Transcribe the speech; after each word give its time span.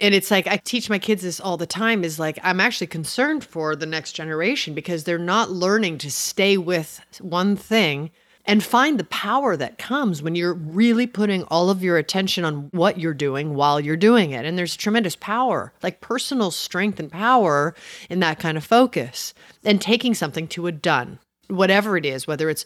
and 0.00 0.14
it's 0.14 0.30
like 0.30 0.46
I 0.46 0.56
teach 0.56 0.88
my 0.88 0.98
kids 0.98 1.22
this 1.22 1.40
all 1.40 1.56
the 1.56 1.66
time 1.66 2.04
is 2.04 2.18
like 2.18 2.38
I'm 2.42 2.60
actually 2.60 2.86
concerned 2.86 3.44
for 3.44 3.76
the 3.76 3.86
next 3.86 4.12
generation 4.12 4.74
because 4.74 5.04
they're 5.04 5.18
not 5.18 5.50
learning 5.50 5.98
to 5.98 6.10
stay 6.10 6.56
with 6.56 7.00
one 7.20 7.56
thing 7.56 8.10
and 8.46 8.64
find 8.64 8.98
the 8.98 9.04
power 9.04 9.56
that 9.56 9.78
comes 9.78 10.22
when 10.22 10.34
you're 10.34 10.54
really 10.54 11.06
putting 11.06 11.42
all 11.44 11.70
of 11.70 11.84
your 11.84 11.98
attention 11.98 12.44
on 12.44 12.68
what 12.72 12.98
you're 12.98 13.14
doing 13.14 13.54
while 13.54 13.78
you're 13.78 13.96
doing 13.96 14.30
it. 14.30 14.44
And 14.46 14.56
there's 14.58 14.76
tremendous 14.76 15.14
power, 15.14 15.72
like 15.82 16.00
personal 16.00 16.50
strength 16.50 16.98
and 16.98 17.12
power 17.12 17.74
in 18.08 18.20
that 18.20 18.38
kind 18.38 18.56
of 18.56 18.64
focus 18.64 19.34
and 19.64 19.80
taking 19.80 20.14
something 20.14 20.48
to 20.48 20.66
a 20.66 20.72
done, 20.72 21.18
whatever 21.48 21.96
it 21.96 22.06
is, 22.06 22.26
whether 22.26 22.48
it's 22.48 22.64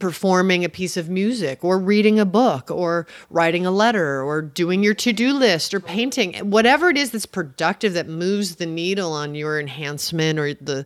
performing 0.00 0.64
a 0.64 0.68
piece 0.68 0.96
of 0.96 1.08
music 1.08 1.62
or 1.62 1.78
reading 1.78 2.18
a 2.18 2.24
book 2.24 2.70
or 2.70 3.06
writing 3.28 3.64
a 3.64 3.70
letter 3.70 4.22
or 4.22 4.42
doing 4.42 4.82
your 4.82 4.94
to-do 4.94 5.32
list 5.32 5.72
or 5.72 5.78
painting 5.78 6.34
whatever 6.50 6.88
it 6.88 6.96
is 6.96 7.12
that's 7.12 7.26
productive 7.26 7.92
that 7.92 8.08
moves 8.08 8.56
the 8.56 8.66
needle 8.66 9.12
on 9.12 9.34
your 9.34 9.60
enhancement 9.60 10.38
or 10.38 10.54
the 10.54 10.84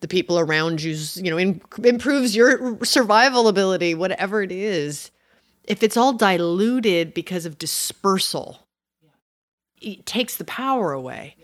the 0.00 0.08
people 0.08 0.38
around 0.38 0.82
you's 0.82 1.16
you 1.18 1.30
know 1.30 1.36
in, 1.36 1.60
improves 1.82 2.34
your 2.34 2.82
survival 2.84 3.48
ability 3.48 3.94
whatever 3.94 4.42
it 4.42 4.52
is 4.52 5.10
if 5.64 5.82
it's 5.82 5.96
all 5.96 6.12
diluted 6.12 7.12
because 7.12 7.44
of 7.44 7.58
dispersal 7.58 8.66
it 9.80 10.06
takes 10.06 10.36
the 10.36 10.44
power 10.44 10.92
away 10.92 11.36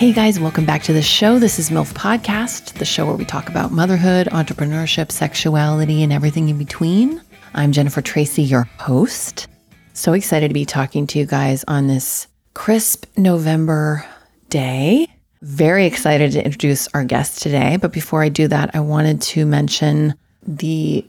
Hey 0.00 0.14
guys, 0.14 0.40
welcome 0.40 0.64
back 0.64 0.82
to 0.84 0.94
the 0.94 1.02
show. 1.02 1.38
This 1.38 1.58
is 1.58 1.68
MILF 1.68 1.92
Podcast, 1.92 2.72
the 2.78 2.86
show 2.86 3.04
where 3.04 3.16
we 3.16 3.26
talk 3.26 3.50
about 3.50 3.70
motherhood, 3.70 4.28
entrepreneurship, 4.28 5.12
sexuality, 5.12 6.02
and 6.02 6.10
everything 6.10 6.48
in 6.48 6.56
between. 6.56 7.20
I'm 7.52 7.70
Jennifer 7.70 8.00
Tracy, 8.00 8.42
your 8.42 8.62
host. 8.78 9.46
So 9.92 10.14
excited 10.14 10.48
to 10.48 10.54
be 10.54 10.64
talking 10.64 11.06
to 11.08 11.18
you 11.18 11.26
guys 11.26 11.66
on 11.68 11.86
this 11.86 12.28
crisp 12.54 13.04
November 13.18 14.06
day. 14.48 15.06
Very 15.42 15.84
excited 15.84 16.32
to 16.32 16.42
introduce 16.42 16.88
our 16.94 17.04
guest 17.04 17.42
today. 17.42 17.76
But 17.76 17.92
before 17.92 18.22
I 18.22 18.30
do 18.30 18.48
that, 18.48 18.74
I 18.74 18.80
wanted 18.80 19.20
to 19.20 19.44
mention 19.44 20.14
the 20.46 21.04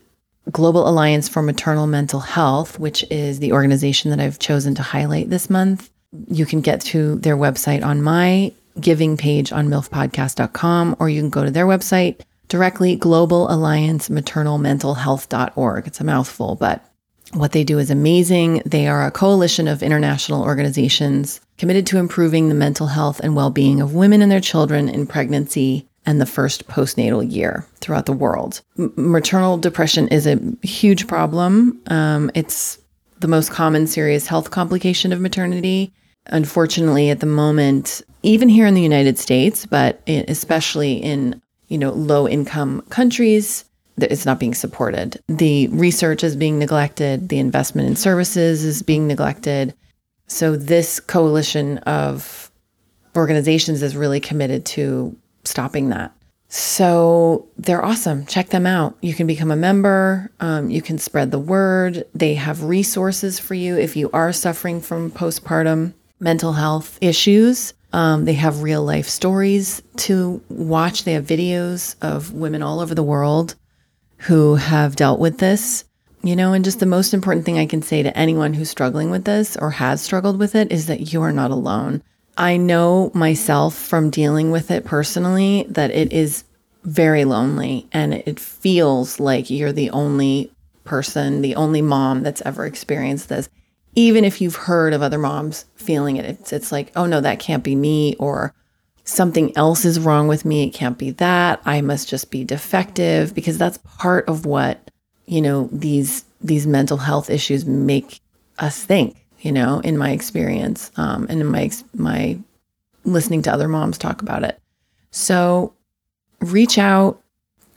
Global 0.52 0.86
Alliance 0.86 1.30
for 1.30 1.42
Maternal 1.42 1.88
Mental 1.88 2.20
Health, 2.20 2.78
which 2.78 3.06
is 3.10 3.40
the 3.40 3.54
organization 3.54 4.12
that 4.12 4.20
I've 4.20 4.40
chosen 4.40 4.76
to 4.76 4.82
highlight 4.82 5.30
this 5.30 5.50
month. 5.50 5.90
You 6.28 6.46
can 6.46 6.60
get 6.60 6.82
to 6.82 7.16
their 7.16 7.38
website 7.38 7.86
on 7.86 8.02
my 8.02 8.52
giving 8.80 9.18
page 9.18 9.52
on 9.52 9.68
milfpodcast.com, 9.68 10.96
or 11.00 11.10
you 11.10 11.22
can 11.22 11.30
go 11.30 11.44
to 11.44 11.52
their 11.52 11.66
website 11.66 12.22
directly, 12.48 12.96
Global 12.96 13.52
Alliance 13.52 14.10
Maternal 14.10 14.58
Mental 14.58 14.96
Health.org. 14.96 15.88
It's 15.88 16.02
a 16.02 16.04
mouthful, 16.04 16.56
but 16.56 16.86
what 17.34 17.54
they 17.54 17.64
do 17.64 17.80
is 17.80 17.90
amazing. 17.90 18.62
They 18.66 18.88
are 18.88 19.06
a 19.06 19.12
coalition 19.12 19.68
of 19.68 19.82
international 19.82 20.44
organizations 20.44 21.40
committed 21.58 21.86
to 21.88 21.98
improving 21.98 22.50
the 22.50 22.56
mental 22.56 22.88
health 22.88 23.22
and 23.22 23.36
well 23.36 23.50
being 23.50 23.80
of 23.80 23.94
women 23.94 24.22
and 24.22 24.32
their 24.32 24.42
children 24.42 24.90
in 24.90 25.08
pregnancy 25.08 25.88
and 26.06 26.20
the 26.20 26.26
first 26.26 26.68
postnatal 26.68 27.32
year 27.32 27.66
throughout 27.80 28.06
the 28.06 28.14
world. 28.14 28.62
M- 28.78 28.92
maternal 28.96 29.58
depression 29.58 30.08
is 30.10 30.28
a 30.28 30.40
huge 30.62 31.08
problem. 31.08 31.80
Um, 31.88 32.32
it's 32.34 32.80
the 33.20 33.28
most 33.28 33.52
common 33.52 33.88
serious 33.88 34.28
health 34.28 34.52
complication 34.52 35.14
of 35.14 35.22
maternity. 35.22 35.94
Unfortunately, 36.28 37.10
at 37.10 37.20
the 37.20 37.28
moment, 37.28 38.02
even 38.24 38.50
here 38.50 38.66
in 38.66 38.74
the 38.74 38.82
United 38.82 39.18
States, 39.18 39.66
but 39.66 40.02
especially 40.08 40.94
in 40.94 41.42
you 41.68 41.78
know 41.78 41.92
low 41.92 42.28
income 42.28 42.82
countries, 42.90 43.66
it's 43.98 44.26
not 44.26 44.40
being 44.40 44.54
supported. 44.54 45.22
The 45.28 45.68
research 45.68 46.24
is 46.24 46.36
being 46.36 46.60
neglected. 46.60 47.30
The 47.30 47.40
investment 47.40 47.88
in 47.88 47.96
services 47.96 48.64
is 48.64 48.82
being 48.82 49.08
neglected. 49.08 49.74
So 50.28 50.56
this 50.56 51.00
coalition 51.00 51.80
of 51.80 52.52
organizations 53.16 53.82
is 53.84 53.96
really 53.98 54.20
committed 54.20 54.66
to 54.68 55.16
stopping 55.44 55.90
that. 55.90 56.16
So 56.48 57.48
they're 57.58 57.84
awesome. 57.84 58.26
Check 58.26 58.50
them 58.50 58.66
out. 58.66 58.98
You 59.02 59.14
can 59.14 59.26
become 59.26 59.52
a 59.52 59.56
member. 59.56 60.32
Um, 60.42 60.70
you 60.70 60.82
can 60.82 60.98
spread 60.98 61.32
the 61.32 61.40
word. 61.40 62.06
They 62.14 62.34
have 62.36 62.64
resources 62.64 63.40
for 63.40 63.54
you 63.54 63.78
if 63.78 63.96
you 63.96 64.10
are 64.12 64.34
suffering 64.34 64.82
from 64.82 65.12
postpartum 65.12 65.94
mental 66.20 66.54
health 66.54 66.98
issues. 67.02 67.74
Um, 67.94 68.26
they 68.26 68.34
have 68.34 68.64
real 68.64 68.84
life 68.84 69.08
stories 69.08 69.82
to 69.98 70.42
watch. 70.50 71.04
They 71.04 71.14
have 71.14 71.26
videos 71.26 71.96
of 72.02 72.34
women 72.34 72.64
all 72.64 72.80
over 72.80 72.96
the 72.96 73.04
world 73.04 73.56
who 74.18 74.56
have 74.56 74.96
dealt 74.96 75.20
with 75.20 75.40
this. 75.40 75.86
You 76.24 76.36
know, 76.36 76.54
and 76.54 76.64
just 76.64 76.80
the 76.80 76.86
most 76.86 77.16
important 77.16 77.46
thing 77.46 77.58
I 77.58 77.66
can 77.66 77.82
say 77.82 78.04
to 78.04 78.16
anyone 78.18 78.54
who's 78.54 78.70
struggling 78.70 79.10
with 79.10 79.26
this 79.26 79.58
or 79.58 79.72
has 79.72 80.02
struggled 80.02 80.38
with 80.38 80.54
it 80.54 80.72
is 80.72 80.86
that 80.86 81.12
you 81.12 81.22
are 81.24 81.32
not 81.32 81.50
alone. 81.50 82.04
I 82.38 82.58
know 82.58 83.12
myself 83.16 83.76
from 83.76 84.12
dealing 84.12 84.52
with 84.52 84.70
it 84.70 84.86
personally 84.86 85.66
that 85.70 85.90
it 85.90 86.14
is 86.14 86.44
very 86.84 87.26
lonely 87.26 87.88
and 87.92 88.14
it 88.14 88.40
feels 88.40 89.20
like 89.20 89.50
you're 89.50 89.74
the 89.74 89.90
only 89.90 90.52
person, 90.84 91.42
the 91.42 91.56
only 91.56 91.82
mom 91.82 92.22
that's 92.22 92.42
ever 92.46 92.68
experienced 92.68 93.30
this 93.30 93.50
even 93.96 94.24
if 94.24 94.42
you've 94.42 94.56
heard 94.56 94.94
of 94.94 95.02
other 95.02 95.18
moms 95.18 95.66
feeling 95.82 96.18
it, 96.18 96.26
it's, 96.26 96.54
it's 96.54 96.72
like, 96.72 96.92
oh 96.96 97.06
no, 97.06 97.20
that 97.22 97.40
can't 97.40 97.64
be 97.64 97.76
me, 97.76 98.16
or 98.16 98.54
something 99.04 99.56
else 99.58 99.84
is 99.84 100.00
wrong 100.00 100.28
with 100.28 100.46
me. 100.46 100.68
It 100.68 100.72
can't 100.72 100.98
be 100.98 101.12
that. 101.12 101.62
I 101.66 101.82
must 101.82 102.08
just 102.08 102.32
be 102.32 102.44
defective 102.44 103.34
because 103.34 103.58
that's 103.58 103.80
part 103.80 104.30
of 104.30 104.46
what, 104.46 104.92
you 105.26 105.42
know, 105.42 105.70
these, 105.72 106.24
these 106.40 106.68
mental 106.68 106.98
health 106.98 107.30
issues 107.30 107.66
make 107.66 108.20
us 108.60 108.84
think, 108.84 109.26
you 109.40 109.52
know, 109.52 109.80
in 109.80 109.98
my 109.98 110.12
experience, 110.12 110.92
um, 110.98 111.26
and 111.30 111.42
in 111.42 111.48
my, 111.48 111.72
my 111.96 112.38
listening 113.04 113.42
to 113.42 113.52
other 113.52 113.68
moms 113.68 113.98
talk 113.98 114.22
about 114.22 114.44
it. 114.44 114.60
So 115.10 115.74
reach 116.40 116.78
out, 116.78 117.22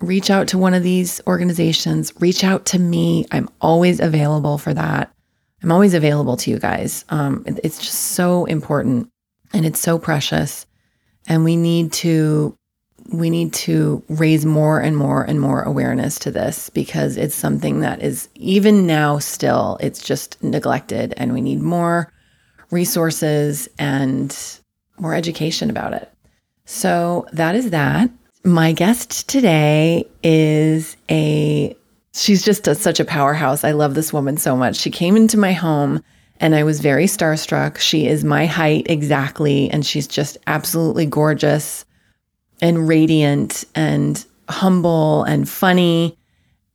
reach 0.01 0.29
out 0.29 0.49
to 0.49 0.59
one 0.59 0.75
of 0.75 0.83
these 0.83 1.23
organizations, 1.27 2.13
reach 2.21 2.45
out 2.45 2.67
to 2.67 2.79
me. 2.79 3.27
I'm 3.33 3.49
always 3.61 3.99
available 4.01 4.59
for 4.59 4.75
that. 4.75 5.14
I'm 5.65 5.73
always 5.73 5.95
available 5.95 6.37
to 6.37 6.51
you 6.51 6.59
guys. 6.59 7.07
Um, 7.09 7.43
it's 7.47 7.79
just 7.79 8.13
so 8.13 8.45
important 8.45 9.09
and 9.55 9.65
it's 9.65 9.81
so 9.81 9.99
precious. 9.99 10.67
And 11.27 11.43
we 11.43 11.57
need 11.57 11.91
to 11.95 12.55
we 13.11 13.31
need 13.31 13.53
to 13.53 14.03
raise 14.09 14.45
more 14.45 14.81
and 14.81 14.97
more 14.97 15.23
and 15.23 15.41
more 15.41 15.63
awareness 15.63 16.19
to 16.19 16.31
this 16.31 16.71
because 16.71 17.17
it's 17.17 17.35
something 17.35 17.81
that 17.81 18.03
is 18.03 18.29
even 18.35 18.87
now 18.87 19.19
still 19.19 19.79
it's 19.81 20.03
just 20.03 20.43
neglected 20.43 21.13
and 21.17 21.33
we 21.33 21.41
need 21.41 21.61
more 21.61 22.13
resources 22.71 23.67
and 23.79 24.37
more 24.99 25.15
education 25.15 25.71
about 25.71 25.95
it. 25.95 26.13
So 26.67 27.27
that 27.33 27.55
is 27.55 27.71
that. 27.71 28.11
My 28.45 28.73
guest 28.73 29.31
today 29.31 30.07
is 30.23 30.99
a 31.11 31.75
she's 32.15 32.43
just 32.43 32.67
a, 32.67 32.75
such 32.75 33.01
a 33.01 33.05
powerhouse. 33.05 33.65
I 33.65 33.73
love 33.73 33.95
this 33.95 34.13
woman 34.13 34.37
so 34.37 34.57
much. 34.57 34.77
She 34.77 34.91
came 34.91 35.17
into 35.17 35.37
my 35.37 35.53
home 35.53 36.03
and 36.41 36.55
I 36.55 36.65
was 36.65 36.81
very 36.81 37.07
starstruck. 37.07 37.79
She 37.79 38.07
is 38.07 38.25
my 38.25 38.47
height 38.47 38.87
exactly. 38.89 39.71
And 39.71 39.85
she's 39.85 40.07
just 40.07 40.39
absolutely 40.47 41.07
gorgeous 41.07 41.85
and 42.61 42.89
radiant 42.89 43.65
and 43.75 44.25
humble 44.49 45.25
and 45.25 45.49
funny. 45.49 46.17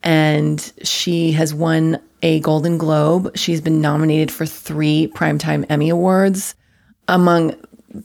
And 0.04 0.72
she 0.84 1.32
has 1.34 1.54
won 1.54 2.00
a 2.22 2.40
Golden 2.42 2.78
Globe. 2.78 3.36
She's 3.36 3.62
been 3.62 3.82
nominated 3.82 4.32
for 4.32 4.46
three 4.46 5.12
Primetime 5.16 5.66
Emmy 5.70 5.90
Awards, 5.90 6.56
among 7.08 7.56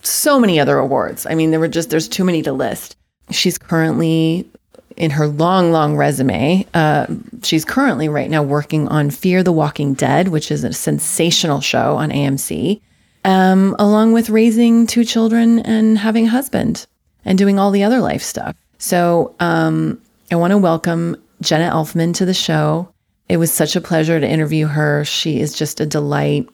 so 0.02 0.40
many 0.40 0.58
other 0.58 0.78
awards. 0.78 1.26
I 1.26 1.34
mean, 1.34 1.50
there 1.50 1.60
were 1.60 1.68
just, 1.68 1.90
there's 1.90 2.08
too 2.08 2.24
many 2.24 2.42
to 2.42 2.52
list. 2.52 2.96
She's 3.30 3.58
currently 3.58 4.48
in 4.96 5.10
her 5.10 5.26
long, 5.26 5.72
long 5.72 5.96
resume. 5.96 6.66
Uh, 6.74 7.06
she's 7.42 7.64
currently 7.64 8.08
right 8.08 8.30
now 8.30 8.42
working 8.42 8.88
on 8.88 9.10
Fear 9.10 9.42
the 9.42 9.52
Walking 9.52 9.94
Dead, 9.94 10.28
which 10.28 10.50
is 10.50 10.64
a 10.64 10.72
sensational 10.72 11.60
show 11.60 11.96
on 11.96 12.10
AMC, 12.10 12.80
um, 13.24 13.74
along 13.78 14.12
with 14.12 14.30
raising 14.30 14.86
two 14.86 15.04
children 15.04 15.60
and 15.60 15.98
having 15.98 16.26
a 16.26 16.30
husband 16.30 16.86
and 17.24 17.38
doing 17.38 17.58
all 17.58 17.70
the 17.70 17.82
other 17.82 18.00
life 18.00 18.22
stuff. 18.22 18.54
So 18.78 19.34
um, 19.40 20.00
I 20.30 20.36
want 20.36 20.52
to 20.52 20.58
welcome 20.58 21.16
Jenna 21.40 21.70
Elfman 21.70 22.14
to 22.16 22.24
the 22.24 22.34
show. 22.34 22.88
It 23.28 23.38
was 23.38 23.52
such 23.52 23.76
a 23.76 23.80
pleasure 23.80 24.20
to 24.20 24.28
interview 24.28 24.66
her. 24.66 25.04
She 25.04 25.40
is 25.40 25.56
just 25.56 25.80
a 25.80 25.86
delight, 25.86 26.48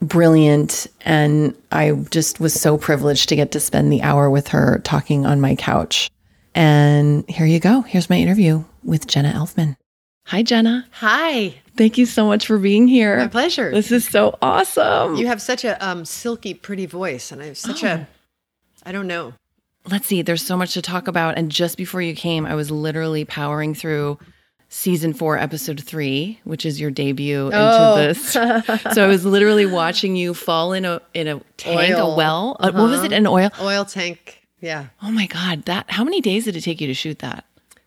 brilliant, 0.00 0.86
and 1.02 1.54
I 1.70 1.92
just 2.10 2.40
was 2.40 2.58
so 2.58 2.78
privileged 2.78 3.28
to 3.28 3.36
get 3.36 3.52
to 3.52 3.60
spend 3.60 3.92
the 3.92 4.02
hour 4.02 4.30
with 4.30 4.48
her 4.48 4.80
talking 4.84 5.26
on 5.26 5.40
my 5.40 5.54
couch. 5.54 6.10
And 6.56 7.28
here 7.28 7.46
you 7.46 7.60
go. 7.60 7.82
Here's 7.82 8.08
my 8.08 8.16
interview 8.16 8.64
with 8.82 9.06
Jenna 9.06 9.30
Elfman. 9.32 9.76
Hi, 10.28 10.42
Jenna. 10.42 10.86
Hi. 10.92 11.54
Thank 11.76 11.98
you 11.98 12.06
so 12.06 12.26
much 12.26 12.46
for 12.46 12.58
being 12.58 12.88
here. 12.88 13.18
My 13.18 13.28
pleasure. 13.28 13.70
This 13.70 13.92
is 13.92 14.08
so 14.08 14.36
awesome. 14.42 15.16
You 15.16 15.26
have 15.26 15.40
such 15.42 15.64
a 15.64 15.86
um, 15.86 16.04
silky, 16.04 16.54
pretty 16.54 16.86
voice, 16.86 17.30
and 17.30 17.42
I 17.42 17.46
have 17.46 17.58
such 17.58 17.82
a, 17.84 18.08
I 18.84 18.90
don't 18.90 19.06
know. 19.06 19.34
Let's 19.88 20.06
see, 20.06 20.22
there's 20.22 20.42
so 20.42 20.56
much 20.56 20.72
to 20.74 20.82
talk 20.82 21.06
about. 21.06 21.36
And 21.38 21.50
just 21.52 21.76
before 21.76 22.00
you 22.02 22.14
came, 22.14 22.44
I 22.46 22.54
was 22.56 22.70
literally 22.72 23.24
powering 23.24 23.74
through 23.74 24.18
season 24.68 25.12
four, 25.12 25.38
episode 25.38 25.80
three, 25.84 26.40
which 26.42 26.66
is 26.66 26.80
your 26.80 26.90
debut 26.90 27.50
Oh. 27.52 27.96
into 27.98 28.08
this. 28.08 28.30
so 28.94 29.04
I 29.04 29.06
was 29.06 29.24
literally 29.24 29.66
watching 29.66 30.16
you 30.16 30.32
fall 30.34 30.72
in 30.72 30.84
a 30.84 31.00
in 31.14 31.28
a 31.28 31.40
tank, 31.56 31.94
Oil. 31.94 32.12
a 32.14 32.16
well. 32.16 32.56
Uh, 32.58 32.72
what 32.72 32.90
was 32.90 33.04
it? 33.04 33.12
An 33.12 33.26
oil? 33.28 33.50
Oil 33.60 33.84
tank. 33.84 34.35
Yeah. 34.60 34.86
Oh 35.02 35.10
my 35.10 35.26
god! 35.26 35.64
That 35.64 35.90
how 35.90 36.04
many 36.04 36.20
days 36.20 36.44
did 36.44 36.56
it 36.56 36.62
take 36.62 36.80
you 36.80 36.86
to 36.86 36.94
shoot 36.94 37.18
that? 37.20 37.44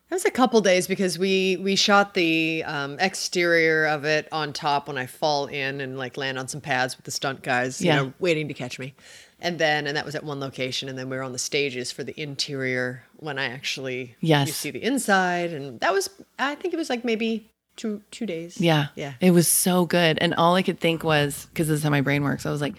That 0.10 0.16
was 0.16 0.26
a 0.26 0.32
couple 0.32 0.60
days 0.62 0.88
because 0.88 1.20
we 1.20 1.58
we 1.58 1.76
shot 1.76 2.14
the 2.16 2.64
um, 2.66 2.98
exterior 3.00 3.86
of 3.86 4.06
it 4.06 4.28
on 4.32 4.54
top 4.54 4.88
when 4.88 4.98
I 4.98 5.06
fall 5.06 5.46
in 5.48 5.82
and 5.82 5.98
like 5.98 6.18
land 6.18 6.40
on 6.40 6.48
some 6.48 6.62
pads 6.62 6.96
with 6.98 7.06
the 7.06 7.12
stunt 7.12 7.44
guys, 7.44 7.80
you 7.82 7.88
Yeah. 7.88 7.96
know, 7.98 8.14
waiting 8.20 8.48
to 8.48 8.54
catch 8.54 8.80
me. 8.80 8.94
And 9.42 9.58
then 9.60 9.88
and 9.88 9.96
that 9.96 10.06
was 10.06 10.16
at 10.16 10.24
one 10.24 10.40
location, 10.40 10.90
and 10.90 10.98
then 10.98 11.10
we 11.10 11.16
were 11.18 11.24
on 11.24 11.32
the 11.32 11.38
stages 11.40 11.92
for 11.92 12.04
the 12.04 12.20
interior 12.20 13.04
when 13.18 13.38
I 13.40 13.46
actually 13.46 14.16
Yes. 14.20 14.48
you 14.48 14.54
see 14.54 14.72
the 14.72 14.84
inside, 14.84 15.54
and 15.54 15.80
that 15.80 15.94
was 15.94 16.10
I 16.40 16.56
think 16.56 16.74
it 16.74 16.78
was 16.78 16.90
like 16.90 17.06
maybe 17.06 17.50
two 17.76 18.02
two 18.12 18.26
days. 18.26 18.60
Yeah. 18.60 18.88
yeah. 18.96 19.14
It 19.22 19.32
was 19.32 19.48
so 19.48 19.86
good. 19.86 20.18
And 20.22 20.34
all 20.36 20.56
I 20.56 20.62
could 20.64 20.80
think 20.80 21.04
was, 21.04 21.46
because 21.54 21.68
this 21.68 21.78
is 21.78 21.84
how 21.84 21.90
my 21.90 22.02
brain 22.02 22.24
works, 22.24 22.46
I 22.46 22.52
was 22.52 22.62
like, 22.62 22.76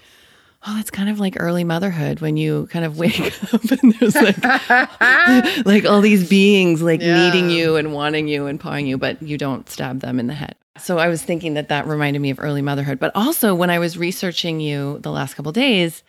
oh, 0.66 0.78
it's 0.78 0.90
kind 0.90 1.08
of 1.08 1.18
like 1.18 1.36
early 1.38 1.64
motherhood 1.64 2.20
when 2.20 2.36
you 2.36 2.66
kind 2.70 2.84
of 2.84 2.98
wake 2.98 3.20
up 3.54 3.62
and 3.70 3.94
there's 3.94 4.14
like, 4.14 4.44
like 5.66 5.84
all 5.86 6.00
these 6.00 6.28
beings 6.28 6.82
like 6.82 7.00
Yeah. 7.00 7.14
needing 7.30 7.50
you 7.50 7.76
and 7.76 7.92
wanting 7.92 8.28
you 8.28 8.46
and 8.46 8.60
pawing 8.60 8.86
you, 8.86 8.98
but 8.98 9.20
you 9.22 9.38
don't 9.38 9.68
stab 9.70 10.00
them 10.00 10.18
in 10.20 10.26
the 10.26 10.34
head. 10.34 10.54
So 10.78 10.98
I 10.98 11.08
was 11.08 11.22
thinking 11.22 11.54
that 11.54 11.68
that 11.68 11.86
reminded 11.86 12.20
me 12.20 12.30
of 12.30 12.38
early 12.40 12.62
motherhood. 12.62 12.98
But 12.98 13.12
also 13.14 13.54
when 13.54 13.70
I 13.70 13.78
was 13.78 13.98
researching 13.98 14.60
you 14.60 14.98
the 15.00 15.10
last 15.10 15.34
couple 15.34 15.52
days, 15.52 16.02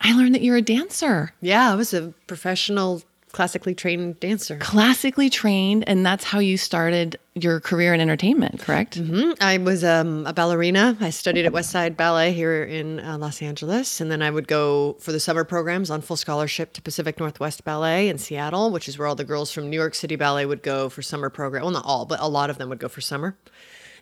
I 0.00 0.12
learned 0.16 0.34
that 0.34 0.42
you're 0.42 0.56
a 0.56 0.62
dancer. 0.62 1.32
Yeah, 1.40 1.72
I 1.72 1.74
was 1.74 1.94
a 1.94 2.12
professional, 2.26 3.02
classically 3.36 3.74
trained 3.74 4.18
dancer. 4.18 4.56
Classically 4.56 5.28
trained, 5.28 5.86
and 5.86 6.06
that's 6.06 6.24
how 6.24 6.38
you 6.38 6.56
started 6.56 7.18
your 7.34 7.60
career 7.60 7.92
in 7.92 8.00
entertainment, 8.00 8.60
correct? 8.60 8.98
Mhm. 8.98 9.36
I 9.42 9.58
was 9.58 9.84
um, 9.84 10.26
a 10.26 10.32
ballerina. 10.32 10.96
I 11.02 11.10
studied 11.10 11.44
at 11.44 11.52
West 11.52 11.68
Side 11.68 11.98
Ballet 11.98 12.32
here 12.32 12.64
in 12.64 12.98
uh, 12.98 13.18
Los 13.18 13.42
Angeles, 13.42 14.00
and 14.00 14.10
then 14.10 14.22
I 14.22 14.30
would 14.30 14.48
go 14.48 14.94
for 15.00 15.12
the 15.12 15.20
summer 15.20 15.44
programs 15.44 15.90
on 15.90 16.00
full 16.00 16.16
scholarship 16.16 16.72
to 16.72 16.80
Pacific 16.80 17.20
Northwest 17.20 17.62
Ballet 17.62 18.08
in 18.08 18.16
Seattle, 18.16 18.70
which 18.70 18.88
is 18.88 18.98
where 18.98 19.06
all 19.06 19.14
the 19.14 19.22
girls 19.22 19.52
from 19.52 19.68
New 19.68 19.76
York 19.76 19.94
City 19.94 20.16
Ballet 20.16 20.46
would 20.46 20.62
go 20.62 20.88
for 20.88 21.02
summer 21.02 21.28
program. 21.28 21.64
Well, 21.64 21.72
not 21.72 21.84
all, 21.84 22.06
but 22.06 22.20
a 22.20 22.28
lot 22.28 22.48
of 22.48 22.56
them 22.56 22.70
would 22.70 22.78
go 22.78 22.88
for 22.88 23.02
summer. 23.02 23.36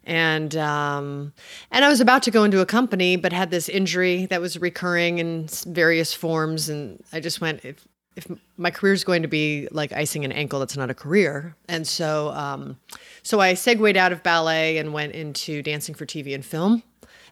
And 0.05 0.55
um, 0.55 1.33
and 1.73 1.85
I 1.85 1.89
was 1.89 2.01
about 2.01 2.23
to 2.25 2.31
go 2.31 2.45
into 2.45 2.61
a 2.61 2.67
company, 2.67 3.17
but 3.17 3.33
had 3.33 3.51
this 3.51 3.69
injury 3.69 4.27
that 4.27 4.41
was 4.41 4.59
recurring 4.59 5.19
in 5.19 5.49
various 5.67 6.15
forms, 6.15 6.69
and 6.69 7.03
I 7.13 7.19
just 7.19 7.41
went 7.41 7.65
if 7.65 7.85
if 8.17 8.27
my 8.57 8.71
career 8.71 8.93
is 8.93 9.05
going 9.05 9.23
to 9.23 9.29
be 9.29 9.69
like 9.71 9.93
icing 9.93 10.25
an 10.25 10.33
ankle, 10.33 10.61
that's 10.61 10.77
not 10.77 10.91
a 10.91 10.95
career. 10.95 11.57
And 11.69 11.87
so 11.87 12.31
um, 12.31 12.79
so 13.23 13.41
I 13.41 13.55
segued 13.55 13.97
out 13.97 14.13
of 14.13 14.23
ballet 14.23 14.79
and 14.79 14.93
went 14.93 15.13
into 15.13 15.63
dancing 15.63 15.95
for 15.95 16.07
TV 16.07 16.35
and 16.35 16.45
film, 16.45 16.83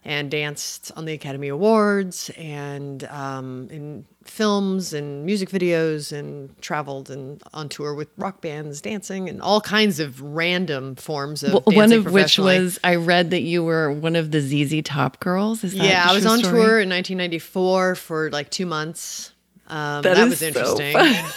and 0.05 0.29
danced 0.29 0.91
on 0.95 1.05
the 1.05 1.13
Academy 1.13 1.47
Awards 1.47 2.29
and 2.37 3.03
um, 3.05 3.67
in 3.71 4.05
films 4.25 4.93
and 4.93 5.25
music 5.25 5.49
videos 5.49 6.17
and 6.17 6.49
traveled 6.61 7.09
and 7.09 7.43
on 7.53 7.67
tour 7.67 7.93
with 7.93 8.07
rock 8.17 8.39
bands 8.39 8.79
dancing 8.79 9.27
and 9.27 9.41
all 9.41 9.59
kinds 9.59 9.99
of 9.99 10.21
random 10.21 10.95
forms 10.95 11.43
of 11.43 11.51
Well, 11.51 11.63
one 11.65 11.91
of 11.91 12.05
which 12.11 12.39
was 12.39 12.79
I 12.85 12.95
read 12.95 13.31
that 13.31 13.41
you 13.41 13.63
were 13.65 13.91
one 13.91 14.15
of 14.15 14.31
the 14.31 14.39
ZZ 14.39 14.81
Top 14.83 15.19
girls. 15.19 15.63
Is 15.65 15.73
that 15.73 15.85
Yeah, 15.85 16.05
I 16.07 16.13
was 16.13 16.25
on 16.25 16.39
story? 16.39 16.53
tour 16.53 16.79
in 16.79 16.89
1994 16.89 17.95
for 17.95 18.29
like 18.31 18.49
two 18.49 18.65
months. 18.65 19.32
Um, 19.73 20.03
That 20.03 20.17
that, 20.17 20.29
was 20.29 20.39
so 20.39 20.47
interesting. 20.47 20.95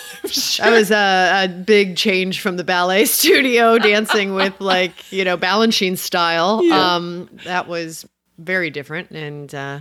That 0.58 0.72
was 0.72 0.90
a, 0.90 1.44
a 1.44 1.48
big 1.48 1.96
change 1.96 2.40
from 2.40 2.56
the 2.56 2.64
ballet 2.64 3.04
studio 3.06 3.78
dancing 3.78 4.34
with 4.34 4.60
like 4.60 5.10
you 5.10 5.24
know 5.24 5.38
Balanchine 5.38 5.96
style. 5.96 6.62
Um, 6.76 7.30
that 7.44 7.68
was 7.68 8.06
very 8.38 8.70
different, 8.70 9.10
and 9.12 9.54
uh, 9.54 9.80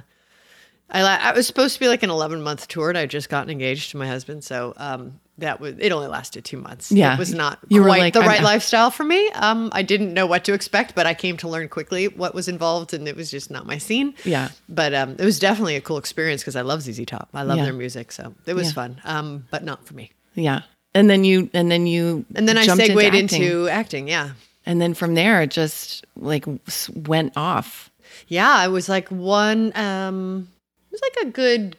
I 0.90 1.02
I 1.02 1.34
was 1.34 1.48
supposed 1.48 1.74
to 1.74 1.80
be 1.80 1.88
like 1.88 2.04
an 2.04 2.10
11 2.10 2.42
month 2.42 2.68
tour, 2.68 2.90
and 2.90 2.98
I 2.98 3.06
just 3.06 3.28
gotten 3.28 3.50
engaged 3.50 3.92
to 3.92 3.98
my 3.98 4.08
husband, 4.08 4.44
so 4.44 4.74
um, 4.78 5.20
that 5.40 5.60
was 5.60 5.76
it. 5.80 5.92
Only 5.92 6.08
lasted 6.08 6.46
two 6.46 6.58
months. 6.58 6.92
Yeah. 6.92 7.14
it 7.14 7.20
was 7.20 7.34
not 7.34 7.60
You 7.68 7.82
were 7.82 7.88
quite 7.88 8.00
like, 8.00 8.14
the 8.14 8.22
I'm 8.22 8.28
right 8.28 8.42
lifestyle 8.42 8.90
for 8.92 9.04
me. 9.04 9.30
Um, 9.32 9.70
I 9.74 9.82
didn't 9.82 10.14
know 10.14 10.26
what 10.26 10.44
to 10.46 10.54
expect, 10.54 10.96
but 10.96 11.06
I 11.06 11.14
came 11.14 11.36
to 11.38 11.50
learn 11.50 11.68
quickly 11.70 12.08
what 12.08 12.34
was 12.34 12.48
involved, 12.48 12.94
and 12.94 13.08
it 13.08 13.16
was 13.16 13.30
just 13.32 13.52
not 13.52 13.66
my 13.66 13.78
scene. 13.78 14.14
Yeah. 14.24 14.50
But 14.70 14.94
um, 14.94 15.12
it 15.20 15.26
was 15.26 15.40
definitely 15.40 15.76
a 15.76 15.82
cool 15.82 15.98
experience 15.98 16.42
because 16.42 16.56
I 16.56 16.62
love 16.62 16.82
ZZ 16.84 17.06
Top. 17.06 17.30
I 17.34 17.44
love 17.44 17.58
Yeah. 17.58 17.66
their 17.66 17.74
music, 17.74 18.12
so 18.12 18.34
it 18.46 18.54
was 18.54 18.68
Yeah. 18.68 18.74
fun. 18.74 19.02
Um, 19.04 19.46
but 19.52 19.64
not 19.64 19.86
for 19.86 19.94
me. 19.94 20.12
Yeah. 20.36 20.62
And 20.94 21.10
then 21.10 21.24
you 21.26 21.50
and 21.54 21.70
then 21.70 21.88
you 21.88 22.26
And 22.36 22.48
then 22.48 22.58
I 22.58 22.66
segued 22.66 22.92
into, 22.92 23.16
into, 23.16 23.68
acting. 23.68 23.70
acting. 23.70 24.08
Yeah, 24.08 24.30
and 24.66 24.80
then 24.82 24.94
from 24.94 25.14
there 25.16 25.42
it 25.42 25.52
just 25.52 26.06
like 26.16 26.46
went 26.96 27.34
off. 27.36 27.92
yeah. 28.30 28.50
I 28.50 28.70
was 28.70 28.88
like 28.88 29.10
one. 29.10 29.76
Um, 29.78 30.48
it 30.90 30.94
was 30.94 31.02
like 31.02 31.28
a 31.28 31.32
good 31.32 31.76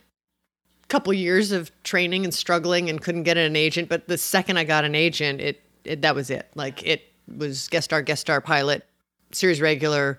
couple 0.97 1.13
years 1.13 1.53
of 1.53 1.71
training 1.83 2.25
and 2.25 2.33
struggling 2.33 2.89
and 2.89 3.03
couldn't 3.03 3.25
get 3.25 3.37
an 3.37 3.55
agent. 3.55 3.91
But 3.91 4.09
the 4.09 4.17
second 4.17 4.57
I 4.57 4.65
got 4.65 4.85
an 4.87 4.95
agent, 4.95 5.43
it, 5.43 5.61
it 5.85 6.01
that 6.01 6.15
was 6.15 6.31
it. 6.31 6.49
Like 6.55 6.83
it 6.87 7.03
was 7.37 7.69
guest 7.69 7.85
star, 7.85 8.01
guest 8.01 8.23
star, 8.23 8.41
pilot, 8.41 8.87
series 9.31 9.61
regular. 9.61 10.19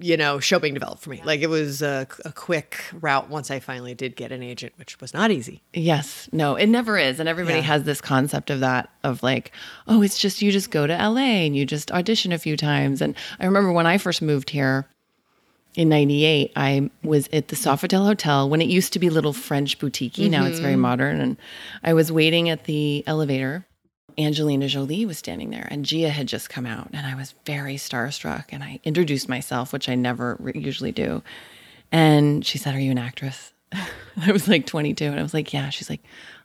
You 0.00 0.16
know, 0.16 0.38
show 0.40 0.58
being 0.60 0.74
developed 0.74 1.02
for 1.02 1.10
me. 1.10 1.20
Like 1.24 1.40
it 1.40 1.48
was 1.48 1.80
a, 1.82 2.06
a 2.24 2.30
quick 2.32 2.84
route 3.00 3.28
once 3.30 3.50
I 3.50 3.58
finally 3.60 3.94
did 3.94 4.14
get 4.16 4.30
an 4.32 4.42
agent, 4.44 4.72
which 4.76 5.00
was 5.00 5.12
not 5.14 5.30
easy. 5.32 5.62
Yes. 5.74 6.28
No, 6.32 6.54
it 6.54 6.66
never 6.68 6.96
is. 6.96 7.18
And 7.20 7.28
everybody 7.28 7.58
Yeah. 7.58 7.62
has 7.64 7.82
this 7.84 8.00
concept 8.00 8.50
of 8.50 8.60
that 8.60 8.90
of 9.02 9.22
like, 9.24 9.50
oh, 9.88 10.02
it's 10.02 10.18
just 10.18 10.40
you 10.42 10.50
just 10.52 10.70
go 10.70 10.86
to 10.86 10.92
LA 10.94 11.44
and 11.46 11.56
you 11.56 11.64
just 11.66 11.90
audition 11.92 12.30
a 12.32 12.38
few 12.38 12.56
times. 12.56 13.00
And 13.02 13.16
I 13.40 13.44
remember 13.46 13.72
when 13.72 13.86
I 13.88 13.98
first 13.98 14.22
moved 14.22 14.50
here 14.50 14.86
in 15.78 15.88
98, 15.88 16.50
I 16.56 16.90
was 17.04 17.28
at 17.32 17.48
the 17.48 17.54
Sofitel 17.54 18.04
Hotel 18.04 18.50
when 18.50 18.60
it 18.60 18.68
used 18.68 18.92
to 18.94 18.98
be 18.98 19.10
little 19.10 19.32
French 19.32 19.78
boutique. 19.78 20.18
Now 20.18 20.44
it's 20.44 20.58
very 20.58 20.72
mm-hmm. 20.72 20.80
modern. 20.80 21.20
And 21.20 21.36
I 21.84 21.94
was 21.94 22.10
waiting 22.10 22.48
at 22.48 22.64
the 22.64 23.04
elevator. 23.06 23.64
Angelina 24.18 24.66
Jolie 24.66 25.06
was 25.06 25.18
standing 25.18 25.50
there 25.50 25.68
and 25.70 25.84
Gia 25.84 26.08
had 26.08 26.26
just 26.26 26.50
come 26.50 26.66
out 26.66 26.90
and 26.92 27.06
I 27.06 27.14
was 27.14 27.36
very 27.46 27.76
starstruck 27.76 28.46
and 28.48 28.64
I 28.64 28.80
introduced 28.82 29.28
myself, 29.28 29.72
which 29.72 29.88
I 29.88 29.94
never 29.94 30.52
usually 30.52 30.90
do. 30.90 31.22
And 31.92 32.44
she 32.44 32.58
said, 32.58 32.74
Are 32.74 32.80
you 32.80 32.90
an 32.90 32.98
actress? 32.98 33.52
I 33.72 34.32
was 34.32 34.48
like 34.48 34.66
22 34.66 35.04
and 35.04 35.20
I 35.20 35.22
was 35.22 35.32
like, 35.32 35.52
Yeah. 35.52 35.70
She's 35.70 35.88
like, 35.88 36.02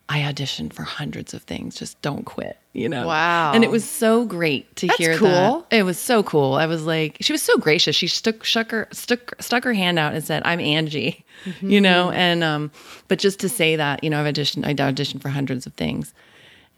I 0.08 0.20
auditioned 0.20 0.72
for 0.74 0.82
hundreds 0.82 1.32
of 1.32 1.42
things. 1.44 1.76
Just 1.76 2.00
don't 2.02 2.24
quit, 2.24 2.58
you 2.74 2.88
know? 2.90 3.06
Wow. 3.06 3.52
And 3.54 3.64
it 3.64 3.70
was 3.70 3.88
so 3.88 4.26
great 4.26 4.76
to 4.76 4.86
That's 4.86 4.98
hear 4.98 5.16
cool. 5.16 5.28
that. 5.70 5.76
It 5.78 5.82
was 5.84 5.98
so 5.98 6.22
cool. 6.22 6.54
I 6.54 6.66
was 6.66 6.84
like, 6.84 7.16
she 7.20 7.32
was 7.32 7.40
so 7.42 7.56
gracious. 7.56 7.96
She 7.96 8.06
stuck, 8.06 8.44
her, 8.70 8.86
stuck, 8.92 9.34
stuck 9.40 9.64
her 9.64 9.72
hand 9.72 9.98
out 9.98 10.12
and 10.14 10.22
said, 10.22 10.42
I'm 10.44 10.60
Angie, 10.60 11.24
Mm-hmm. 11.44 11.70
you 11.70 11.80
know? 11.80 12.10
And, 12.10 12.44
um, 12.44 12.70
but 13.08 13.18
just 13.18 13.40
to 13.40 13.48
say 13.48 13.76
that, 13.76 14.04
you 14.04 14.10
know, 14.10 14.22
I've 14.22 14.32
auditioned, 14.34 14.66
I 14.66 14.74
auditioned 14.74 15.20
for 15.22 15.30
hundreds 15.30 15.66
of 15.66 15.72
things. 15.74 16.12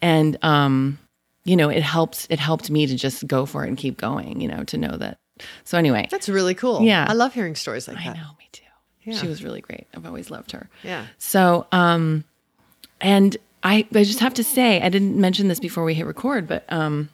And, 0.00 0.36
um, 0.44 0.98
you 1.44 1.56
know, 1.56 1.68
it 1.68 1.82
helped, 1.82 2.26
it 2.30 2.38
helped 2.38 2.70
me 2.70 2.86
to 2.86 2.96
just 2.96 3.26
go 3.26 3.44
for 3.46 3.64
it 3.64 3.68
and 3.68 3.76
keep 3.76 3.96
going, 3.96 4.40
you 4.40 4.48
know, 4.48 4.64
to 4.64 4.78
know 4.78 4.96
that. 4.96 5.18
So 5.64 5.76
anyway, 5.78 6.06
That's 6.10 6.28
really 6.28 6.54
cool. 6.54 6.82
Yeah. 6.82 7.06
I 7.08 7.12
love 7.12 7.34
hearing 7.34 7.54
stories 7.54 7.86
like 7.88 7.98
I 7.98 8.04
that. 8.04 8.16
I 8.16 8.20
know, 8.20 8.30
me 8.38 8.48
too. 8.52 8.62
Yeah. 9.04 9.14
She 9.18 9.26
was 9.28 9.44
really 9.44 9.60
great. 9.60 9.86
I've 9.94 10.06
always 10.06 10.30
loved 10.30 10.52
her. 10.52 10.68
Yeah. 10.82 11.06
So, 11.18 11.66
um, 11.72 12.24
and 13.00 13.36
I, 13.62 13.86
I 13.94 14.04
just 14.04 14.20
have 14.20 14.34
to 14.34 14.44
say, 14.44 14.80
I 14.80 14.88
didn't 14.88 15.16
mention 15.20 15.48
this 15.48 15.60
before 15.60 15.84
we 15.84 15.94
hit 15.94 16.06
record, 16.06 16.46
but 16.46 16.64
um, 16.72 17.08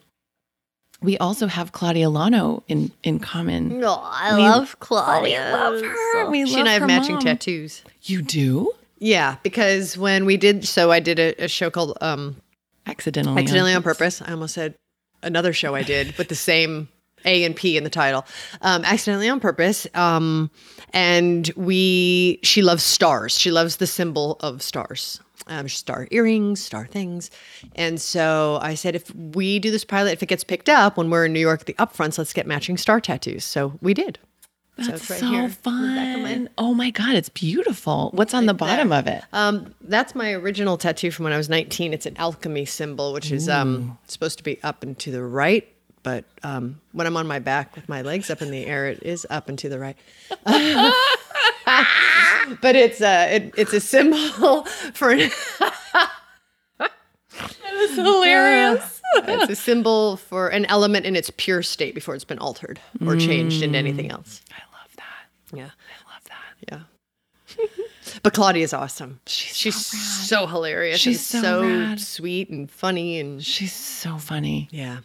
we 1.01 1.17
also 1.19 1.47
have 1.47 1.73
Claudia 1.73 2.11
Lonow 2.11 2.63
in 2.69 2.91
in 3.03 3.19
common. 3.19 3.81
No, 3.81 3.99
I 4.03 4.35
We- 4.37 4.43
love 4.43 4.79
Claudia. 4.81 5.47
We 5.47 5.53
love 5.59 5.83
her. 5.83 6.31
We 6.31 6.47
she 6.47 6.53
love 6.53 6.61
and 6.61 6.69
I 6.69 6.73
have 6.75 6.87
matching 6.87 7.15
mom. 7.17 7.25
tattoos. 7.25 7.83
You 8.03 8.23
do 8.23 8.73
Yeah, 8.99 9.37
because 9.43 9.97
when 9.99 10.25
we 10.27 10.37
did, 10.37 10.67
so 10.67 10.91
I 10.93 11.01
did 11.01 11.19
a, 11.19 11.45
a 11.45 11.49
show 11.49 11.71
called 11.71 11.97
um, 12.01 12.37
accidentally, 12.87 13.43
Accidentally 13.43 13.75
on 13.75 13.83
Purpose. 13.83 14.23
I 14.23 14.31
almost 14.33 14.55
said 14.55 14.75
another 15.23 15.53
show 15.53 15.75
I 15.75 15.83
did 15.83 16.17
with 16.19 16.29
the 16.29 16.35
same 16.51 16.89
A 17.25 17.45
and 17.45 17.57
P 17.57 17.77
in 17.77 17.85
the 17.85 17.91
title. 17.91 18.25
Um, 18.61 18.85
Accidentally 18.85 19.29
on 19.29 19.41
Purpose. 19.41 19.87
Um, 19.95 20.51
and 20.93 21.51
we, 21.57 22.39
she 22.43 22.61
loves 22.63 22.83
stars. 22.85 23.39
She 23.39 23.51
loves 23.51 23.77
the 23.77 23.87
symbol 23.87 24.37
of 24.41 24.63
stars. 24.63 25.21
Um, 25.49 25.69
star 25.69 26.07
earrings, 26.13 26.63
star 26.63 26.87
things. 26.87 27.31
And 27.75 28.01
so 28.01 28.61
I 28.63 28.75
said, 28.75 28.95
if 28.95 29.13
we 29.15 29.59
do 29.59 29.73
this 29.73 29.85
pilot, 29.85 30.13
if 30.13 30.23
it 30.23 30.27
gets 30.27 30.45
picked 30.45 30.69
up 30.69 30.97
when 30.97 31.11
we're 31.11 31.25
in 31.27 31.33
New 31.33 31.41
York 31.41 31.61
at 31.63 31.67
the 31.67 31.75
upfronts, 31.75 32.17
let's 32.17 32.33
get 32.33 32.47
matching 32.47 32.77
star 32.77 33.01
tattoos. 33.01 33.45
So 33.45 33.77
we 33.81 33.93
did. 33.93 34.21
That's 34.77 34.89
it's 34.89 35.11
right 35.11 35.21
so 35.21 35.27
here 35.27 35.43
in 35.43 35.51
the 35.51 35.57
back 35.57 36.17
of 36.17 36.23
my- 36.23 36.29
fun. 36.29 36.49
Oh 36.57 36.75
my 36.75 36.91
god, 36.91 37.15
it's 37.15 37.29
beautiful. 37.29 38.11
What's 38.15 38.35
on 38.35 38.47
the 38.47 38.55
bottom 38.55 38.93
of 38.93 39.07
it? 39.07 39.23
Um, 39.33 39.75
that's 39.83 40.15
my 40.15 40.33
original 40.33 40.79
tattoo 40.79 41.11
from 41.11 41.25
when 41.25 41.33
I 41.33 41.37
was 41.37 41.49
19. 41.49 41.93
It's 41.93 42.07
an 42.07 42.17
alchemy 42.17 42.65
symbol, 42.65 43.13
which 43.13 43.31
is 43.33 43.49
um, 43.49 43.99
supposed 44.07 44.39
to 44.39 44.45
be 44.45 44.63
up 44.63 44.83
and 44.83 44.99
to 45.01 45.11
the 45.11 45.23
right, 45.23 45.69
but 46.03 46.25
um, 46.43 46.81
when 46.93 47.07
I'm 47.07 47.17
on 47.17 47.27
my 47.27 47.39
back 47.39 47.75
with 47.77 47.89
my 47.89 48.03
legs 48.03 48.31
up 48.31 48.41
in 48.43 48.51
the 48.51 48.65
air, 48.65 48.87
it 48.89 49.03
is 49.03 49.27
up 49.29 49.49
and 49.49 49.59
to 49.59 49.69
the 49.69 49.79
right. 49.79 49.97
but 52.61 52.77
it's 52.77 53.01
a 53.01 53.37
it, 53.37 53.55
it's 53.57 53.73
a 53.73 53.81
symbol 53.81 54.65
for 54.95 55.13
It's 57.75 57.95
hilarious. 57.97 59.01
it's 59.15 59.51
a 59.51 59.57
symbol 59.57 60.17
for 60.17 60.49
an 60.49 60.65
element 60.67 61.07
in 61.07 61.17
its 61.17 61.31
pure 61.37 61.63
state 61.63 61.95
before 61.95 62.15
it's 62.15 62.25
been 62.25 62.39
altered 62.39 62.81
or 63.05 63.17
changed 63.17 63.63
into 63.63 63.77
mm. 63.77 63.81
anything 63.81 64.11
else. 64.11 64.41
I 64.51 64.63
love 64.79 64.97
that. 64.97 65.57
Yeah, 65.57 65.71
I 65.71 66.13
love 66.13 66.25
that. 66.29 66.87
yeah. 67.59 67.67
but 68.23 68.33
Claudia's 68.35 68.73
awesome. 68.73 69.21
She's 69.27 69.57
She's 69.57 69.87
so 69.87 69.97
so 70.43 70.47
hilarious. 70.47 71.01
She's 71.01 71.25
so 71.25 71.41
so 71.41 71.97
sweet 71.97 72.51
and 72.51 72.71
funny 72.71 73.19
and 73.21 73.45
She's 73.45 73.73
so 73.73 74.19
funny. 74.19 74.69
yeah. 74.71 74.99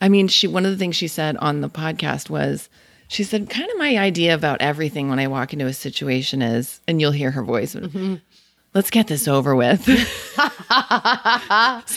I 0.00 0.08
mean, 0.08 0.28
she 0.28 0.46
one 0.46 0.64
of 0.66 0.72
the 0.72 0.76
things 0.76 0.96
she 0.96 1.08
said 1.08 1.36
on 1.38 1.60
the 1.60 1.70
podcast 1.70 2.28
was 2.28 2.68
she 3.08 3.24
said 3.24 3.50
kind 3.50 3.70
of 3.70 3.78
my 3.78 3.98
idea 3.98 4.34
about 4.34 4.60
everything 4.60 5.08
when 5.08 5.18
I 5.18 5.26
walk 5.26 5.52
into 5.52 5.66
a 5.66 5.72
situation 5.72 6.42
is 6.42 6.80
and 6.88 7.00
you'll 7.00 7.12
hear 7.12 7.30
her 7.30 7.42
voice. 7.42 7.76
Let's 8.74 8.90
get 8.90 9.06
this 9.06 9.28
over 9.28 9.54
with. 9.54 9.84
so 9.84 9.94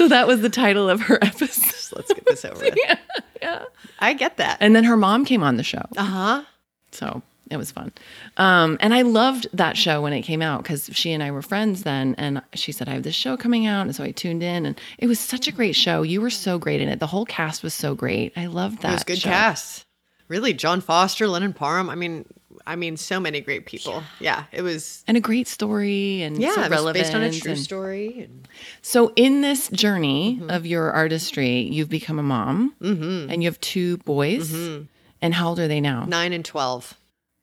that 0.08 0.26
was 0.28 0.42
the 0.42 0.50
title 0.50 0.90
of 0.90 1.02
her 1.02 1.18
episode. 1.24 1.98
Let's 1.98 2.14
get 2.14 2.26
this 2.26 2.46
over 2.46 2.60
with. 2.60 2.76
yeah, 2.88 2.98
yeah. 3.42 3.64
I 4.00 4.14
get 4.14 4.38
that. 4.38 4.58
And 4.60 4.76
then 4.76 4.84
her 4.84 4.96
mom 4.96 5.26
came 5.26 5.42
on 5.42 5.58
the 5.58 5.64
show. 5.64 5.84
Uh 5.98 6.04
huh. 6.04 6.44
So 6.92 7.24
it 7.50 7.58
was 7.58 7.72
fun. 7.72 7.92
Um, 8.38 8.78
and 8.80 8.94
I 8.94 9.02
loved 9.02 9.48
that 9.54 9.76
show 9.76 10.04
when 10.04 10.14
it 10.14 10.22
came 10.22 10.44
out 10.44 10.62
because 10.62 10.92
she 10.94 11.14
and 11.14 11.24
I 11.24 11.32
were 11.32 11.42
friends 11.42 11.82
then. 11.82 12.14
And 12.20 12.44
she 12.54 12.72
said, 12.72 12.88
I 12.88 12.94
have 12.94 13.04
this 13.04 13.16
show 13.16 13.38
coming 13.38 13.66
out. 13.66 13.88
And 13.88 13.96
so 13.96 14.04
I 14.04 14.12
tuned 14.12 14.44
in 14.44 14.68
and 14.68 14.80
it 15.00 15.08
was 15.08 15.20
such 15.20 15.48
a 15.48 15.52
great 15.52 15.76
show. 15.76 16.04
You 16.04 16.22
were 16.22 16.30
so 16.30 16.60
great 16.60 16.82
in 16.82 16.90
it. 16.90 17.00
The 17.00 17.08
whole 17.08 17.26
cast 17.26 17.64
was 17.64 17.74
so 17.74 17.96
great. 17.96 18.34
I 18.36 18.46
loved 18.46 18.84
that. 18.84 18.90
It 18.90 18.94
was 18.94 19.02
a 19.02 19.06
good 19.06 19.20
show. 19.20 19.30
cast. 19.30 19.87
Really, 20.28 20.54
Jon 20.54 20.82
Foster, 20.82 21.28
Lennon 21.28 21.54
Parham. 21.54 21.90
I 21.90 21.96
mean, 21.96 22.26
I 22.66 22.76
mean, 22.76 22.98
so 22.98 23.20
many 23.20 23.40
great 23.40 23.66
people. 23.66 24.04
Yeah, 24.20 24.44
it 24.52 24.62
was. 24.62 25.04
And 25.08 25.16
a 25.16 25.22
great 25.22 25.48
story 25.48 26.22
and 26.22 26.38
Yeah, 26.38 26.54
so 26.56 26.62
it 26.62 26.64
was 26.64 26.70
relevant. 26.72 27.04
based 27.06 27.16
on 27.16 27.24
a 27.24 27.32
true 27.32 27.52
and- 27.52 27.60
story. 27.60 28.24
And 28.24 28.48
So 28.82 29.14
in 29.16 29.42
this 29.42 29.70
journey 29.70 30.38
Mm-hmm. 30.42 30.50
of 30.50 30.66
your 30.66 30.92
artistry, 30.92 31.60
you've 31.62 31.90
become 31.90 32.20
a 32.20 32.24
mom 32.24 32.74
and 32.82 33.42
you 33.42 33.48
have 33.48 33.60
two 33.62 33.98
boys. 34.00 34.52
Mm-hmm. 34.52 34.84
And 35.22 35.34
how 35.34 35.50
old 35.50 35.60
are 35.60 35.68
they 35.68 35.82
now? 35.82 36.06
nine 36.06 36.34
and 36.34 36.44
twelve. 36.46 36.94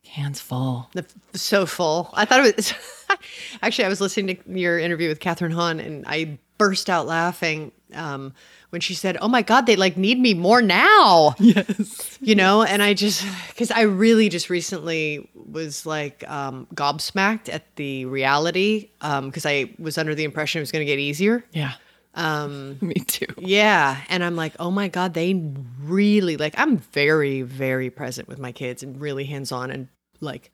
Hands 0.07 0.39
full. 0.39 0.91
The, 0.93 1.05
so 1.33 1.67
full. 1.67 2.11
I 2.15 2.25
thought 2.25 2.45
it 2.47 2.55
was. 2.57 2.73
actually, 3.63 3.87
I 3.87 3.89
was 3.89 4.01
listening 4.01 4.37
to 4.37 4.59
your 4.59 4.79
interview 4.79 5.09
with 5.09 5.19
Kathryn 5.19 5.53
Hahn, 5.53 5.81
and 5.81 6.05
I 6.07 6.39
burst 6.59 6.89
out 6.89 7.07
laughing 7.09 7.73
um, 7.95 8.33
when 8.75 8.81
she 8.83 8.93
said, 8.95 9.17
"Oh 9.23 9.29
my 9.29 9.41
God, 9.43 9.67
they 9.67 9.77
like 9.77 9.97
need 9.97 10.19
me 10.19 10.35
more 10.35 10.61
now." 10.61 11.35
Yes. 11.55 12.19
you 12.21 12.35
know 12.35 12.63
and 12.63 12.83
i 12.83 12.95
just 12.95 13.25
because 13.49 13.71
i 13.71 13.83
really 13.83 14.29
just 14.29 14.49
recently 14.51 15.29
was 15.35 15.85
like 15.87 16.29
um, 16.29 16.67
gobsmacked 16.75 17.53
at 17.53 17.63
the 17.77 18.05
reality 18.07 18.91
because 19.01 19.45
i 19.47 19.71
was 19.79 19.99
under 19.99 20.15
the 20.15 20.25
impression 20.25 20.59
it 20.59 20.63
was 20.63 20.73
going 20.73 20.81
to 20.87 20.91
get 20.91 20.99
easier 20.99 21.45
Yeah. 21.53 21.73
um, 22.15 22.79
Me 22.91 22.95
too. 22.95 23.27
yeah 23.39 24.01
and 24.09 24.25
i'm 24.25 24.37
like 24.37 24.55
oh 24.59 24.71
my 24.71 24.89
god 24.89 25.13
they 25.15 25.35
really 25.83 26.37
like 26.37 26.55
i'm 26.57 26.79
very 26.79 27.43
very 27.43 27.91
present 27.91 28.27
with 28.27 28.39
my 28.39 28.53
kids 28.53 28.83
and 28.83 28.99
really 29.01 29.25
hands-on 29.27 29.71
and 29.71 29.89
like 30.21 30.51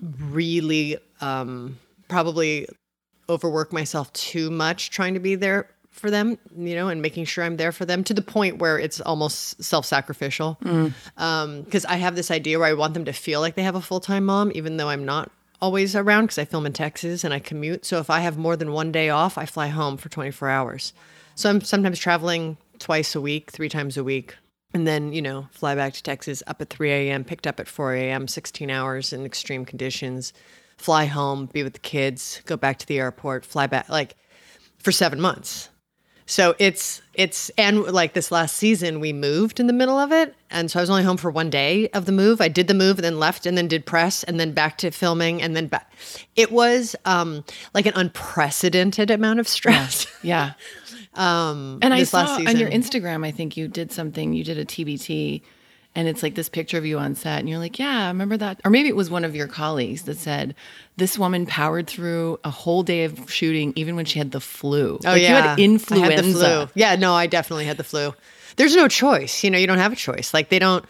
really 0.00 0.96
um, 1.20 1.78
probably 2.08 2.66
overwork 3.28 3.72
myself 3.72 4.12
too 4.12 4.50
much 4.50 4.90
trying 4.90 5.14
to 5.14 5.20
be 5.20 5.34
there 5.34 5.68
for 5.98 6.10
them, 6.10 6.38
you 6.56 6.74
know, 6.74 6.88
and 6.88 7.02
making 7.02 7.24
sure 7.24 7.44
I'm 7.44 7.56
there 7.56 7.72
for 7.72 7.84
them 7.84 8.04
to 8.04 8.14
the 8.14 8.22
point 8.22 8.58
where 8.58 8.78
it's 8.78 9.00
almost 9.00 9.62
self-sacrificial. 9.62 10.58
Um, 11.16 11.62
because 11.62 11.84
I 11.84 11.96
have 11.96 12.16
this 12.16 12.30
idea 12.30 12.58
where 12.58 12.68
I 12.68 12.74
want 12.74 12.94
them 12.94 13.04
to 13.06 13.12
feel 13.12 13.40
like 13.40 13.54
they 13.54 13.62
have 13.62 13.74
a 13.74 13.80
full-time 13.80 14.24
mom, 14.26 14.52
even 14.54 14.76
though 14.76 14.88
I'm 14.88 15.04
not 15.04 15.30
always 15.60 15.96
around 15.96 16.24
because 16.24 16.38
I 16.38 16.44
film 16.44 16.66
in 16.66 16.72
Texas 16.72 17.24
and 17.24 17.34
I 17.34 17.38
commute. 17.40 17.84
So 17.84 17.98
if 17.98 18.10
I 18.10 18.20
have 18.20 18.38
more 18.38 18.56
than 18.56 18.72
one 18.72 18.92
day 18.92 19.10
off, 19.10 19.36
I 19.38 19.46
fly 19.46 19.68
home 19.68 19.96
for 19.96 20.08
24 20.08 20.48
hours. 20.48 20.92
So 21.34 21.50
I'm 21.50 21.60
sometimes 21.60 21.98
traveling 21.98 22.56
twice 22.78 23.14
a 23.14 23.20
week, 23.20 23.50
three 23.50 23.68
times 23.68 23.96
a 23.96 24.04
week. 24.04 24.36
And 24.74 24.86
then, 24.86 25.12
you 25.12 25.22
know, 25.22 25.48
fly 25.50 25.74
back 25.74 25.94
to 25.94 26.02
Texas 26.02 26.42
up 26.46 26.60
at 26.60 26.68
3 26.68 26.90
a.m., 26.90 27.24
picked 27.24 27.46
up 27.46 27.58
at 27.58 27.68
4 27.68 27.94
a.m., 27.94 28.28
16 28.28 28.70
hours 28.70 29.12
in 29.12 29.24
extreme 29.24 29.64
conditions, 29.64 30.32
fly 30.76 31.06
home, 31.06 31.46
be 31.46 31.62
with 31.62 31.72
the 31.72 31.78
kids, 31.78 32.42
go 32.44 32.56
back 32.56 32.78
to 32.78 32.86
the 32.86 32.98
airport, 32.98 33.46
fly 33.46 33.66
back, 33.66 33.88
like 33.88 34.14
for 34.78 34.92
seven 34.92 35.20
months. 35.20 35.70
So 36.30 36.54
it's, 36.58 37.00
it's, 37.14 37.50
and 37.56 37.84
like 37.84 38.12
this 38.12 38.30
last 38.30 38.56
season, 38.56 39.00
we 39.00 39.14
moved 39.14 39.60
in 39.60 39.66
the 39.66 39.72
middle 39.72 39.98
of 39.98 40.12
it. 40.12 40.34
And 40.50 40.70
so 40.70 40.78
I 40.78 40.82
was 40.82 40.90
only 40.90 41.02
home 41.02 41.16
for 41.16 41.30
one 41.30 41.48
day 41.48 41.88
of 41.88 42.04
the 42.04 42.12
move. 42.12 42.42
I 42.42 42.48
did 42.48 42.68
the 42.68 42.74
move 42.74 42.98
and 42.98 43.04
then 43.04 43.18
left 43.18 43.46
and 43.46 43.56
then 43.56 43.66
did 43.66 43.86
press 43.86 44.24
and 44.24 44.38
then 44.38 44.52
back 44.52 44.76
to 44.78 44.90
filming 44.90 45.40
and 45.40 45.56
then 45.56 45.68
back. 45.68 45.90
It 46.36 46.52
was 46.52 46.94
um, 47.06 47.44
like 47.72 47.86
an 47.86 47.94
unprecedented 47.96 49.10
amount 49.10 49.40
of 49.40 49.48
stress. 49.48 50.06
Yeah. 50.22 50.52
um, 51.14 51.78
And 51.80 51.94
I 51.94 52.02
saw 52.02 52.26
on 52.36 52.56
your. 52.58 52.68
Instagram, 52.68 53.24
I 53.24 53.30
think 53.30 53.56
you 53.56 53.68
did 53.68 53.90
something, 53.90 54.34
you 54.34 54.44
did 54.44 54.58
a 54.58 54.64
TBT, 54.64 55.40
and 55.94 56.06
it's 56.08 56.22
like 56.22 56.34
this 56.34 56.48
picture 56.48 56.78
of 56.78 56.86
you 56.86 56.98
on 56.98 57.14
set, 57.14 57.40
and 57.40 57.48
you're 57.48 57.58
like, 57.58 57.78
yeah, 57.78 58.04
I 58.04 58.08
remember 58.08 58.36
that. 58.36 58.60
Or 58.64 58.70
maybe 58.70 58.88
it 58.88 58.96
was 58.96 59.10
one 59.10 59.24
of 59.24 59.34
your 59.34 59.48
colleagues 59.48 60.02
that 60.02 60.16
said, 60.18 60.54
this 60.96 61.18
woman 61.18 61.46
powered 61.46 61.86
through 61.86 62.38
a 62.44 62.50
whole 62.50 62.82
day 62.82 63.04
of 63.04 63.30
shooting, 63.30 63.72
even 63.76 63.96
when 63.96 64.04
she 64.04 64.18
had 64.18 64.30
the 64.30 64.40
flu. 64.40 64.98
Oh 65.04 65.10
like 65.12 65.22
yeah, 65.22 65.28
you 65.28 65.34
had 65.48 65.58
influenza. 65.58 66.06
I 66.06 66.14
had 66.14 66.24
the 66.24 66.32
flu. 66.32 66.68
Yeah, 66.74 66.96
no, 66.96 67.14
I 67.14 67.26
definitely 67.26 67.64
had 67.64 67.76
the 67.76 67.84
flu. 67.84 68.14
There's 68.56 68.76
no 68.76 68.88
choice. 68.88 69.42
You 69.44 69.50
know, 69.50 69.58
you 69.58 69.66
don't 69.66 69.78
have 69.78 69.92
a 69.92 69.96
choice. 69.96 70.32
Like 70.34 70.48
they 70.48 70.58
don't. 70.58 70.84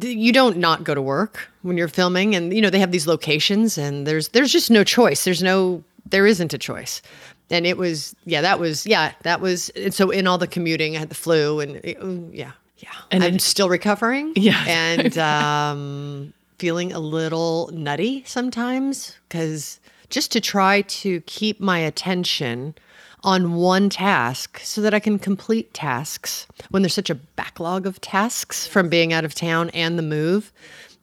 You 0.00 0.32
don't 0.32 0.56
not 0.56 0.82
go 0.82 0.94
to 0.94 1.02
work 1.02 1.48
when 1.62 1.76
you're 1.76 1.88
filming, 1.88 2.34
and 2.34 2.52
you 2.52 2.60
know 2.60 2.70
they 2.70 2.80
have 2.80 2.90
these 2.90 3.06
locations, 3.06 3.78
and 3.78 4.06
there's 4.06 4.28
there's 4.28 4.50
just 4.50 4.70
no 4.70 4.82
choice. 4.82 5.24
There's 5.24 5.42
no 5.42 5.84
there 6.06 6.26
isn't 6.26 6.52
a 6.54 6.58
choice. 6.58 7.02
And 7.50 7.66
it 7.66 7.76
was 7.76 8.14
yeah 8.24 8.40
that 8.40 8.58
was 8.58 8.86
yeah 8.86 9.12
that 9.22 9.40
was 9.40 9.68
and 9.70 9.92
so 9.94 10.10
in 10.10 10.26
all 10.26 10.38
the 10.38 10.46
commuting 10.46 10.96
I 10.96 10.98
had 11.00 11.08
the 11.10 11.14
flu 11.14 11.60
and 11.60 11.76
it- 11.84 11.98
yeah 12.32 12.52
yeah 12.78 12.88
And 13.10 13.22
I'm 13.24 13.36
it- 13.36 13.42
still 13.42 13.68
recovering 13.68 14.32
Yeah. 14.36 14.64
and 14.68 15.16
um, 15.18 16.32
feeling 16.58 16.92
a 16.92 16.98
little 17.00 17.70
nutty 17.72 18.22
sometimes 18.26 19.16
because 19.28 19.80
just 20.10 20.32
to 20.32 20.40
try 20.40 20.82
to 20.82 21.20
keep 21.22 21.60
my 21.60 21.78
attention 21.78 22.74
on 23.24 23.54
one 23.54 23.90
task 23.90 24.60
so 24.62 24.80
that 24.80 24.94
I 24.94 25.00
can 25.00 25.18
complete 25.18 25.74
tasks 25.74 26.46
when 26.70 26.82
there's 26.82 26.94
such 26.94 27.10
a 27.10 27.14
backlog 27.16 27.84
of 27.86 28.00
tasks 28.00 28.66
from 28.66 28.88
being 28.88 29.12
out 29.12 29.24
of 29.24 29.34
town 29.34 29.70
and 29.70 29.98
the 29.98 30.02
move, 30.04 30.52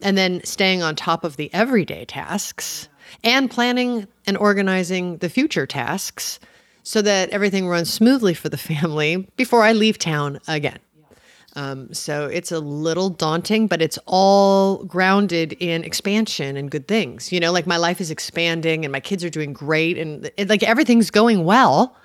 and 0.02 0.18
then 0.18 0.42
staying 0.46 0.82
on 0.82 0.96
top 0.96 1.24
of 1.26 1.36
the 1.36 1.54
everyday 1.54 2.06
tasks 2.06 2.88
and 3.24 3.52
planning 3.52 4.08
and 4.26 4.38
organizing 4.38 5.18
the 5.18 5.30
future 5.30 5.68
tasks 5.68 6.40
so 6.84 7.02
that 7.02 7.30
everything 7.32 7.68
runs 7.68 7.92
smoothly 7.92 8.34
for 8.34 8.48
the 8.50 8.58
family 8.72 9.28
before 9.36 9.62
I 9.64 9.74
leave 9.74 9.98
town 10.00 10.40
again. 10.48 10.80
Um, 11.56 11.94
so 11.94 12.26
it's 12.26 12.52
a 12.52 12.60
little 12.60 13.10
daunting, 13.10 13.68
but 13.68 13.82
it's 13.82 13.98
all 14.06 14.84
grounded 14.84 15.54
in 15.54 15.84
expansion 15.84 16.58
and 16.58 16.70
good 16.70 16.88
things. 16.88 17.32
You 17.32 17.40
know, 17.40 17.52
like 17.52 17.66
my 17.66 17.78
life 17.78 18.02
is 18.02 18.12
expanding 18.12 18.84
and 18.84 18.92
my 18.92 19.00
kids 19.00 19.24
are 19.24 19.30
doing 19.30 19.54
great 19.54 19.98
and 19.98 20.30
it, 20.38 20.50
like 20.50 20.64
everything's 20.64 21.10
going 21.10 21.46
well. 21.46 21.96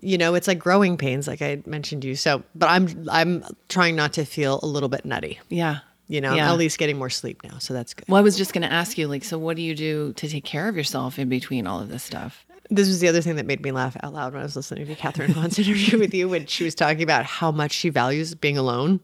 You 0.00 0.18
know, 0.18 0.34
it's 0.34 0.48
like 0.48 0.58
growing 0.58 0.96
pains, 0.96 1.26
like 1.26 1.42
I 1.42 1.62
mentioned 1.66 2.02
to 2.02 2.08
you. 2.08 2.14
So, 2.16 2.42
but 2.54 2.68
I'm 2.68 3.06
I'm 3.10 3.44
trying 3.68 3.96
not 3.96 4.12
to 4.14 4.24
feel 4.24 4.60
a 4.62 4.66
little 4.66 4.88
bit 4.88 5.04
nutty. 5.04 5.40
Yeah. 5.48 5.78
You 6.08 6.20
know, 6.20 6.34
Yeah. 6.34 6.52
At 6.52 6.58
least 6.58 6.78
getting 6.78 6.96
more 6.98 7.10
sleep 7.10 7.42
now, 7.42 7.58
so 7.58 7.74
that's 7.74 7.92
good. 7.92 8.06
Well, 8.08 8.18
I 8.18 8.22
was 8.22 8.36
just 8.36 8.52
going 8.52 8.62
to 8.62 8.72
ask 8.72 8.96
you, 8.96 9.08
like, 9.08 9.24
so 9.24 9.38
what 9.38 9.56
do 9.56 9.62
you 9.62 9.74
do 9.74 10.12
to 10.12 10.28
take 10.28 10.44
care 10.44 10.68
of 10.68 10.76
yourself 10.76 11.18
in 11.18 11.28
between 11.28 11.66
all 11.66 11.80
of 11.80 11.88
this 11.88 12.04
stuff? 12.04 12.44
This 12.70 12.88
was 12.88 13.00
the 13.00 13.08
other 13.08 13.20
thing 13.20 13.36
that 13.36 13.46
made 13.46 13.62
me 13.62 13.70
laugh 13.70 13.96
out 14.02 14.12
loud 14.12 14.32
when 14.32 14.40
I 14.40 14.44
was 14.44 14.56
listening 14.56 14.86
to 14.86 14.94
Kathryn 14.94 15.30
Hahn's 15.30 15.58
interview 15.58 15.98
with 15.98 16.12
you 16.12 16.28
when 16.28 16.46
she 16.46 16.64
was 16.64 16.74
talking 16.74 17.02
about 17.02 17.24
how 17.24 17.50
much 17.50 17.72
she 17.72 17.88
values 17.88 18.34
being 18.34 18.58
alone. 18.58 19.00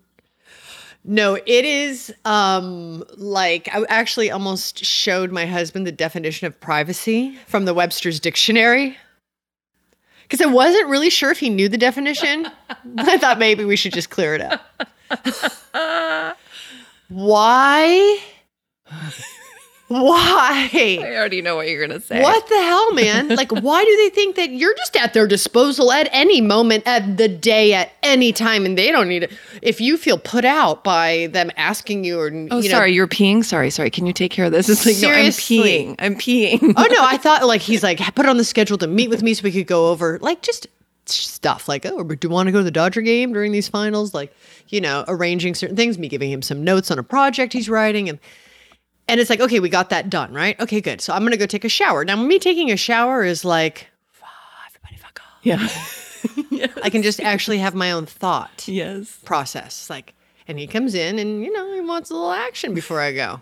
No, 1.04 1.34
it 1.34 1.64
is 1.64 2.14
um 2.24 3.02
like 3.16 3.68
I 3.74 3.84
actually 3.88 4.30
almost 4.30 4.84
showed 4.84 5.32
my 5.32 5.46
husband 5.46 5.86
the 5.86 5.92
definition 5.92 6.46
of 6.46 6.60
privacy 6.60 7.36
from 7.46 7.64
the 7.64 7.74
Webster's 7.74 8.20
dictionary. 8.20 8.96
Cuz 10.28 10.40
I 10.40 10.46
wasn't 10.46 10.88
really 10.88 11.10
sure 11.10 11.30
if 11.30 11.40
he 11.40 11.50
knew 11.50 11.68
the 11.68 11.78
definition. 11.78 12.48
I 12.98 13.18
thought 13.18 13.38
maybe 13.38 13.64
we 13.64 13.76
should 13.76 13.92
just 13.92 14.10
clear 14.10 14.34
it 14.34 14.40
up. 14.40 14.62
Why? 17.08 18.18
Why? 19.92 20.70
I 20.72 21.14
already 21.16 21.42
know 21.42 21.56
what 21.56 21.68
you're 21.68 21.86
going 21.86 21.98
to 21.98 22.04
say. 22.04 22.22
What 22.22 22.48
the 22.48 22.56
hell, 22.62 22.92
man? 22.92 23.28
Like, 23.28 23.50
why 23.62 23.84
do 23.84 23.96
they 23.96 24.10
think 24.10 24.36
that 24.36 24.50
you're 24.50 24.74
just 24.76 24.96
at 24.96 25.12
their 25.14 25.26
disposal 25.26 25.92
at 25.92 26.08
any 26.12 26.40
moment 26.40 26.86
of 26.86 27.16
the 27.16 27.28
day, 27.28 27.74
at 27.74 27.92
any 28.02 28.32
time, 28.32 28.64
and 28.64 28.76
they 28.78 28.90
don't 28.90 29.08
need 29.08 29.24
it? 29.24 29.32
If 29.60 29.80
you 29.80 29.96
feel 29.96 30.18
put 30.18 30.44
out 30.44 30.82
by 30.84 31.28
them 31.32 31.50
asking 31.56 32.04
you, 32.04 32.18
or 32.18 32.26
Oh, 32.28 32.30
you 32.30 32.48
know, 32.48 32.60
sorry, 32.62 32.92
you're 32.92 33.06
peeing. 33.08 33.44
Sorry, 33.44 33.70
sorry. 33.70 33.90
Can 33.90 34.06
you 34.06 34.12
take 34.12 34.32
care 34.32 34.46
of 34.46 34.52
this? 34.52 34.68
It's 34.68 34.86
like, 34.86 34.96
Seriously. 34.96 35.56
no, 35.58 35.62
I'm 35.98 36.14
peeing. 36.14 36.58
I'm 36.58 36.60
peeing. 36.68 36.74
oh 36.76 36.86
no, 36.90 37.04
I 37.04 37.16
thought 37.22 37.46
like 37.46 37.60
he's 37.60 37.82
like 37.82 37.98
put 38.14 38.26
it 38.26 38.28
on 38.28 38.36
the 38.36 38.44
schedule 38.44 38.78
to 38.78 38.86
meet 38.86 39.10
with 39.10 39.22
me 39.22 39.34
so 39.34 39.42
we 39.44 39.52
could 39.52 39.66
go 39.66 39.90
over 39.90 40.18
like 40.20 40.42
just 40.42 40.66
stuff 41.06 41.68
like, 41.68 41.84
oh, 41.84 42.02
do 42.02 42.28
you 42.28 42.32
want 42.32 42.46
to 42.46 42.52
go 42.52 42.58
to 42.58 42.64
the 42.64 42.70
Dodger 42.70 43.00
game 43.00 43.32
during 43.32 43.52
these 43.52 43.68
finals? 43.68 44.14
Like, 44.14 44.32
you 44.68 44.80
know, 44.80 45.04
arranging 45.08 45.54
certain 45.54 45.76
things, 45.76 45.98
me 45.98 46.08
giving 46.08 46.30
him 46.30 46.42
some 46.42 46.62
notes 46.62 46.90
on 46.90 46.98
a 46.98 47.02
project 47.02 47.52
he's 47.52 47.68
writing. 47.68 48.08
And, 48.08 48.18
and 49.08 49.20
it's 49.20 49.30
like, 49.30 49.40
okay, 49.40 49.60
we 49.60 49.68
got 49.68 49.90
that 49.90 50.08
done, 50.10 50.32
right? 50.32 50.58
Okay, 50.60 50.80
good. 50.80 51.00
So 51.00 51.12
I'm 51.12 51.22
going 51.22 51.32
to 51.32 51.36
go 51.36 51.46
take 51.46 51.64
a 51.64 51.68
shower. 51.68 52.04
Now, 52.04 52.16
me 52.16 52.38
taking 52.38 52.70
a 52.70 52.76
shower 52.76 53.24
is 53.24 53.44
like, 53.44 53.88
"Ah, 54.22 54.66
everybody 54.68 54.96
fuck 54.96 55.20
off. 55.20 55.40
Yeah. 55.42 55.68
I 56.82 56.90
can 56.90 57.02
just 57.02 57.20
actually 57.20 57.58
have 57.58 57.74
my 57.74 57.92
own 57.92 58.06
thought 58.06 58.66
yes. 58.68 59.18
process. 59.24 59.90
Like, 59.90 60.14
and 60.46 60.58
he 60.58 60.66
comes 60.66 60.94
in 60.94 61.18
and, 61.18 61.42
you 61.42 61.52
know, 61.52 61.72
he 61.72 61.80
wants 61.80 62.10
a 62.10 62.14
little 62.14 62.32
action 62.32 62.74
before 62.74 63.00
I 63.00 63.12
go. 63.12 63.40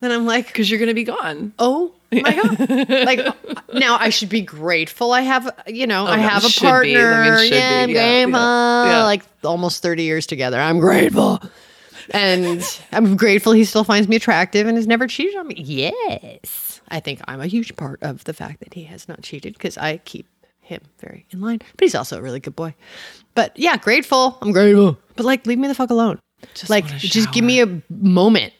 Then 0.00 0.12
I'm 0.12 0.26
like, 0.26 0.46
Because 0.46 0.70
you're 0.70 0.78
going 0.78 0.88
to 0.88 0.94
be 0.94 1.04
gone. 1.04 1.52
oh 1.58 1.92
my 2.10 2.22
God. 2.22 2.88
like, 2.88 3.20
now 3.74 3.96
I 3.98 4.08
should 4.10 4.28
be 4.28 4.40
grateful 4.40 5.12
I 5.12 5.22
have, 5.22 5.50
you 5.66 5.86
know, 5.86 6.06
I 6.06 6.18
have 6.18 6.44
a 6.44 6.48
be. 6.48 6.54
partner. 6.54 7.38
Should 7.38 7.52
yeah, 7.52 7.86
be. 7.86 7.92
Yeah, 7.92 8.26
yeah, 8.26 8.86
yeah. 8.86 9.04
Like, 9.04 9.24
almost 9.44 9.82
30 9.82 10.04
years 10.04 10.26
together. 10.26 10.58
I'm 10.60 10.78
grateful. 10.78 11.40
And 12.12 12.62
I'm 12.92 13.16
grateful 13.16 13.52
he 13.52 13.64
still 13.64 13.84
finds 13.84 14.08
me 14.08 14.16
attractive 14.16 14.66
and 14.66 14.76
has 14.76 14.86
never 14.86 15.06
cheated 15.06 15.36
on 15.36 15.48
me. 15.48 15.54
Yes. 15.56 16.80
I 16.88 17.00
think 17.00 17.20
I'm 17.26 17.40
a 17.40 17.46
huge 17.46 17.76
part 17.76 18.02
of 18.02 18.24
the 18.24 18.32
fact 18.32 18.60
that 18.60 18.74
he 18.74 18.84
has 18.84 19.08
not 19.08 19.22
cheated 19.22 19.54
because 19.54 19.76
I 19.76 19.98
keep 19.98 20.26
him 20.60 20.82
very 21.00 21.26
in 21.30 21.40
line. 21.40 21.58
But 21.58 21.80
he's 21.80 21.94
also 21.94 22.18
a 22.18 22.22
really 22.22 22.40
good 22.40 22.56
boy. 22.56 22.74
But 23.34 23.58
yeah, 23.58 23.76
grateful. 23.76 24.38
I'm 24.40 24.52
grateful. 24.52 24.98
But 25.16 25.26
like, 25.26 25.46
leave 25.46 25.58
me 25.58 25.68
the 25.68 25.74
fuck 25.74 25.90
alone. 25.90 26.18
Just 26.54 26.70
like, 26.70 26.86
just 26.86 27.32
give 27.32 27.44
me 27.44 27.60
a 27.60 27.82
moment. 27.90 28.52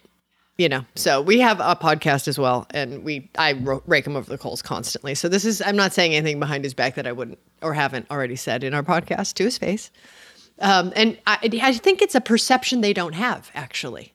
You 0.56 0.68
know, 0.68 0.84
so 0.96 1.22
we 1.22 1.38
have 1.38 1.60
a 1.60 1.76
podcast 1.76 2.26
as 2.26 2.36
well, 2.36 2.66
and 2.70 3.04
we 3.04 3.30
I 3.38 3.52
ro- 3.52 3.80
rake 3.86 4.04
him 4.04 4.16
over 4.16 4.28
the 4.28 4.36
coals 4.36 4.60
constantly. 4.60 5.14
So 5.14 5.28
this 5.28 5.44
is 5.44 5.62
I'm 5.62 5.76
not 5.76 5.92
saying 5.92 6.14
anything 6.14 6.40
behind 6.40 6.64
his 6.64 6.74
back 6.74 6.96
that 6.96 7.06
I 7.06 7.12
wouldn't 7.12 7.38
or 7.62 7.74
haven't 7.74 8.10
already 8.10 8.34
said 8.34 8.64
in 8.64 8.74
our 8.74 8.82
podcast 8.82 9.34
to 9.34 9.44
his 9.44 9.56
face. 9.56 9.92
Um, 10.60 10.92
and 10.96 11.18
I, 11.26 11.38
I 11.62 11.72
think 11.74 12.02
it's 12.02 12.14
a 12.14 12.20
perception 12.20 12.80
they 12.80 12.92
don't 12.92 13.14
have, 13.14 13.50
actually. 13.54 14.12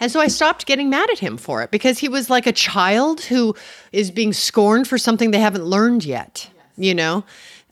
And 0.00 0.12
so 0.12 0.20
I 0.20 0.28
stopped 0.28 0.66
getting 0.66 0.90
mad 0.90 1.10
at 1.10 1.18
him 1.18 1.36
for 1.36 1.62
it 1.62 1.70
because 1.70 1.98
he 1.98 2.08
was 2.08 2.30
like 2.30 2.46
a 2.46 2.52
child 2.52 3.20
who 3.22 3.54
is 3.90 4.10
being 4.10 4.32
scorned 4.32 4.86
for 4.86 4.96
something 4.98 5.30
they 5.32 5.40
haven't 5.40 5.64
learned 5.64 6.04
yet, 6.04 6.48
you 6.76 6.94
know? 6.94 7.24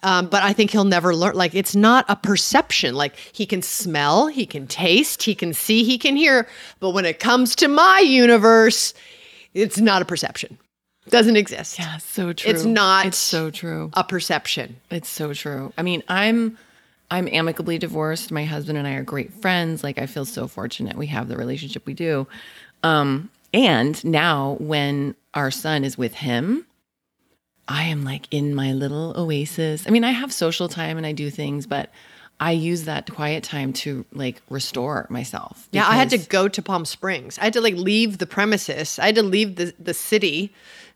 Um, 0.03 0.27
but 0.27 0.43
I 0.43 0.53
think 0.53 0.71
he'll 0.71 0.85
never 0.85 1.15
learn. 1.15 1.35
Like, 1.35 1.55
it's 1.55 1.75
not 1.77 2.05
a 2.09 2.17
perception. 2.17 2.95
Like, 2.95 3.17
he 3.33 3.47
can 3.47 3.63
smell, 3.63 4.27
he 4.29 4.45
can 4.47 4.67
taste, 4.67 5.23
he 5.23 5.35
can 5.35 5.53
see, 5.53 5.85
he 5.85 5.99
can 5.99 6.17
hear. 6.17 6.47
But 6.81 6.91
when 6.91 7.05
it 7.05 7.19
comes 7.21 7.55
to 7.57 7.69
my 7.69 8.01
universe, 8.01 8.93
it's 9.55 9.79
not 9.79 10.03
a 10.03 10.05
perception. 10.05 10.59
Doesn't 11.09 11.37
exist. 11.37 11.79
Yeah, 11.79 11.99
so 11.99 12.33
true. 12.33 12.51
It's 12.51 12.65
not- 12.65 13.07
It's 13.07 13.17
so 13.19 13.51
true. 13.51 13.91
A 13.95 14.03
perception. 14.05 14.77
It's 14.91 15.09
so 15.09 15.33
true. 15.33 15.73
I 15.79 15.83
mean, 15.83 16.03
I'm 16.09 16.59
I'm 17.11 17.29
amicably 17.29 17.79
divorced. 17.79 18.33
My 18.33 18.45
husband 18.45 18.79
and 18.79 18.87
I 18.87 18.95
are 18.95 19.03
great 19.03 19.33
friends. 19.33 19.85
Like 19.85 19.99
I 19.99 20.07
feel 20.07 20.25
so 20.25 20.49
fortunate 20.49 20.97
we 20.97 21.07
have 21.07 21.29
the 21.29 21.37
relationship 21.37 21.87
we 21.87 21.95
do. 21.95 22.27
Um 22.83 23.31
and 23.55 24.05
now 24.05 24.57
when 24.61 25.15
our 25.35 25.51
son 25.51 25.85
is 25.85 25.97
with 25.97 26.15
him, 26.15 26.67
I 27.69 27.85
am 27.85 28.05
like 28.05 28.27
in 28.31 28.55
my 28.55 28.73
little 28.73 29.15
oasis. 29.17 29.87
I 29.87 29.91
mean, 29.91 30.05
I 30.05 30.11
have 30.11 30.33
social 30.33 30.69
time 30.69 30.97
and 30.97 31.07
I 31.07 31.13
do 31.13 31.31
things, 31.31 31.67
but 31.67 31.91
I 32.39 32.53
use 32.53 32.85
that 32.85 33.11
quiet 33.13 33.45
time 33.45 33.73
to 33.75 34.05
like 34.13 34.43
restore 34.51 35.07
myself. 35.09 35.69
Yeah, 35.73 35.89
I 35.89 35.97
had 35.97 36.11
to 36.11 36.19
go 36.19 36.49
to 36.49 36.63
Palm 36.63 36.85
Springs. 36.85 37.39
I 37.39 37.45
had 37.45 37.55
to 37.55 37.61
like 37.61 37.75
leave 37.75 38.19
the 38.19 38.27
premises. 38.27 38.99
I 38.99 39.07
had 39.07 39.15
to 39.15 39.23
leave 39.23 39.57
the, 39.57 39.73
the 39.79 39.95
city. 39.95 40.53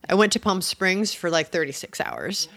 I 0.09 0.15
went 0.15 0.33
to 0.33 0.41
Palm 0.41 0.61
Springs 0.61 1.15
for 1.15 1.31
like 1.31 1.49
36 1.49 2.01
hours. 2.01 2.49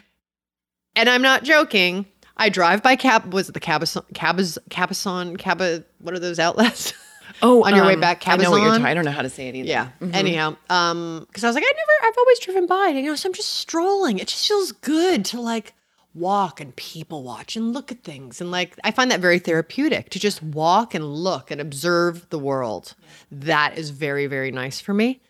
And 0.96 1.10
I'm 1.10 1.22
not 1.22 1.44
joking. 1.44 2.06
I 2.38 2.50
drive 2.50 2.82
by 2.84 2.96
Cab 2.96 3.34
was 3.34 3.50
it 3.50 3.54
the 3.54 3.60
Cabazon 3.60 4.04
Cabaz 4.14 4.58
Cabazon 4.70 5.38
Caba 5.38 5.84
what 6.00 6.14
are 6.14 6.20
those 6.20 6.40
outlets? 6.40 6.94
Oh, 7.42 7.64
on 7.64 7.76
your 7.76 7.86
way 7.86 7.94
um, 7.96 8.00
back, 8.02 8.28
I 8.28 8.36
know 8.36 8.52
what 8.52 8.62
you're 8.62 8.68
Cabazon? 8.70 8.72
talking. 8.74 8.86
I 8.86 8.94
don't 8.94 9.06
know 9.06 9.12
how 9.12 9.22
to 9.24 9.30
say 9.30 9.48
it 9.48 9.56
either. 9.56 9.68
yeah. 9.68 9.90
Anyhow, 10.14 10.56
um 10.70 11.26
cuz 11.34 11.44
I 11.44 11.48
was 11.48 11.56
like 11.56 11.64
I 11.66 11.72
never 11.76 12.08
I've 12.12 12.18
always 12.18 12.40
driven 12.40 12.68
by, 12.68 12.90
you 12.90 13.02
know, 13.02 13.16
so 13.16 13.28
I'm 13.30 13.34
just 13.34 13.50
strolling. 13.50 14.20
It 14.20 14.28
just 14.28 14.48
feels 14.48 14.72
good 14.72 15.26
to 15.26 15.42
like 15.42 15.74
walk 16.14 16.62
and 16.62 16.76
people 16.76 17.24
watch 17.24 17.56
and 17.56 17.74
look 17.74 17.92
at 17.92 18.04
things 18.04 18.40
and 18.40 18.52
like 18.52 18.78
I 18.84 18.92
find 18.92 19.10
that 19.10 19.20
very 19.20 19.40
therapeutic 19.40 20.10
to 20.12 20.20
just 20.20 20.44
walk 20.44 20.94
and 20.94 21.04
look 21.06 21.50
and 21.50 21.60
observe 21.60 22.30
the 22.30 22.38
world. 22.40 22.94
That 23.32 23.78
is 23.78 23.90
very 23.90 24.28
very 24.28 24.52
nice 24.52 24.80
for 24.80 24.94
me. 24.94 25.22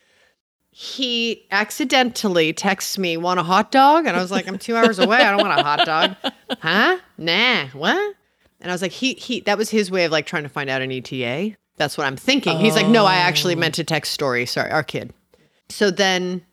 He 0.75 1.45
accidentally 1.51 2.51
texts 2.51 2.97
me, 2.97 3.15
"Want 3.15 3.39
a 3.39 3.43
hot 3.43 3.71
dog?" 3.71 4.07
And 4.07 4.17
I 4.17 4.21
was 4.21 4.31
like, 4.31 4.47
"I'm 4.47 4.57
2 4.57 4.75
hours 4.75 4.99
away. 4.99 5.17
I 5.17 5.31
don't 5.31 5.47
want 5.47 5.59
a 5.59 5.63
hot 5.63 5.85
dog." 5.85 6.15
"Huh? 6.61 6.97
Nah. 7.17 7.67
What?" 7.67 8.15
And 8.59 8.71
I 8.71 8.73
was 8.73 8.81
like, 8.81 8.91
"He 8.91 9.13
he 9.13 9.41
that 9.41 9.57
was 9.57 9.69
his 9.69 9.91
way 9.91 10.05
of 10.05 10.11
like 10.11 10.25
trying 10.25 10.43
to 10.43 10.49
find 10.49 10.69
out 10.69 10.81
an 10.81 10.91
ETA." 10.91 11.55
That's 11.77 11.97
what 11.97 12.07
I'm 12.07 12.17
thinking. 12.17 12.57
He's 12.59 12.75
like, 12.75 12.87
"No, 12.87 13.05
I 13.05 13.15
actually 13.15 13.55
meant 13.55 13.75
to 13.75 13.83
text 13.83 14.13
story. 14.13 14.45
Sorry, 14.45 14.71
our 14.71 14.83
kid." 14.83 15.13
So 15.69 15.91
then 15.91 16.43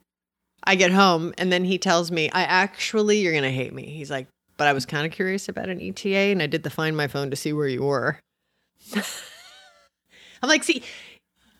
I 0.64 0.74
get 0.74 0.90
home 0.90 1.34
and 1.38 1.52
then 1.52 1.64
he 1.64 1.78
tells 1.78 2.10
me, 2.10 2.30
I 2.30 2.42
actually, 2.42 3.20
you're 3.20 3.32
going 3.32 3.44
to 3.44 3.50
hate 3.50 3.72
me. 3.72 3.84
He's 3.86 4.10
like, 4.10 4.28
but 4.56 4.66
I 4.66 4.72
was 4.72 4.84
kind 4.84 5.06
of 5.06 5.12
curious 5.12 5.48
about 5.48 5.68
an 5.68 5.80
ETA 5.80 6.08
and 6.08 6.42
I 6.42 6.46
did 6.46 6.62
the 6.62 6.70
find 6.70 6.96
my 6.96 7.08
phone 7.08 7.30
to 7.30 7.36
see 7.36 7.52
where 7.52 7.68
you 7.68 7.82
were. 7.82 8.20
I'm 8.94 10.48
like, 10.48 10.62
see, 10.64 10.82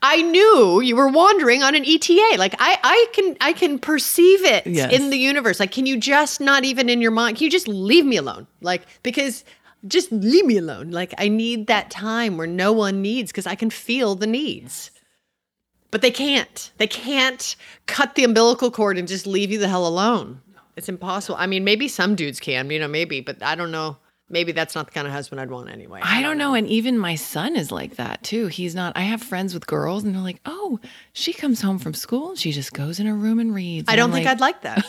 I 0.02 0.22
knew 0.22 0.80
you 0.80 0.96
were 0.96 1.08
wandering 1.08 1.62
on 1.62 1.74
an 1.74 1.84
ETA. 1.86 2.36
Like 2.38 2.54
I, 2.58 2.78
I 2.82 3.06
can, 3.12 3.36
I 3.40 3.52
can 3.52 3.78
perceive 3.78 4.44
it 4.44 4.66
Yes. 4.66 4.92
in 4.92 5.10
the 5.10 5.18
universe. 5.18 5.60
Like, 5.60 5.72
can 5.72 5.86
you 5.86 5.98
just 5.98 6.40
not 6.40 6.64
even 6.64 6.88
in 6.88 7.00
your 7.02 7.10
mind? 7.10 7.36
Can 7.36 7.44
you 7.44 7.50
just 7.50 7.68
leave 7.68 8.06
me 8.06 8.16
alone? 8.16 8.46
Like, 8.62 8.82
because 9.02 9.44
just 9.88 10.10
leave 10.12 10.46
me 10.46 10.58
alone. 10.58 10.90
Like 10.90 11.14
I 11.18 11.28
need 11.28 11.66
that 11.66 11.90
time 11.90 12.36
where 12.36 12.46
no 12.46 12.72
one 12.72 13.02
needs 13.02 13.30
because 13.30 13.46
I 13.46 13.54
can 13.54 13.70
feel 13.70 14.14
the 14.14 14.26
needs. 14.26 14.90
But 15.90 16.02
they 16.02 16.10
can't. 16.10 16.70
They 16.78 16.86
can't 16.86 17.56
cut 17.86 18.14
the 18.14 18.24
umbilical 18.24 18.70
cord 18.70 18.96
and 18.96 19.08
just 19.08 19.26
leave 19.26 19.50
you 19.50 19.58
the 19.58 19.68
hell 19.68 19.86
alone. 19.86 20.40
It's 20.76 20.88
impossible. 20.88 21.36
I 21.38 21.46
mean, 21.46 21.64
maybe 21.64 21.88
some 21.88 22.14
dudes 22.14 22.40
can, 22.40 22.70
you 22.70 22.78
know, 22.78 22.88
maybe, 22.88 23.20
but 23.20 23.42
I 23.42 23.54
don't 23.54 23.72
know. 23.72 23.96
Maybe 24.32 24.52
that's 24.52 24.76
not 24.76 24.86
the 24.86 24.92
kind 24.92 25.08
of 25.08 25.12
husband 25.12 25.40
I'd 25.40 25.50
want 25.50 25.70
anyway. 25.70 26.00
I 26.04 26.22
don't 26.22 26.38
know. 26.38 26.54
And 26.54 26.64
even 26.68 26.96
my 26.96 27.16
son 27.16 27.56
is 27.56 27.72
like 27.72 27.96
that 27.96 28.22
too. 28.22 28.46
He's 28.46 28.76
not, 28.76 28.96
I 28.96 29.00
have 29.00 29.20
friends 29.20 29.52
with 29.52 29.66
girls 29.66 30.04
and 30.04 30.14
they're 30.14 30.22
like, 30.22 30.40
oh, 30.46 30.78
she 31.12 31.32
comes 31.32 31.60
home 31.60 31.80
from 31.80 31.94
school 31.94 32.30
and 32.30 32.38
she 32.38 32.52
just 32.52 32.72
goes 32.72 33.00
in 33.00 33.06
her 33.06 33.14
room 33.14 33.40
and 33.40 33.52
reads. 33.52 33.88
I 33.88 33.92
And 33.92 33.98
don't 33.98 34.10
I'm 34.10 34.14
think 34.14 34.26
like, 34.26 34.36
I'd 34.36 34.40
like 34.40 34.62
that. 34.62 34.86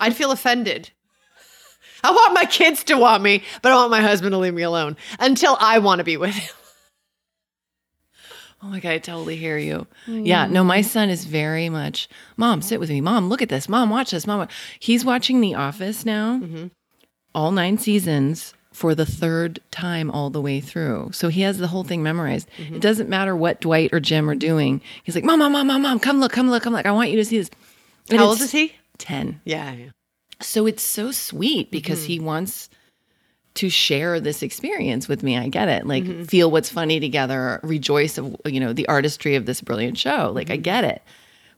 I'd 0.00 0.14
feel 0.14 0.30
offended. 0.30 0.90
I 2.04 2.12
want 2.12 2.32
my 2.32 2.44
kids 2.44 2.84
to 2.84 2.94
want 2.94 3.24
me, 3.24 3.42
but 3.60 3.72
I 3.72 3.74
want 3.74 3.90
my 3.90 4.00
husband 4.00 4.32
to 4.32 4.38
leave 4.38 4.54
me 4.54 4.62
alone 4.62 4.96
until 5.18 5.56
I 5.58 5.80
want 5.80 5.98
to 5.98 6.04
be 6.04 6.16
with 6.16 6.34
him. 6.34 6.54
Oh 8.62 8.68
my 8.68 8.78
God, 8.78 8.92
I 8.92 8.98
totally 8.98 9.36
hear 9.36 9.58
you. 9.58 9.86
Mm. 10.06 10.26
Yeah, 10.26 10.46
no, 10.46 10.62
my 10.62 10.82
son 10.82 11.10
is 11.10 11.24
very 11.24 11.68
much, 11.68 12.08
Mom, 12.36 12.62
sit 12.62 12.78
with 12.78 12.90
me. 12.90 13.00
Mom, 13.00 13.28
look 13.28 13.42
at 13.42 13.48
this. 13.48 13.68
Mom, 13.68 13.90
watch 13.90 14.12
this. 14.12 14.26
Mom, 14.26 14.46
he's 14.78 15.04
watching 15.04 15.40
The 15.40 15.54
Office 15.54 16.04
now, 16.04 16.38
mm-hmm. 16.38 16.66
all 17.34 17.50
nine 17.52 17.78
seasons 17.78 18.54
for 18.80 18.94
the 18.94 19.04
third 19.04 19.60
time 19.70 20.10
all 20.10 20.30
the 20.30 20.40
way 20.40 20.58
through. 20.58 21.10
So 21.12 21.28
he 21.28 21.42
has 21.42 21.58
the 21.58 21.66
whole 21.66 21.84
thing 21.84 22.02
memorized. 22.02 22.48
Mm-hmm. 22.56 22.76
It 22.76 22.80
doesn't 22.80 23.10
matter 23.10 23.36
what 23.36 23.60
Dwight 23.60 23.90
or 23.92 24.00
Jim 24.00 24.26
are 24.30 24.34
doing. 24.34 24.80
He's 25.04 25.14
like, 25.14 25.22
Mom, 25.22 25.40
Mom, 25.40 25.52
Mom, 25.52 25.66
Mom, 25.66 25.82
Mom, 25.82 26.00
come 26.00 26.18
look, 26.18 26.32
come 26.32 26.48
look, 26.48 26.62
come 26.62 26.72
look. 26.72 26.86
I 26.86 26.92
want 26.92 27.10
you 27.10 27.16
to 27.16 27.24
see 27.26 27.36
this. 27.36 27.50
And 28.08 28.20
How 28.20 28.28
old 28.28 28.40
is 28.40 28.52
he? 28.52 28.72
10. 28.96 29.42
Yeah. 29.44 29.72
yeah. 29.72 29.90
So 30.40 30.64
it's 30.64 30.82
so 30.82 31.12
sweet 31.12 31.70
because 31.70 31.98
mm-hmm. 31.98 32.08
he 32.08 32.20
wants 32.20 32.70
to 33.56 33.68
share 33.68 34.18
this 34.18 34.42
experience 34.42 35.08
with 35.08 35.22
me. 35.22 35.36
I 35.36 35.48
get 35.48 35.68
it. 35.68 35.86
Like 35.86 36.04
mm-hmm. 36.04 36.22
feel 36.22 36.50
what's 36.50 36.70
funny 36.70 37.00
together, 37.00 37.60
rejoice 37.62 38.16
of 38.16 38.34
you 38.46 38.60
know 38.60 38.72
the 38.72 38.88
artistry 38.88 39.34
of 39.34 39.44
this 39.44 39.60
brilliant 39.60 39.98
show. 39.98 40.32
Like 40.34 40.50
I 40.50 40.56
get 40.56 40.84
it. 40.84 41.02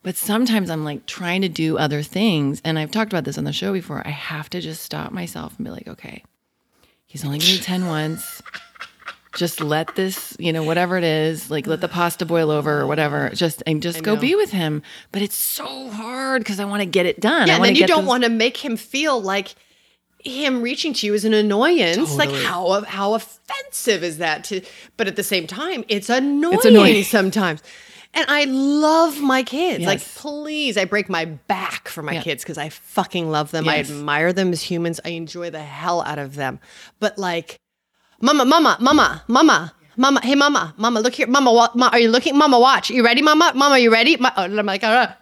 But 0.02 0.16
sometimes 0.16 0.70
I'm 0.70 0.82
like 0.82 1.06
trying 1.06 1.42
to 1.42 1.48
do 1.48 1.78
other 1.78 2.02
things 2.02 2.60
and 2.64 2.80
I've 2.80 2.90
talked 2.90 3.12
about 3.12 3.22
this 3.22 3.38
on 3.38 3.44
the 3.44 3.52
show 3.52 3.72
before. 3.72 4.02
I 4.04 4.10
have 4.10 4.50
to 4.50 4.60
just 4.60 4.82
stop 4.82 5.12
myself 5.12 5.54
and 5.56 5.64
be 5.64 5.70
like, 5.70 5.86
okay. 5.86 6.24
He's 7.12 7.26
only 7.26 7.36
going 7.40 7.52
to 7.52 7.58
be 7.58 7.62
10 7.62 7.88
once. 7.88 8.40
Just 9.36 9.60
let 9.60 9.94
this, 9.96 10.34
you 10.38 10.50
know, 10.50 10.62
whatever 10.62 10.96
it 10.96 11.04
is, 11.04 11.50
like 11.50 11.66
let 11.66 11.82
the 11.82 11.88
pasta 11.88 12.24
boil 12.24 12.50
over 12.50 12.80
or 12.80 12.86
whatever. 12.86 13.28
Just 13.34 13.62
and 13.66 13.82
just 13.82 14.02
go 14.02 14.14
know. 14.14 14.20
be 14.20 14.34
with 14.34 14.50
him. 14.50 14.80
But 15.10 15.20
it's 15.20 15.34
so 15.34 15.90
hard 15.90 16.40
because 16.42 16.58
I 16.58 16.64
want 16.64 16.80
to 16.80 16.86
get 16.86 17.04
it 17.04 17.20
done. 17.20 17.48
Yeah, 17.48 17.54
I 17.54 17.56
and 17.56 17.64
then 17.66 17.74
you 17.76 17.86
don't 17.86 18.04
those- 18.04 18.08
want 18.08 18.24
to 18.24 18.30
make 18.30 18.56
him 18.56 18.78
feel 18.78 19.20
like 19.20 19.54
him 20.24 20.62
reaching 20.62 20.94
to 20.94 21.06
you 21.06 21.12
is 21.12 21.26
an 21.26 21.34
annoyance. 21.34 22.16
Like 22.16 22.32
how 22.32 22.82
how 22.84 23.12
offensive 23.12 24.02
is 24.02 24.16
that 24.18 24.44
to? 24.44 24.62
But 24.96 25.06
at 25.06 25.16
the 25.16 25.22
same 25.22 25.46
time, 25.46 25.84
it's 25.88 26.08
annoying, 26.08 26.54
it's 26.54 26.64
annoying. 26.64 27.04
sometimes. 27.04 27.62
And 28.14 28.26
I 28.28 28.44
love 28.44 29.20
my 29.22 29.42
kids. 29.42 29.84
Like, 29.84 30.00
please, 30.02 30.76
I 30.76 30.84
break 30.84 31.08
my 31.08 31.24
back 31.24 31.88
for 31.88 32.02
my 32.02 32.12
Yeah. 32.14 32.22
kids 32.22 32.42
because 32.42 32.58
I 32.58 32.68
fucking 32.68 33.30
love 33.30 33.50
them. 33.52 33.64
Yes. 33.64 33.90
I 33.90 33.92
admire 33.94 34.32
them 34.34 34.52
as 34.52 34.62
humans. 34.62 35.00
I 35.04 35.10
enjoy 35.10 35.48
the 35.50 35.62
hell 35.62 36.02
out 36.02 36.18
of 36.18 36.34
them. 36.34 36.60
But 37.00 37.16
like, 37.18 37.56
mama, 38.20 38.44
mama, 38.44 38.76
mama, 38.80 39.24
mama, 39.28 39.72
Mama, 39.94 40.20
hey, 40.24 40.34
Mama, 40.34 40.72
Mama, 40.78 41.00
look 41.00 41.12
here, 41.16 41.26
Mama, 41.26 41.52
wa- 41.52 41.68
Ma, 41.74 41.90
are 41.92 41.98
you 41.98 42.08
looking? 42.08 42.34
Mama, 42.34 42.58
watch. 42.58 42.88
You 42.88 43.04
ready, 43.04 43.20
Mama? 43.20 43.52
Mama, 43.54 43.76
you 43.76 43.92
ready? 43.92 44.16
Ma- 44.16 44.32
oh, 44.38 44.44
and 44.44 44.58
I'm 44.58 44.64
like, 44.64 44.80
oh, 44.84 44.88
uh, 44.88 45.12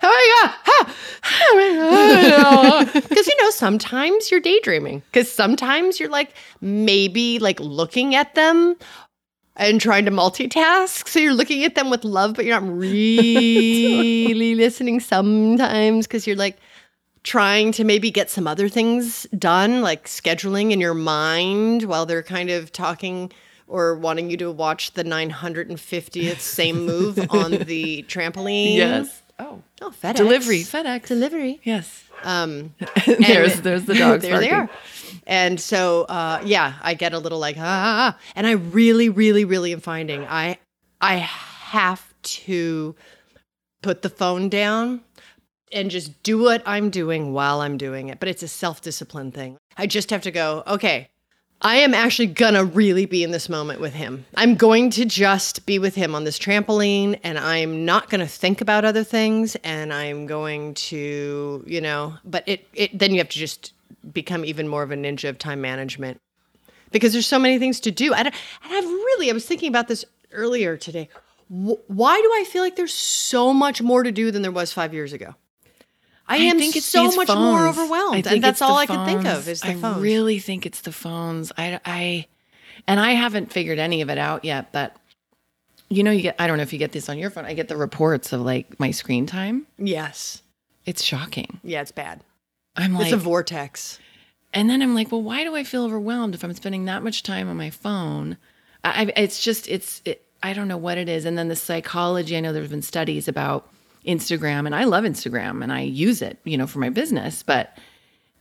because 2.95 3.27
you 3.29 3.37
know 3.43 3.51
sometimes 3.51 4.31
you're 4.31 4.39
daydreaming. 4.39 5.03
Because 5.11 5.31
sometimes 5.31 5.99
you're 5.99 6.09
like 6.09 6.35
maybe 6.61 7.41
like 7.41 7.59
looking 7.59 8.15
at 8.15 8.37
them 8.37 8.77
and 9.57 9.81
trying 9.81 10.05
to 10.05 10.11
multitask. 10.11 11.09
So 11.09 11.19
you're 11.19 11.35
looking 11.35 11.65
at 11.65 11.75
them 11.75 11.91
with 11.91 12.05
love, 12.05 12.35
but 12.35 12.45
you're 12.45 12.61
not 12.61 12.69
really 12.69 14.55
listening 14.55 15.01
sometimes 15.01 16.07
because 16.07 16.27
you're 16.27 16.37
like 16.37 16.59
trying 17.23 17.73
to 17.73 17.85
maybe 17.85 18.11
get 18.11 18.31
some 18.31 18.47
other 18.47 18.69
things 18.69 19.27
done, 19.39 19.83
like 19.83 20.07
scheduling 20.07 20.71
in 20.73 20.81
your 20.81 20.95
mind 20.95 21.83
while 21.85 22.07
they're 22.07 22.23
kind 22.23 22.51
of 22.51 22.73
talking 22.73 23.31
or 23.67 23.95
wanting 23.95 24.31
you 24.31 24.37
to 24.37 24.51
watch 24.51 24.93
the 24.93 25.05
950th 25.05 26.41
same 26.41 26.85
move 26.87 27.19
on 27.31 27.53
the 27.53 28.03
trampoline. 28.09 28.77
Oh. 29.41 29.63
Oh, 29.81 29.91
FedEx. 29.91 30.17
Delivery. 30.17 30.61
FedEx. 30.61 31.07
Delivery. 31.07 31.61
Yes. 31.65 32.05
Um, 32.23 32.75
there's 33.07 33.63
there's 33.63 33.87
the 33.87 33.95
dogs. 33.99 34.23
there 34.23 34.39
they 34.39 34.51
are. 34.51 34.69
And 35.27 35.59
so, 35.59 36.03
uh, 36.03 36.43
yeah, 36.45 36.75
I 36.83 36.95
get 36.95 37.15
a 37.15 37.19
little 37.19 37.39
like, 37.39 37.57
ah, 37.59 37.63
ah, 37.63 38.15
ah. 38.15 38.21
and 38.37 38.47
I 38.47 38.53
really, 38.53 39.09
really, 39.09 39.45
really 39.45 39.73
am 39.73 39.81
finding 39.81 40.27
I, 40.27 40.59
I 41.01 41.17
have 41.17 42.15
to 42.23 42.95
put 43.83 44.03
the 44.03 44.11
phone 44.11 44.49
down 44.49 45.01
and 45.73 45.91
just 45.91 46.23
do 46.23 46.39
what 46.39 46.63
I'm 46.67 46.91
doing 46.91 47.33
while 47.33 47.61
I'm 47.61 47.79
doing 47.79 48.09
it. 48.09 48.21
But 48.21 48.29
it's 48.29 48.43
a 48.43 48.49
self 48.49 48.81
discipline 48.83 49.33
thing. 49.33 49.57
I 49.77 49.87
just 49.87 50.11
have 50.11 50.23
to 50.23 50.31
go, 50.31 50.63
okay, 50.67 51.09
I 51.63 51.77
am 51.77 51.93
actually 51.93 52.29
gonna 52.29 52.65
really 52.65 53.05
be 53.05 53.23
in 53.23 53.33
this 53.33 53.49
moment 53.51 53.81
with 53.81 53.93
him. 53.93 54.25
I'm 54.35 54.55
going 54.55 54.89
to 54.91 55.05
just 55.05 55.67
be 55.67 55.79
with 55.79 55.95
him 55.95 56.15
on 56.15 56.25
this 56.25 56.39
trampoline 56.39 57.21
and 57.23 57.39
I'm 57.39 57.85
not 57.85 58.09
gonna 58.09 58.27
think 58.27 58.63
about 58.63 58.87
other 58.87 59.05
things 59.05 59.57
and 59.57 59.93
I'm 59.93 60.27
going 60.27 60.73
to, 60.75 61.63
you 61.67 61.81
know, 61.83 62.15
but 62.25 62.45
it, 62.47 62.67
it 62.73 62.99
then 62.99 63.11
you 63.13 63.19
have 63.19 63.29
to 63.29 63.39
just 63.39 63.75
become 64.15 64.45
even 64.47 64.69
more 64.69 64.83
of 64.83 64.91
a 64.91 64.97
ninja 64.97 65.29
of 65.29 65.39
time 65.39 65.61
management 65.61 66.19
because 66.93 67.13
there's 67.13 67.27
so 67.27 67.39
many 67.39 67.59
things 67.59 67.79
to 67.81 67.91
do. 67.91 68.15
I- 68.15 68.21
and 68.21 68.33
I've 68.65 68.85
really, 68.85 69.29
I 69.29 69.35
was 69.35 69.45
thinking 69.45 69.69
about 69.69 69.87
this 69.89 70.07
earlier 70.33 70.79
today. 70.79 71.11
Wh- 71.51 71.77
Why 71.91 72.19
do 72.19 72.31
I 72.41 72.45
feel 72.49 72.63
like 72.63 72.77
there's 72.77 72.95
so 72.95 73.53
much 73.53 73.83
more 73.83 74.03
to 74.03 74.11
do 74.13 74.31
than 74.31 74.41
there 74.41 74.51
was 74.51 74.73
five 74.73 74.95
years 74.95 75.13
ago? 75.13 75.35
I, 76.31 76.37
am 76.37 76.61
so 76.61 77.03
these 77.09 77.17
much 77.17 77.29
more 77.29 77.67
overwhelmed, 77.67 78.27
and 78.27 78.43
that's 78.43 78.57
it's 78.57 78.63
all 78.63 78.77
I 78.77 78.87
can 78.87 79.05
think 79.07 79.27
of 79.27 79.49
is 79.49 79.61
the 79.61 79.71
I 79.71 79.75
phone. 79.75 80.01
really 80.01 80.39
think 80.39 80.65
it's 80.65 80.81
the 80.81 80.93
phones. 80.93 81.53
I, 81.59 81.81
I, 81.85 82.27
and 82.87 83.01
I 83.01 83.13
haven't 83.13 83.53
figured 83.53 83.79
any 83.79 84.01
of 84.01 84.09
it 84.11 84.17
out 84.19 84.45
yet. 84.45 84.73
But 84.73 84.97
you 85.89 86.03
know, 86.03 86.11
you 86.13 86.23
get. 86.23 86.37
I 86.39 86.47
don't 86.47 86.57
know 86.57 86.63
if 86.63 86.73
you 86.73 86.79
get 86.79 86.93
this 86.93 87.09
on 87.09 87.19
your 87.19 87.31
phone. 87.31 87.45
I 87.45 87.55
get 87.55 87.69
the 87.69 87.77
reports 87.77 88.33
of 88.33 88.41
like 88.43 88.79
my 88.79 88.93
screen 88.93 89.27
time. 89.27 89.67
yes, 89.77 90.43
It's 90.87 91.03
shocking. 91.03 91.59
yeah, 91.65 91.83
it's 91.83 91.93
bad. 91.93 92.23
I'm 92.77 92.95
like, 92.95 93.07
it's 93.07 93.13
a 93.13 93.17
vortex. 93.17 93.99
and 94.55 94.71
then 94.71 94.81
I'm 94.83 94.95
like, 94.95 95.11
well, 95.11 95.23
why 95.23 95.43
do 95.43 95.57
I 95.57 95.65
feel 95.65 95.85
overwhelmed 95.85 96.35
if 96.37 96.45
I'm 96.45 96.55
spending 96.55 96.85
that 96.85 97.03
much 97.03 97.25
time 97.25 97.49
on 97.49 97.57
my 97.57 97.71
phone? 97.71 98.37
I, 98.85 99.03
I 99.03 99.13
it's 99.21 99.43
just, 99.43 99.69
it's, 99.69 100.01
it, 100.05 100.25
I 100.43 100.53
don't 100.53 100.69
know 100.69 100.79
what 100.79 100.97
it 100.97 101.09
is. 101.09 101.25
And 101.25 101.37
then 101.37 101.49
the 101.49 101.57
psychology. 101.57 102.37
I 102.37 102.41
know 102.41 102.53
there's 102.53 102.71
been 102.71 102.81
studies 102.83 103.27
about 103.29 103.69
Instagram, 104.07 104.67
and 104.67 104.75
I 104.75 104.85
love 104.85 105.05
Instagram, 105.05 105.63
and 105.63 105.73
I 105.73 105.83
use 105.83 106.23
it, 106.23 106.39
you 106.45 106.57
know, 106.57 106.67
for 106.67 106.79
my 106.79 106.91
business, 106.91 107.43
but 107.43 107.77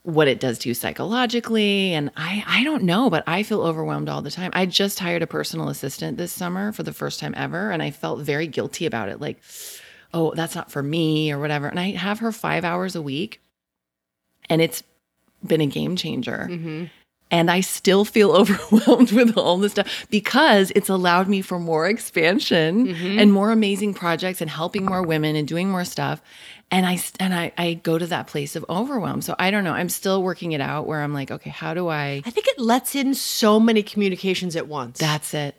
what 0.04 0.28
it 0.28 0.40
does 0.40 0.60
to 0.60 0.70
you 0.70 0.74
psychologically 0.74 1.94
and 1.94 2.10
I 2.16 2.44
I 2.48 2.64
don't 2.64 2.84
know 2.84 3.10
but 3.10 3.24
I 3.28 3.44
feel 3.44 3.62
overwhelmed 3.62 4.08
all 4.08 4.22
the 4.22 4.32
time. 4.32 4.50
I 4.54 4.66
just 4.66 4.98
hired 4.98 5.22
a 5.22 5.28
personal 5.28 5.70
assistant 5.70 6.18
this 6.18 6.32
summer 6.32 6.72
for 6.72 6.84
the 6.84 6.94
first 6.94 7.20
time 7.20 7.34
ever 7.36 7.70
and 7.70 7.84
I 7.84 7.92
felt 7.92 8.22
very 8.22 8.48
guilty 8.48 8.86
about 8.86 9.10
it 9.10 9.20
like 9.20 9.42
oh 10.14 10.34
that's 10.36 10.56
not 10.56 10.72
for 10.72 10.82
me 10.82 11.32
or 11.32 11.40
whatever 11.40 11.68
and 11.68 11.80
I 11.80 11.92
have 11.92 12.20
her 12.20 12.32
5 12.32 12.64
hours 12.64 12.96
a 12.96 13.02
week 13.02 13.42
and 14.50 14.62
it's 14.62 14.84
been 15.46 15.62
a 15.62 15.68
game 15.68 15.96
changer. 15.96 16.48
Mm-hmm. 16.50 16.86
And 17.32 17.52
I 17.52 17.62
still 17.62 18.06
feel 18.06 18.32
overwhelmed 18.36 19.12
with 19.12 19.38
all 19.38 19.58
this 19.58 19.74
stuff 19.74 20.08
because 20.10 20.72
it's 20.76 20.90
allowed 20.90 21.28
me 21.28 21.42
for 21.42 21.60
more 21.60 21.88
expansion 21.88 22.88
mm-hmm. 22.88 23.20
and 23.20 23.32
more 23.32 23.52
amazing 23.52 23.94
projects 23.94 24.42
and 24.42 24.50
helping 24.50 24.86
more 24.86 25.04
women 25.04 25.36
and 25.36 25.48
doing 25.48 25.70
more 25.70 25.86
stuff. 25.86 26.22
And 26.72 26.86
I 26.86 27.00
and 27.20 27.34
I, 27.34 27.52
I 27.58 27.74
go 27.76 27.98
to 27.98 28.06
that 28.08 28.28
place 28.28 28.56
of 28.56 28.64
overwhelm. 28.70 29.22
So 29.22 29.36
I 29.40 29.50
don't 29.52 29.64
know. 29.64 29.74
I'm 29.74 29.90
still 29.90 30.22
working 30.22 30.52
it 30.52 30.62
out 30.62 30.86
where 30.86 31.02
I'm 31.02 31.14
like, 31.14 31.32
okay, 31.32 31.50
how 31.50 31.74
do 31.74 31.88
I? 31.88 32.22
I 32.26 32.30
think 32.30 32.48
it 32.48 32.60
lets 32.60 32.96
in 32.96 33.14
so 33.16 33.60
many 33.60 33.82
communications 33.82 34.56
at 34.56 34.68
once. 34.68 35.00
That's 35.00 35.34
it. 35.34 35.56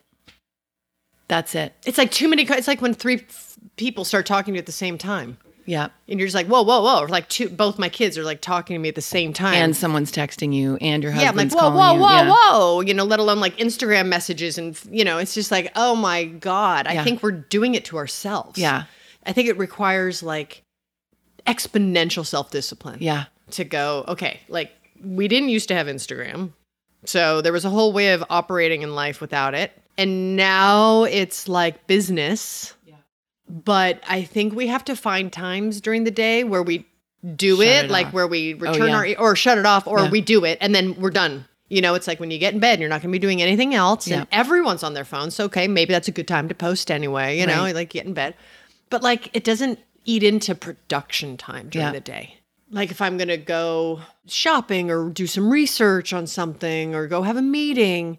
That's 1.31 1.55
it. 1.55 1.73
it's 1.87 1.97
like 1.97 2.11
too 2.11 2.29
many. 2.29 2.43
It's 2.43 2.67
like 2.67 2.83
when 2.83 2.93
three 2.93 3.25
f- 3.29 3.57
people 3.77 4.05
start 4.05 4.27
talking 4.27 4.53
to 4.53 4.57
you 4.57 4.61
at 4.61 4.67
the 4.67 4.73
same 4.73 4.99
time, 4.99 5.39
Yeah. 5.71 5.89
and 6.09 6.19
you're 6.19 6.27
just 6.27 6.35
like, 6.35 6.47
whoa, 6.49 6.63
whoa, 6.63 6.81
whoa. 6.83 7.01
Or 7.03 7.09
like 7.09 7.29
two, 7.29 7.49
both 7.49 7.79
my 7.79 7.89
kids 7.89 8.19
are 8.19 8.25
like 8.25 8.41
talking 8.41 8.75
to 8.75 8.79
me 8.79 8.89
at 8.89 8.95
the 8.97 9.01
same 9.01 9.33
time, 9.33 9.55
And 9.55 9.77
someone's 9.77 10.11
texting 10.11 10.53
you 10.55 10.77
and 10.81 11.03
your 11.03 11.13
husband's 11.13 11.55
yeah, 11.55 11.61
I'm 11.61 11.73
like, 11.75 11.75
whoa, 11.75 11.95
whoa, 11.95 11.95
you. 11.95 12.01
whoa, 12.01 12.09
Yeah. 12.11 12.35
whoa. 12.51 12.81
You 12.81 12.95
know, 12.95 13.05
let 13.05 13.21
alone 13.21 13.39
like 13.41 13.57
Instagram 13.59 14.07
messages, 14.09 14.59
and 14.59 14.79
you 14.91 15.05
know, 15.05 15.19
it's 15.19 15.35
just 15.35 15.51
like, 15.51 15.71
oh 15.77 15.95
my 15.95 16.25
god. 16.25 16.87
I 16.87 16.95
Yeah. 16.95 17.05
think 17.05 17.23
we're 17.23 17.31
doing 17.33 17.75
it 17.77 17.85
to 17.87 17.97
ourselves. 17.99 18.59
Yeah. 18.59 18.85
I 19.25 19.33
think 19.33 19.49
it 19.49 19.57
requires 19.59 20.23
like 20.23 20.63
exponential 21.47 22.25
self 22.27 22.51
discipline. 22.51 22.99
Yeah. 23.01 23.25
to 23.53 23.65
go, 23.65 24.05
okay, 24.09 24.41
like 24.49 24.71
we 25.03 25.27
didn't 25.29 25.49
used 25.49 25.69
to 25.69 25.75
have 25.75 25.87
Instagram. 25.89 26.53
So 27.05 27.41
there 27.41 27.53
was 27.53 27.65
a 27.65 27.71
whole 27.71 27.93
way 27.93 28.13
of 28.13 28.23
operating 28.31 28.83
in 28.83 28.95
life 28.95 29.21
without 29.21 29.55
it. 29.55 29.73
And 29.99 30.37
now 30.37 31.05
it's 31.05 31.49
like 31.49 31.87
business. 31.87 32.75
But 33.51 34.01
I 34.09 34.23
think 34.23 34.55
we 34.55 34.69
have 34.69 34.85
to 34.85 34.95
find 34.95 35.33
times 35.33 35.81
during 35.81 36.05
the 36.05 36.11
day 36.13 36.45
where 36.45 36.63
we 36.63 36.87
do 37.37 37.57
Shut 37.57 37.67
it, 37.67 37.85
it 37.87 37.91
like 37.91 38.13
where 38.13 38.27
we 38.29 38.55
oh, 38.55 38.59
return 38.59 38.89
yeah. 38.91 38.97
our 38.97 39.07
or 39.19 39.37
shut 39.37 39.59
it 39.59 39.67
off 39.67 39.87
or 39.87 40.01
Yeah. 40.01 40.11
we 40.11 40.21
do 40.21 40.45
it 40.45 40.57
and 40.61 40.75
then 40.75 40.95
we're 41.01 41.11
done. 41.11 41.47
You 41.69 41.81
know, 41.83 41.95
it's 41.95 42.07
like 42.07 42.19
when 42.21 42.31
you 42.31 42.39
get 42.39 42.55
in 42.55 42.61
bed, 42.61 42.81
you're 42.81 42.89
not 42.89 43.03
going 43.03 43.11
to 43.13 43.15
be 43.15 43.19
doing 43.19 43.43
anything 43.43 43.75
else 43.75 44.07
Yeah. 44.09 44.21
and 44.21 44.27
everyone's 44.33 44.83
on 44.83 44.95
their 44.95 45.05
phone. 45.05 45.31
So 45.31 45.45
okay, 45.47 45.67
maybe 45.69 45.93
that's 45.93 46.09
a 46.09 46.13
good 46.13 46.29
time 46.29 46.49
to 46.49 46.55
post 46.55 46.91
anyway, 46.91 47.39
you 47.39 47.47
know, 47.47 47.63
Right. 47.65 47.75
like 47.75 47.91
get 47.91 48.07
in 48.07 48.15
bed. 48.15 48.35
But 48.89 49.03
like 49.03 49.31
it 49.33 49.45
doesn't 49.45 49.79
eat 50.05 50.23
into 50.23 50.55
production 50.55 51.37
time 51.37 51.69
during 51.69 51.93
the 51.93 52.01
day. 52.01 52.37
Like 52.71 52.91
if 52.93 53.03
I'm 53.03 53.17
going 53.19 53.29
to 53.29 53.37
go 53.37 54.01
shopping 54.27 54.91
or 54.91 55.11
do 55.11 55.27
some 55.27 55.51
research 55.51 56.13
on 56.13 56.27
something 56.29 56.95
or 56.95 57.07
go 57.09 57.23
have 57.23 57.37
a 57.37 57.43
meeting, 57.43 58.19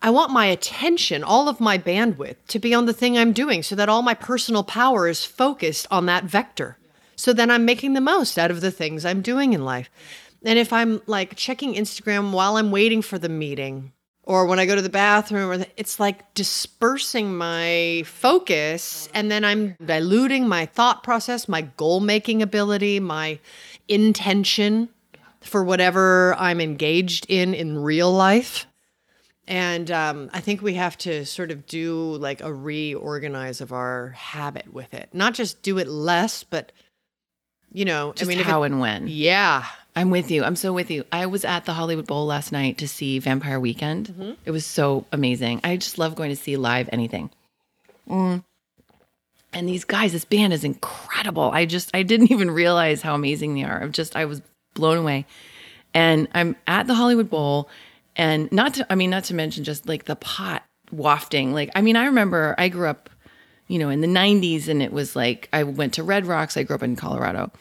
I 0.00 0.10
want 0.10 0.30
my 0.30 0.46
attention, 0.46 1.24
all 1.24 1.48
of 1.48 1.60
my 1.60 1.76
bandwidth 1.76 2.36
to 2.48 2.58
be 2.58 2.72
on 2.72 2.86
the 2.86 2.92
thing 2.92 3.18
I'm 3.18 3.32
doing 3.32 3.62
so 3.62 3.74
that 3.74 3.88
all 3.88 4.02
my 4.02 4.14
personal 4.14 4.62
power 4.62 5.08
is 5.08 5.24
focused 5.24 5.86
on 5.90 6.06
that 6.06 6.24
vector. 6.24 6.78
So 7.16 7.32
then 7.32 7.50
I'm 7.50 7.64
making 7.64 7.94
the 7.94 8.00
most 8.00 8.38
out 8.38 8.52
of 8.52 8.60
the 8.60 8.70
things 8.70 9.04
I'm 9.04 9.22
doing 9.22 9.52
in 9.52 9.64
life. 9.64 9.90
And 10.44 10.56
if 10.56 10.72
I'm 10.72 11.02
like 11.06 11.34
checking 11.34 11.74
Instagram 11.74 12.30
while 12.30 12.56
I'm 12.56 12.70
waiting 12.70 13.02
for 13.02 13.18
the 13.18 13.28
meeting 13.28 13.92
or 14.22 14.46
when 14.46 14.60
I 14.60 14.66
go 14.66 14.76
to 14.76 14.82
the 14.82 14.90
bathroom, 14.90 15.50
or 15.50 15.56
the, 15.56 15.66
it's 15.76 15.98
like 15.98 16.34
dispersing 16.34 17.36
my 17.36 18.04
focus 18.04 19.08
and 19.14 19.30
then 19.32 19.44
I'm 19.44 19.74
diluting 19.84 20.46
my 20.46 20.66
thought 20.66 21.02
process, 21.02 21.48
my 21.48 21.62
goal 21.62 22.00
making 22.00 22.42
ability, 22.42 23.00
my 23.00 23.40
intention 23.88 24.90
for 25.40 25.64
whatever 25.64 26.36
I'm 26.38 26.60
engaged 26.60 27.26
in 27.28 27.54
in 27.54 27.78
real 27.78 28.12
life. 28.12 28.67
And 29.48 29.90
um, 29.90 30.28
I 30.34 30.40
think 30.40 30.60
we 30.60 30.74
have 30.74 30.96
to 30.98 31.24
sort 31.24 31.50
of 31.50 31.66
do 31.66 32.14
like 32.16 32.42
a 32.42 32.52
reorganize 32.52 33.60
of 33.62 33.72
our 33.72 34.10
habit 34.10 34.72
with 34.74 34.92
it. 34.92 35.08
Not 35.14 35.32
just 35.34 35.62
do 35.62 35.78
it 35.78 35.88
less, 35.88 36.44
but 36.44 36.70
you 37.72 37.84
know, 37.86 38.12
Just 38.14 38.30
I 38.30 38.34
mean, 38.34 38.44
how 38.44 38.62
it- 38.62 38.66
and 38.66 38.78
when. 38.80 39.08
yeah, 39.08 39.64
I'm 39.96 40.10
with 40.10 40.30
you. 40.30 40.44
I'm 40.44 40.54
so 40.56 40.72
with 40.72 40.90
you. 40.90 41.04
I 41.10 41.26
was 41.26 41.44
at 41.46 41.64
the 41.64 41.72
Hollywood 41.72 42.06
Bowl 42.06 42.26
last 42.26 42.52
night 42.52 42.76
to 42.78 42.86
see 42.88 43.18
Vampire 43.18 43.58
Weekend. 43.58 44.08
Mm-hmm. 44.08 44.32
It 44.44 44.50
was 44.50 44.64
so 44.66 45.06
amazing. 45.12 45.60
I 45.64 45.76
just 45.78 45.98
love 45.98 46.14
going 46.14 46.30
to 46.30 46.36
see 46.36 46.56
live 46.58 46.88
anything. 46.92 47.30
Mm. 48.08 48.44
And 49.54 49.68
these 49.68 49.84
guys, 49.84 50.12
this 50.12 50.24
band 50.26 50.52
is 50.52 50.62
incredible. 50.64 51.50
I 51.52 51.64
just, 51.64 51.90
I 51.94 52.02
didn't 52.02 52.30
even 52.32 52.50
realize 52.50 53.00
how 53.02 53.14
amazing 53.14 53.54
they 53.54 53.64
are. 53.64 53.82
I'm 53.82 53.92
just, 53.92 54.14
I 54.14 54.26
was 54.26 54.42
blown 54.74 54.98
away. 54.98 55.24
And 55.94 56.28
I'm 56.34 56.54
at 56.66 56.86
the 56.86 56.94
Hollywood 56.94 57.30
Bowl, 57.30 57.68
and 58.18 58.50
not 58.52 58.74
to, 58.74 58.86
I 58.90 58.96
mean, 58.96 59.10
not 59.10 59.24
to 59.24 59.34
mention 59.34 59.64
just 59.64 59.88
like 59.88 60.04
the 60.04 60.16
pot 60.16 60.64
wafting. 60.90 61.54
Like, 61.54 61.70
I 61.74 61.80
mean, 61.80 61.96
I 61.96 62.06
remember 62.06 62.54
I 62.58 62.68
grew 62.68 62.88
up, 62.88 63.08
you 63.68 63.78
know, 63.78 63.88
in 63.88 64.00
the 64.00 64.08
90s, 64.08 64.68
and 64.68 64.82
it 64.82 64.92
was 64.92 65.14
like 65.16 65.48
I 65.52 65.62
went 65.62 65.94
to 65.94 66.02
Red 66.02 66.26
Rocks. 66.26 66.56
I 66.56 66.64
grew 66.64 66.76
up 66.76 66.82
in 66.82 66.96
Colorado. 66.96 67.52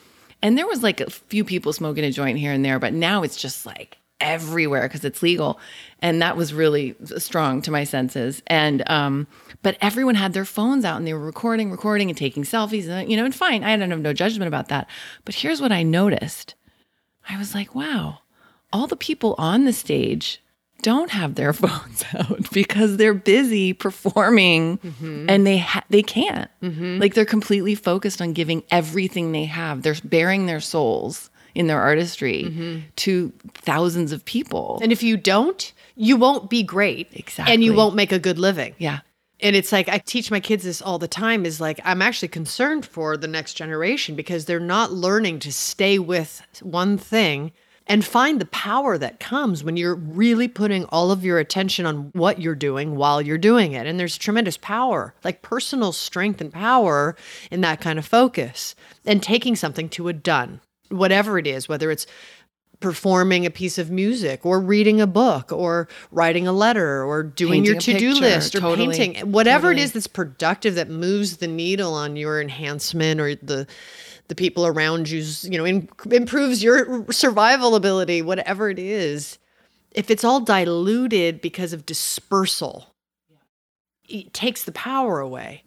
And 0.41 0.57
there 0.57 0.67
was 0.67 0.83
like 0.83 0.99
a 0.99 1.09
few 1.09 1.43
people 1.43 1.73
smoking 1.73 2.03
a 2.03 2.11
joint 2.11 2.37
here 2.37 2.51
and 2.51 2.65
there, 2.65 2.79
but 2.79 2.93
now 2.93 3.23
it's 3.23 3.37
just 3.37 3.65
like 3.65 3.97
everywhere 4.19 4.83
because 4.83 5.05
it's 5.05 5.21
legal. 5.21 5.59
And 6.01 6.21
that 6.21 6.37
was 6.37 6.53
really 6.53 6.95
strong 7.17 7.61
to 7.63 7.71
my 7.71 7.83
senses. 7.83 8.41
And, 8.47 8.87
um, 8.89 9.27
but 9.63 9.77
everyone 9.81 10.15
had 10.15 10.33
their 10.33 10.45
phones 10.45 10.85
out 10.85 10.97
and 10.97 11.07
they 11.07 11.13
were 11.13 11.19
recording, 11.19 11.71
recording 11.71 12.09
and 12.09 12.17
taking 12.17 12.43
selfies 12.43 12.87
and, 12.87 13.09
you 13.09 13.17
know, 13.17 13.25
and 13.25 13.33
fine. 13.33 13.63
I 13.63 13.75
don't 13.77 13.91
have 13.91 13.99
no 13.99 14.13
judgment 14.13 14.47
about 14.47 14.69
that. 14.69 14.87
But 15.25 15.35
here's 15.35 15.61
what 15.61 15.71
I 15.71 15.83
noticed 15.83 16.55
I 17.29 17.37
was 17.37 17.53
like, 17.53 17.75
wow, 17.75 18.19
all 18.71 18.87
the 18.87 18.95
people 18.95 19.35
on 19.37 19.65
the 19.65 19.73
stage 19.73 20.41
don't 20.81 21.11
have 21.11 21.35
their 21.35 21.53
phones 21.63 22.03
out 22.13 22.51
because 22.51 22.97
they're 22.97 23.13
busy 23.13 23.73
performing 23.73 24.77
mm-hmm. 24.77 25.29
and 25.29 25.45
they 25.45 25.57
ha- 25.57 25.83
they 25.89 26.03
can't. 26.03 26.49
Mm-hmm. 26.61 26.99
Like 26.99 27.13
they're 27.13 27.25
completely 27.25 27.75
focused 27.75 28.21
on 28.21 28.33
giving 28.33 28.63
everything 28.71 29.31
they 29.31 29.45
have. 29.45 29.81
They're 29.81 29.95
bearing 30.03 30.45
their 30.45 30.61
souls 30.61 31.29
in 31.55 31.67
their 31.67 31.81
artistry 31.81 32.43
mm-hmm. 32.43 32.79
to 32.97 33.33
thousands 33.53 34.11
of 34.11 34.23
people. 34.25 34.79
And 34.81 34.91
if 34.91 35.01
you 35.01 35.17
don't, 35.17 35.73
you 35.95 36.15
won't 36.15 36.49
be 36.49 36.61
great. 36.61 37.09
Exactly. 37.13 37.53
And 37.53 37.63
you 37.63 37.73
won't 37.73 37.95
make 37.95 38.11
a 38.11 38.19
good 38.19 38.37
living. 38.37 38.75
yeah. 38.77 38.99
And 39.39 39.55
it's 39.55 39.71
like 39.71 39.87
I 39.87 39.99
teach 39.99 40.31
my 40.31 40.39
kids 40.39 40.63
this 40.63 40.81
all 40.81 40.97
the 40.97 41.07
time 41.07 41.45
is 41.45 41.61
like 41.61 41.79
I'm 41.83 42.01
actually 42.01 42.29
concerned 42.29 42.85
for 42.85 43.17
the 43.17 43.27
next 43.27 43.53
generation 43.53 44.15
because 44.15 44.45
they're 44.45 44.59
not 44.59 44.91
learning 44.91 45.39
to 45.39 45.53
stay 45.53 45.99
with 45.99 46.41
one 46.61 46.97
thing 46.97 47.51
and 47.87 48.05
find 48.05 48.39
the 48.39 48.45
power 48.47 48.97
that 48.97 49.19
comes 49.19 49.63
when 49.63 49.77
you're 49.77 49.95
really 49.95 50.47
putting 50.47 50.85
all 50.85 51.11
of 51.11 51.23
your 51.23 51.39
attention 51.39 51.85
on 51.85 52.09
what 52.13 52.41
you're 52.41 52.55
doing 52.55 52.95
while 52.95 53.21
you're 53.21 53.37
doing 53.37 53.73
it. 53.73 53.87
And 53.87 53.99
there's 53.99 54.17
tremendous 54.17 54.57
power, 54.57 55.15
like 55.23 55.41
personal 55.41 55.91
strength 55.91 56.41
and 56.41 56.51
power 56.51 57.15
in 57.49 57.61
that 57.61 57.81
kind 57.81 57.97
of 57.97 58.05
focus 58.05 58.75
and 59.05 59.23
taking 59.23 59.55
something 59.55 59.89
to 59.89 60.09
a 60.09 60.13
done, 60.13 60.61
whatever 60.89 61.39
it 61.39 61.47
is, 61.47 61.69
whether 61.69 61.89
it's 61.89 62.05
performing 62.79 63.43
a 63.43 63.49
piece 63.49 63.79
of 63.79 63.89
music 63.89 64.45
or 64.45 64.59
reading 64.59 65.01
a 65.01 65.07
book 65.07 65.51
or 65.51 65.87
writing 66.11 66.47
a 66.47 66.51
letter 66.51 67.03
or 67.03 67.23
doing 67.23 67.65
your 67.65 67.73
Painting 67.73 67.95
a 67.95 67.99
to-do 67.99 68.11
picture, 68.11 68.21
list 68.21 68.55
or 68.55 68.59
totally, 68.59 68.95
painting 68.95 69.31
whatever 69.31 69.71
it 69.71 69.75
totally. 69.75 69.83
is 69.83 69.91
that's 69.93 70.05
productive 70.05 70.75
that 70.75 70.87
moves 70.87 71.37
the 71.37 71.47
needle 71.47 71.95
on 71.95 72.15
your 72.15 72.39
enhancement 72.39 73.19
or 73.19 73.33
the 73.33 73.65
the 74.27 74.35
people 74.35 74.65
around 74.65 75.09
you's 75.09 75.43
you 75.45 75.57
know 75.57 75.65
in, 75.65 75.89
improves 76.11 76.63
your 76.63 77.11
survival 77.11 77.75
ability 77.75 78.21
whatever 78.21 78.69
it 78.69 78.79
is 78.79 79.37
if 79.91 80.11
it's 80.11 80.23
all 80.23 80.39
diluted 80.39 81.41
because 81.41 81.73
of 81.73 81.85
dispersal 81.85 82.93
it 84.07 84.33
takes 84.33 84.63
the 84.63 84.71
power 84.71 85.19
away. 85.19 85.63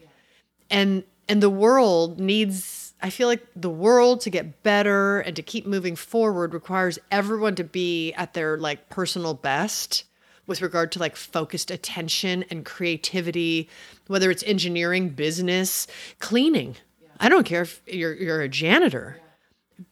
And 0.71 1.05
and 1.29 1.43
the 1.43 1.51
world 1.51 2.19
needs 2.19 2.93
i 3.03 3.11
feel 3.11 3.29
like 3.29 3.47
the 3.55 3.71
world 3.71 4.21
to 4.21 4.31
get 4.31 4.63
better 4.63 5.21
and 5.21 5.37
to 5.37 5.43
keep 5.43 5.67
moving 5.67 5.95
forward 5.95 6.53
requires 6.53 6.99
everyone 7.11 7.55
to 7.55 7.65
be 7.65 8.13
at 8.15 8.35
their 8.35 8.59
like 8.59 8.89
personal 8.89 9.35
best 9.35 10.05
with 10.47 10.61
regard 10.61 10.91
to 10.91 10.99
like 10.99 11.15
focused 11.15 11.71
attention 11.71 12.45
and 12.51 12.65
creativity 12.65 13.69
whether 14.09 14.31
it's 14.31 14.43
engineering 14.43 15.09
business 15.09 15.87
cleaning 16.19 16.77
i 17.21 17.29
don't 17.29 17.45
care 17.45 17.63
if 17.63 17.81
you're 17.87 18.15
you're 18.15 18.41
a 18.41 18.49
janitor 18.49 19.17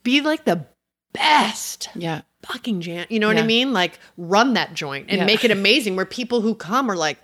be 0.03 0.21
like 0.21 0.45
the 0.45 0.67
best 1.13 1.89
Yeah. 1.95 2.23
fucking 2.43 2.81
jan 2.81 3.07
you 3.09 3.19
know 3.21 3.29
what 3.29 3.39
i 3.39 3.43
mean 3.43 3.73
like 3.73 3.99
run 4.17 4.55
that 4.55 4.75
joint 4.75 5.07
and 5.09 5.19
Yeah. 5.19 5.25
make 5.25 5.45
it 5.45 5.51
amazing 5.51 5.97
where 5.97 6.05
people 6.07 6.41
who 6.41 6.55
come 6.55 6.91
are 6.91 6.97
like 6.97 7.19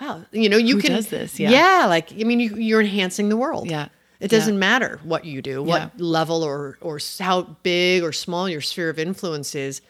wow 0.00 0.24
you 0.32 0.48
know 0.48 0.56
you 0.56 0.76
Who 0.76 0.82
can 0.82 0.92
does 0.92 1.08
this? 1.08 1.38
Yeah. 1.40 1.50
yeah 1.50 1.86
like 1.86 2.12
i 2.12 2.24
mean 2.24 2.40
you, 2.40 2.56
you're 2.56 2.80
enhancing 2.80 3.28
the 3.28 3.36
world 3.36 3.68
Yeah. 3.70 3.88
it 4.20 4.28
doesn't 4.28 4.58
matter 4.58 5.00
what 5.04 5.24
you 5.24 5.40
do 5.42 5.62
what 5.62 5.80
Yeah. 5.82 5.88
level 5.96 6.42
or 6.42 6.78
or 6.80 6.98
how 7.18 7.42
big 7.62 8.02
or 8.02 8.12
small 8.12 8.48
your 8.48 8.60
sphere 8.60 8.90
of 8.90 8.98
influence 8.98 9.54
is 9.54 9.80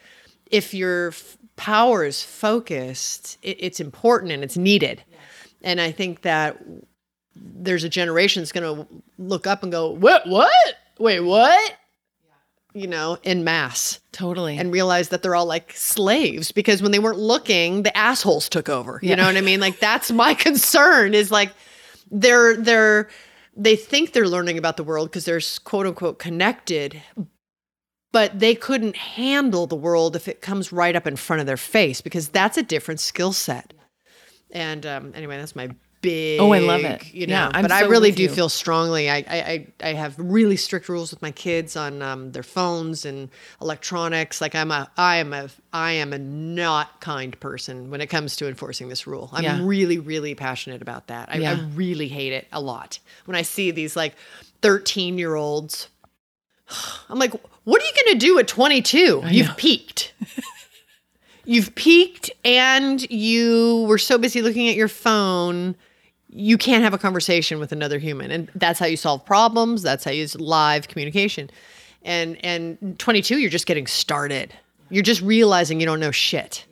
if 0.49 0.73
your 0.73 1.09
f- 1.09 1.37
power 1.55 2.03
is 2.05 2.23
focused 2.23 3.37
it, 3.41 3.57
it's 3.59 3.79
important 3.79 4.31
and 4.31 4.43
it's 4.43 4.57
needed 4.57 5.03
and 5.61 5.79
i 5.81 5.91
think 5.91 6.21
that 6.21 6.57
there's 7.35 7.83
a 7.83 7.89
generation 7.89 8.41
that's 8.41 8.51
going 8.51 8.75
to 8.85 8.87
look 9.17 9.47
up 9.47 9.63
and 9.63 9.71
go 9.71 9.89
what 9.89 10.27
what 10.27 10.51
wait 10.99 11.19
what 11.21 11.73
you 12.73 12.87
know 12.87 13.17
in 13.23 13.43
mass 13.43 13.99
Totally. 14.11 14.57
and 14.57 14.71
realize 14.71 15.09
that 15.09 15.21
they're 15.23 15.35
all 15.35 15.45
like 15.45 15.73
slaves 15.75 16.51
because 16.51 16.81
when 16.81 16.91
they 16.91 16.99
weren't 16.99 17.19
looking, 17.19 17.83
the 17.83 17.95
assholes 17.97 18.47
took 18.49 18.69
over. 18.69 18.99
You 19.01 19.09
Yeah. 19.09 19.15
know 19.15 19.25
what 19.25 19.37
I 19.37 19.41
mean? 19.41 19.59
Like 19.59 19.79
that's 19.79 20.11
my 20.11 20.33
concern 20.47 21.13
is 21.13 21.31
like 21.31 21.51
they're 22.09 22.55
they're 22.57 23.09
they 23.55 23.75
think 23.75 24.13
they're 24.13 24.27
learning 24.27 24.57
about 24.57 24.77
the 24.77 24.83
world 24.83 25.09
because 25.09 25.25
they're 25.25 25.41
quote 25.65 25.85
unquote 25.87 26.19
connected, 26.19 27.01
but 28.13 28.39
they 28.39 28.55
couldn't 28.55 28.95
handle 28.95 29.67
the 29.67 29.75
world 29.75 30.15
if 30.15 30.27
it 30.27 30.41
comes 30.41 30.71
right 30.71 30.95
up 30.95 31.05
in 31.07 31.15
front 31.17 31.39
of 31.41 31.45
their 31.47 31.57
face 31.57 31.99
because 32.01 32.29
that's 32.29 32.57
a 32.57 32.63
different 32.63 32.99
skill 32.99 33.33
set. 33.33 33.73
And 34.51 34.85
um, 34.85 35.11
anyway, 35.15 35.37
that's 35.37 35.55
my 35.55 35.69
big. 36.01 36.39
Oh, 36.39 36.51
I 36.51 36.59
love 36.59 36.81
it. 36.81 37.13
You 37.13 37.27
know, 37.27 37.33
Yeah, 37.33 37.51
I'm 37.53 37.61
but 37.61 37.71
I 37.71 37.81
really 37.81 38.11
do 38.11 38.23
you. 38.23 38.29
feel 38.29 38.49
strongly. 38.49 39.09
I, 39.09 39.17
I 39.17 39.23
I 39.29 39.67
I 39.89 39.93
have 39.93 40.15
really 40.17 40.55
strict 40.57 40.89
rules 40.89 41.11
with 41.11 41.21
my 41.21 41.31
kids 41.31 41.75
on 41.75 42.01
um, 42.01 42.31
their 42.31 42.43
phones 42.43 43.05
and 43.05 43.29
electronics. 43.61 44.41
Like 44.41 44.55
I'm 44.55 44.71
a 44.71 44.89
I 44.97 45.17
am 45.17 45.33
a 45.33 45.49
I 45.71 45.91
am 45.93 46.13
a 46.13 46.17
not 46.19 46.99
kind 47.01 47.39
person 47.39 47.89
when 47.91 48.01
it 48.01 48.07
comes 48.07 48.35
to 48.37 48.47
enforcing 48.47 48.89
this 48.89 49.05
rule. 49.07 49.29
I'm 49.31 49.43
Yeah. 49.43 49.59
really 49.61 49.99
really 49.99 50.35
passionate 50.35 50.81
about 50.81 51.07
that. 51.07 51.29
I, 51.31 51.43
I 51.43 51.53
really 51.75 52.07
hate 52.07 52.33
it 52.33 52.47
a 52.51 52.59
lot 52.61 52.99
when 53.25 53.35
I 53.35 53.43
see 53.43 53.71
these 53.71 53.95
like 53.95 54.15
13 54.61 55.17
year 55.17 55.35
olds. 55.35 55.87
I'm 57.09 57.19
like, 57.19 57.33
what 57.65 57.81
are 57.81 57.85
you 57.85 57.91
going 58.05 58.17
to 58.19 58.25
do 58.25 58.39
at 58.39 58.47
22? 58.47 59.23
You've 59.29 59.57
peaked. 59.57 60.13
You've 61.45 61.73
peaked 61.75 62.29
and 62.45 63.01
you 63.11 63.85
were 63.89 63.97
so 63.97 64.17
busy 64.17 64.41
looking 64.41 64.69
at 64.69 64.75
your 64.75 64.87
phone, 64.87 65.75
you 66.31 66.57
can't 66.57 66.83
have 66.83 66.93
a 66.93 66.97
conversation 66.97 67.59
with 67.59 67.71
another 67.71 67.99
human. 67.99 68.31
And 68.31 68.49
that's 68.55 68.79
how 68.79 68.85
you 68.85 68.97
solve 68.97 69.25
problems. 69.25 69.81
That's 69.81 70.03
how 70.03 70.11
you 70.11 70.21
use 70.21 70.39
live 70.39 70.87
communication. 70.87 71.49
And 72.03 72.43
and 72.43 72.97
22, 72.97 73.37
you're 73.37 73.49
just 73.49 73.67
getting 73.67 73.85
started. 73.85 74.53
You're 74.89 75.03
just 75.03 75.21
realizing 75.21 75.79
you 75.79 75.85
don't 75.85 75.99
know 75.99 76.11
shit. 76.11 76.65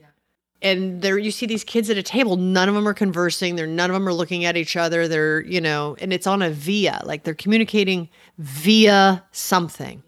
And 0.61 1.01
there 1.01 1.17
you 1.17 1.31
see 1.31 1.45
these 1.45 1.63
kids 1.63 1.89
at 1.89 1.97
a 1.97 2.03
table, 2.03 2.35
none 2.35 2.67
of 2.67 2.75
them 2.75 2.85
are 2.87 2.93
conversing, 2.93 3.55
they're 3.55 3.65
none 3.65 3.89
of 3.89 3.93
them 3.93 4.07
are 4.07 4.13
looking 4.13 4.43
at 4.43 4.57
each 4.57 4.75
other. 4.75 5.07
They're, 5.07 5.41
you 5.41 5.61
know, 5.61 5.95
and 6.01 6.11
it's 6.11 6.27
on 6.27 6.41
a 6.41 6.49
via, 6.49 7.01
like 7.05 7.23
they're 7.23 7.33
communicating 7.33 8.09
via 8.37 9.23
something. 9.31 10.03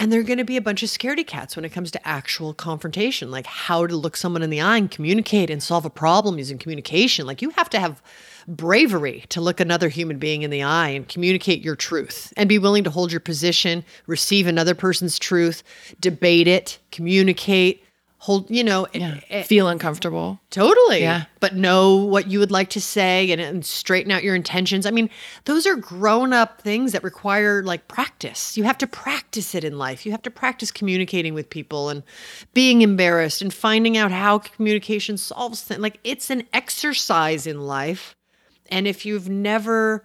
And 0.00 0.12
they're 0.12 0.22
going 0.22 0.38
to 0.38 0.44
be 0.44 0.56
a 0.56 0.62
bunch 0.62 0.84
of 0.84 0.90
scaredy 0.90 1.26
cats 1.26 1.56
when 1.56 1.64
it 1.64 1.70
comes 1.70 1.90
to 1.90 2.08
actual 2.08 2.54
confrontation, 2.54 3.32
like 3.32 3.46
how 3.46 3.84
to 3.86 3.96
look 3.96 4.16
someone 4.16 4.42
in 4.42 4.50
the 4.50 4.60
eye 4.60 4.76
and 4.76 4.90
communicate 4.90 5.50
and 5.50 5.60
solve 5.60 5.84
a 5.84 5.90
problem 5.90 6.38
using 6.38 6.56
communication. 6.56 7.26
Like 7.26 7.42
you 7.42 7.50
have 7.50 7.68
to 7.70 7.80
have 7.80 8.00
bravery 8.48 9.24
to 9.28 9.40
look 9.40 9.60
another 9.60 9.88
human 9.88 10.18
being 10.18 10.42
in 10.42 10.50
the 10.50 10.62
eye 10.62 10.88
and 10.88 11.08
communicate 11.08 11.62
your 11.62 11.76
truth 11.76 12.32
and 12.36 12.48
be 12.48 12.58
willing 12.58 12.84
to 12.84 12.90
hold 12.90 13.12
your 13.12 13.20
position, 13.20 13.84
receive 14.06 14.46
another 14.46 14.74
person's 14.74 15.18
truth, 15.18 15.62
debate 16.00 16.48
it, 16.48 16.78
communicate, 16.90 17.84
hold, 18.20 18.50
you 18.50 18.64
know, 18.64 18.86
yeah. 18.92 19.20
eh, 19.30 19.42
Feel 19.42 19.68
uncomfortable. 19.68 20.40
Totally. 20.50 21.00
Yeah. 21.00 21.26
But 21.40 21.54
know 21.54 21.96
what 21.96 22.28
you 22.28 22.38
would 22.40 22.50
like 22.50 22.70
to 22.70 22.80
say 22.80 23.30
and, 23.30 23.40
and 23.40 23.64
straighten 23.64 24.10
out 24.10 24.24
your 24.24 24.34
intentions. 24.34 24.86
I 24.86 24.90
mean, 24.90 25.08
those 25.44 25.66
are 25.66 25.76
grown 25.76 26.32
up 26.32 26.60
things 26.60 26.92
that 26.92 27.04
require 27.04 27.62
like 27.62 27.86
practice. 27.86 28.56
You 28.56 28.64
have 28.64 28.78
to 28.78 28.86
practice 28.86 29.54
it 29.54 29.62
in 29.62 29.78
life. 29.78 30.04
You 30.04 30.12
have 30.12 30.22
to 30.22 30.30
practice 30.30 30.72
communicating 30.72 31.34
with 31.34 31.48
people 31.48 31.90
and 31.90 32.02
being 32.54 32.82
embarrassed 32.82 33.40
and 33.40 33.54
finding 33.54 33.96
out 33.96 34.10
how 34.10 34.38
communication 34.38 35.16
solves 35.16 35.62
things. 35.62 35.80
Like 35.80 36.00
it's 36.02 36.30
an 36.30 36.44
exercise 36.52 37.46
in 37.46 37.60
life. 37.60 38.16
And 38.68 38.86
if 38.86 39.04
you've 39.06 39.28
never 39.28 40.04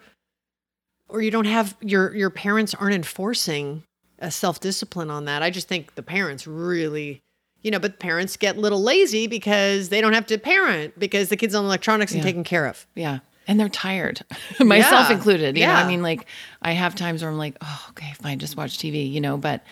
or 1.09 1.21
you 1.21 1.31
don't 1.31 1.45
have 1.45 1.75
your 1.81 2.15
your 2.15 2.29
parents 2.29 2.73
aren't 2.73 2.95
enforcing 2.95 3.83
a 4.19 4.31
self-discipline 4.31 5.11
on 5.11 5.25
that. 5.25 5.43
I 5.43 5.49
just 5.49 5.67
think 5.67 5.95
the 5.95 6.03
parents 6.03 6.47
really 6.47 7.21
you 7.61 7.71
know, 7.71 7.79
but 7.79 7.97
parents 7.97 8.35
get 8.35 8.57
a 8.57 8.59
little 8.59 8.81
lazy 8.83 9.25
because 9.27 9.87
they 9.87 10.01
don't 10.01 10.11
have 10.13 10.25
to 10.27 10.37
parent 10.37 10.99
because 10.99 11.29
the 11.29 11.37
kids 11.37 11.55
on 11.55 11.63
electronics 11.63 12.11
and 12.11 12.19
Yeah. 12.19 12.23
taken 12.25 12.43
care 12.43 12.65
of. 12.65 12.85
Yeah. 12.93 13.19
And 13.47 13.57
they're 13.57 13.69
tired, 13.69 14.21
myself 14.59 15.07
Yeah. 15.09 15.15
included. 15.15 15.57
You 15.57 15.65
know, 15.67 15.71
Yeah. 15.73 15.77
I 15.79 15.87
mean, 15.87 16.01
like, 16.01 16.25
I 16.61 16.71
have 16.73 16.93
times 16.93 17.21
where 17.21 17.31
I'm 17.31 17.37
like, 17.37 17.55
oh, 17.61 17.85
okay, 17.91 18.11
fine, 18.21 18.39
just 18.39 18.57
watch 18.57 18.77
TV, 18.77 19.09
you 19.09 19.21
know, 19.21 19.37
but 19.37 19.63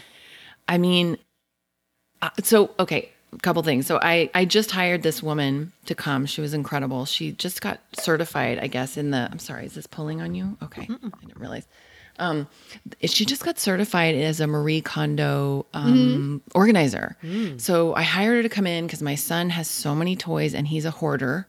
I 0.69 0.77
mean, 0.77 1.17
uh, 2.21 2.30
so, 2.43 2.73
okay, 2.80 3.12
couple 3.41 3.63
things. 3.63 3.88
So 3.88 4.00
I, 4.02 4.30
I 4.34 4.46
just 4.46 4.72
hired 4.72 5.04
this 5.04 5.24
woman 5.24 5.72
to 5.86 5.96
come. 5.96 6.26
She 6.26 6.41
was 6.41 6.54
incredible. 6.54 7.06
She 7.06 7.32
just 7.32 7.62
got 7.62 7.80
certified, 7.98 8.60
I 8.60 8.67
guess, 8.67 8.98
in 8.98 9.12
the, 9.12 9.28
I'm 9.32 9.39
sorry, 9.39 9.65
is 9.65 9.74
this 9.74 9.88
pulling 9.88 10.22
on 10.22 10.36
you? 10.36 10.58
Okay. 10.62 10.82
I 10.84 10.86
didn't 11.26 11.39
realize. 11.39 11.65
Um, 12.20 12.48
she 13.06 13.26
just 13.26 13.44
got 13.44 13.58
certified 13.58 14.15
as 14.15 14.39
a 14.41 14.48
Marie 14.48 14.82
Kondo 14.82 15.65
um, 15.74 16.41
organizer. 16.54 17.15
So 17.58 17.96
I 17.96 18.04
hired 18.04 18.36
her 18.38 18.44
to 18.44 18.50
come 18.50 18.67
in 18.67 18.86
because 18.86 19.02
my 19.02 19.15
son 19.15 19.50
has 19.50 19.67
so 19.67 19.96
many 19.96 20.15
toys 20.15 20.54
and 20.54 20.67
he's 20.67 20.86
a 20.86 20.91
hoarder. 20.91 21.48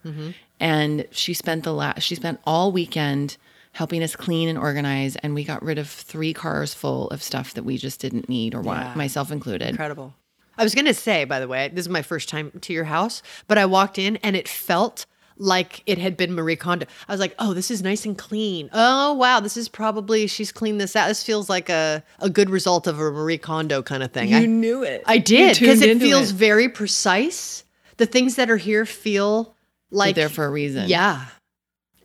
And 0.59 1.05
she 1.11 1.33
spent 1.33 1.63
the 1.63 1.73
last, 1.73 2.01
she 2.01 2.15
spent 2.15 2.39
all 2.45 2.71
weekend 2.71 3.37
helping 3.73 4.01
us 4.03 4.15
clean 4.15 4.47
and 4.49 4.57
organize. 4.57 5.15
And 5.17 5.35
we 5.35 5.43
got 5.43 5.61
rid 5.61 5.77
of 5.77 5.89
three 5.89 6.33
cars 6.33 6.73
full 6.73 7.09
of 7.09 7.21
stuff 7.21 7.53
that 7.55 7.63
we 7.63 7.77
just 7.77 7.99
didn't 7.99 8.29
need 8.29 8.55
or 8.55 8.61
want, 8.61 8.79
Yeah. 8.81 8.93
myself 8.95 9.31
included. 9.31 9.69
Incredible. 9.69 10.13
I 10.57 10.63
was 10.63 10.75
going 10.75 10.85
to 10.85 10.93
say, 10.93 11.25
by 11.25 11.39
the 11.39 11.47
way, 11.47 11.69
this 11.69 11.85
is 11.85 11.89
my 11.89 12.01
first 12.01 12.29
time 12.29 12.51
to 12.61 12.73
your 12.73 12.83
house, 12.83 13.23
but 13.47 13.57
I 13.57 13.65
walked 13.65 13.97
in 13.97 14.17
and 14.17 14.35
it 14.35 14.47
felt 14.47 15.05
like 15.37 15.81
it 15.87 15.97
had 15.97 16.15
been 16.15 16.33
Marie 16.33 16.55
Kondo. 16.55 16.85
I 17.07 17.11
was 17.11 17.19
like, 17.19 17.33
oh, 17.39 17.55
this 17.55 17.71
is 17.71 17.81
nice 17.81 18.05
and 18.05 18.15
clean. 18.15 18.69
Oh, 18.71 19.13
wow, 19.13 19.39
this 19.39 19.57
is 19.57 19.67
probably, 19.67 20.27
she's 20.27 20.51
cleaned 20.51 20.79
this 20.79 20.95
out. 20.95 21.07
This 21.07 21.23
feels 21.23 21.49
like 21.49 21.69
a, 21.69 22.03
a 22.19 22.29
good 22.29 22.51
result 22.51 22.85
of 22.85 22.99
a 22.99 23.11
Marie 23.11 23.39
Kondo 23.39 23.81
kind 23.81 24.03
of 24.03 24.11
thing. 24.11 24.33
I, 24.33 24.45
knew 24.45 24.83
it. 24.83 25.03
I 25.07 25.17
did 25.17 25.59
because 25.59 25.81
it 25.81 25.97
feels 25.97 26.29
it. 26.29 26.35
very 26.35 26.69
precise. 26.69 27.63
the 27.97 28.05
things 28.05 28.35
that 28.35 28.49
are 28.49 28.57
here 28.57 28.85
feel 28.85 29.55
like 29.91 30.15
They're 30.15 30.27
there 30.27 30.33
for 30.35 30.45
a 30.45 30.49
reason. 30.49 30.89
Yeah. 30.89 31.25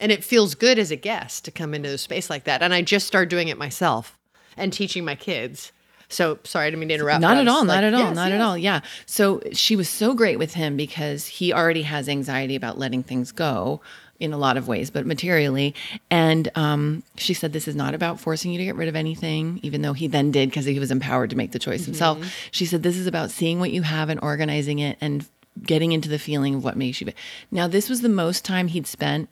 And 0.00 0.12
it 0.12 0.22
feels 0.22 0.54
good 0.54 0.78
as 0.78 0.90
a 0.90 0.96
guest 0.96 1.44
to 1.46 1.50
come 1.50 1.74
into 1.74 1.88
a 1.88 1.98
space 1.98 2.30
like 2.30 2.44
that. 2.44 2.62
And 2.62 2.72
I 2.72 2.82
just 2.82 3.06
started 3.06 3.28
doing 3.28 3.48
it 3.48 3.58
myself 3.58 4.18
and 4.56 4.72
teaching 4.72 5.04
my 5.04 5.14
kids. 5.14 5.72
So 6.08 6.38
sorry, 6.44 6.66
I 6.66 6.70
didn't 6.70 6.80
mean 6.80 6.88
to 6.88 6.94
interrupt. 6.94 7.20
Not 7.20 7.36
at 7.36 7.48
all, 7.48 7.64
not 7.64 7.76
like, 7.76 7.84
at 7.84 7.94
all, 7.94 8.00
yes, 8.00 8.14
not 8.14 8.32
at 8.32 8.40
all. 8.40 8.56
Yeah. 8.56 8.80
So 9.06 9.42
she 9.52 9.76
was 9.76 9.88
so 9.88 10.14
great 10.14 10.38
with 10.38 10.54
him 10.54 10.76
because 10.76 11.26
he 11.26 11.52
already 11.52 11.82
has 11.82 12.08
anxiety 12.08 12.56
about 12.56 12.78
letting 12.78 13.02
things 13.02 13.30
go 13.30 13.80
in 14.18 14.32
a 14.32 14.38
lot 14.38 14.56
of 14.56 14.66
ways, 14.66 14.90
but 14.90 15.06
materially. 15.06 15.74
And 16.10 16.50
um, 16.54 17.02
she 17.16 17.34
said, 17.34 17.52
This 17.52 17.68
is 17.68 17.76
not 17.76 17.94
about 17.94 18.18
forcing 18.18 18.52
you 18.52 18.58
to 18.58 18.64
get 18.64 18.74
rid 18.74 18.88
of 18.88 18.96
anything, 18.96 19.60
even 19.62 19.82
though 19.82 19.92
he 19.92 20.06
then 20.06 20.30
did 20.30 20.48
because 20.48 20.64
he 20.64 20.78
was 20.78 20.90
empowered 20.90 21.30
to 21.30 21.36
make 21.36 21.52
the 21.52 21.58
choice 21.58 21.84
himself. 21.84 22.18
She 22.50 22.64
said, 22.66 22.82
This 22.82 22.96
is 22.96 23.06
about 23.06 23.30
seeing 23.30 23.60
what 23.60 23.70
you 23.70 23.82
have 23.82 24.08
and 24.08 24.18
organizing 24.22 24.78
it 24.78 24.96
and 25.00 25.26
getting 25.62 25.92
into 25.92 26.08
the 26.08 26.18
feeling 26.18 26.56
of 26.56 26.64
what 26.64 26.76
makes 26.76 27.00
you. 27.00 27.06
Be-. 27.06 27.14
Now, 27.50 27.68
this 27.68 27.88
was 27.88 28.00
the 28.00 28.08
most 28.08 28.44
time 28.44 28.68
he'd 28.68 28.86
spent 28.86 29.28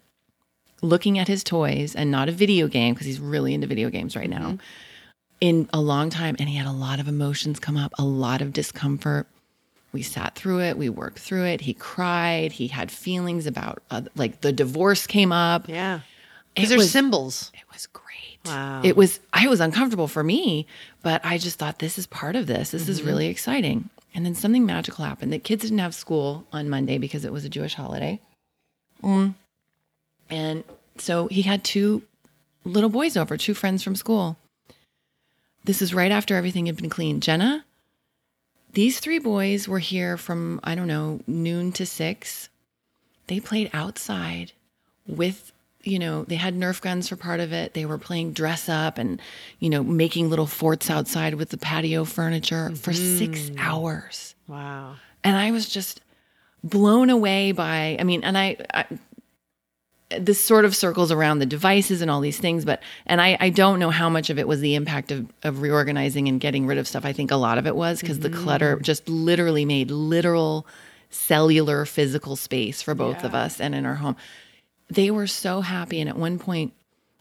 looking 0.82 1.18
at 1.18 1.26
his 1.26 1.42
toys 1.42 1.94
and 1.94 2.10
not 2.10 2.28
a 2.28 2.32
video 2.32 2.68
game 2.68 2.92
because 2.92 3.06
he's 3.06 3.18
really 3.18 3.54
into 3.54 3.66
video 3.66 3.88
games 3.88 4.14
right 4.14 4.28
now 4.28 4.58
in 5.40 5.68
a 5.72 5.80
long 5.80 6.10
time 6.10 6.36
and 6.38 6.48
he 6.48 6.56
had 6.56 6.66
a 6.66 6.72
lot 6.72 6.98
of 7.00 7.08
emotions 7.08 7.58
come 7.58 7.76
up 7.76 7.92
a 7.98 8.04
lot 8.04 8.40
of 8.40 8.52
discomfort. 8.52 9.26
We 9.92 10.02
sat 10.02 10.34
through 10.34 10.60
it 10.60 10.76
we 10.78 10.88
worked 10.88 11.18
through 11.18 11.44
it. 11.44 11.60
He 11.62 11.74
cried 11.74 12.52
he 12.52 12.68
had 12.68 12.90
feelings 12.90 13.46
about 13.46 13.82
uh, 13.90 14.02
like 14.14 14.40
the 14.40 14.52
divorce 14.52 15.06
came 15.06 15.32
up. 15.32 15.68
Yeah. 15.68 16.00
Because 16.54 16.70
there's 16.70 16.78
was- 16.82 16.90
symbols. 16.90 17.50
it 17.54 17.64
was 17.72 17.86
great. 17.86 18.02
Wow. 18.46 18.80
it 18.84 18.96
was 18.96 19.18
i 19.32 19.48
was 19.48 19.58
uncomfortable 19.60 20.06
for 20.06 20.22
me 20.22 20.68
but 21.02 21.20
i 21.24 21.36
just 21.36 21.58
thought 21.58 21.80
this 21.80 21.98
is 21.98 22.06
part 22.06 22.36
of 22.36 22.46
this. 22.46 22.70
This 22.70 22.88
is 22.88 23.02
really 23.02 23.26
exciting. 23.26 23.90
And 24.14 24.24
then 24.24 24.34
something 24.36 24.64
magical 24.64 25.04
happened. 25.04 25.32
The 25.32 25.38
kids 25.40 25.62
didn't 25.62 25.78
have 25.80 25.94
school 25.94 26.46
on 26.52 26.68
monday 26.70 26.96
because 26.98 27.24
it 27.24 27.32
was 27.32 27.44
a 27.44 27.48
jewish 27.48 27.74
holiday. 27.74 28.20
Mm. 29.02 29.34
and 30.30 30.64
so 30.98 31.26
he 31.26 31.42
had 31.42 31.62
two 31.64 32.02
little 32.64 32.88
boys 32.88 33.16
over 33.16 33.36
two 33.36 33.52
friends 33.54 33.82
from 33.82 33.94
school 33.96 34.36
this 35.66 35.82
is 35.82 35.92
right 35.92 36.10
after 36.10 36.34
everything 36.34 36.66
had 36.66 36.76
been 36.76 36.90
cleaned 36.90 37.22
jenna 37.22 37.64
these 38.76 39.00
three 39.00 39.18
boys 39.18 39.66
were 39.66 39.78
here 39.78 40.18
from 40.18 40.60
i 40.62 40.74
don't 40.74 40.86
know 40.86 41.20
noon 41.26 41.72
to 41.72 41.86
six. 41.86 42.50
They 43.26 43.40
played 43.40 43.70
outside 43.72 44.52
with 45.06 45.50
you 45.82 45.98
know 45.98 46.24
they 46.24 46.34
had 46.34 46.54
nerf 46.54 46.82
guns 46.82 47.08
for 47.08 47.16
part 47.16 47.40
of 47.40 47.54
it. 47.54 47.72
They 47.72 47.86
were 47.86 47.96
playing 47.96 48.34
dress 48.34 48.68
up 48.68 48.98
and 48.98 49.18
you 49.60 49.70
know 49.70 49.82
making 49.82 50.28
little 50.28 50.46
forts 50.46 50.90
outside 50.90 51.36
with 51.36 51.48
the 51.48 51.56
patio 51.56 52.04
furniture 52.04 52.70
for 52.76 52.92
six 52.92 53.48
mm. 53.48 53.56
hours. 53.58 54.34
Wow. 54.46 54.96
and 55.24 55.36
i 55.36 55.50
was 55.50 55.68
just 55.68 56.02
blown 56.62 57.10
away 57.10 57.50
by 57.50 57.96
i 57.98 58.04
mean 58.04 58.22
and 58.22 58.38
i, 58.38 58.56
I 58.72 58.84
this 60.20 60.40
sort 60.40 60.64
of 60.64 60.76
circles 60.76 61.10
around 61.10 61.40
the 61.40 61.46
devices 61.46 62.00
and 62.00 62.10
all 62.10 62.20
these 62.20 62.38
things 62.38 62.64
but 62.64 62.80
and 63.06 63.20
i 63.20 63.36
i 63.40 63.50
don't 63.50 63.80
know 63.80 63.90
how 63.90 64.08
much 64.08 64.30
of 64.30 64.38
it 64.38 64.46
was 64.46 64.60
the 64.60 64.74
impact 64.76 65.10
of 65.10 65.26
of 65.42 65.62
reorganizing 65.62 66.28
and 66.28 66.40
getting 66.40 66.66
rid 66.66 66.78
of 66.78 66.88
stuff. 66.88 67.04
I 67.04 67.12
think 67.12 67.30
a 67.30 67.36
lot 67.36 67.58
of 67.58 67.66
it 67.66 67.76
was 67.76 68.00
because 68.00 68.20
the 68.20 68.30
clutter 68.30 68.76
mm. 68.76 68.82
just 68.82 69.08
literally 69.08 69.64
made 69.64 69.90
literal 69.90 70.66
cellular 71.10 71.84
physical 71.84 72.36
space 72.36 72.82
for 72.82 72.94
both 72.94 73.24
of 73.24 73.34
us 73.34 73.60
and 73.60 73.74
in 73.74 73.86
our 73.86 73.94
home. 73.94 74.16
They 74.88 75.10
were 75.10 75.26
so 75.26 75.60
happy 75.60 76.00
and 76.00 76.08
at 76.08 76.16
one 76.16 76.38
point 76.38 76.72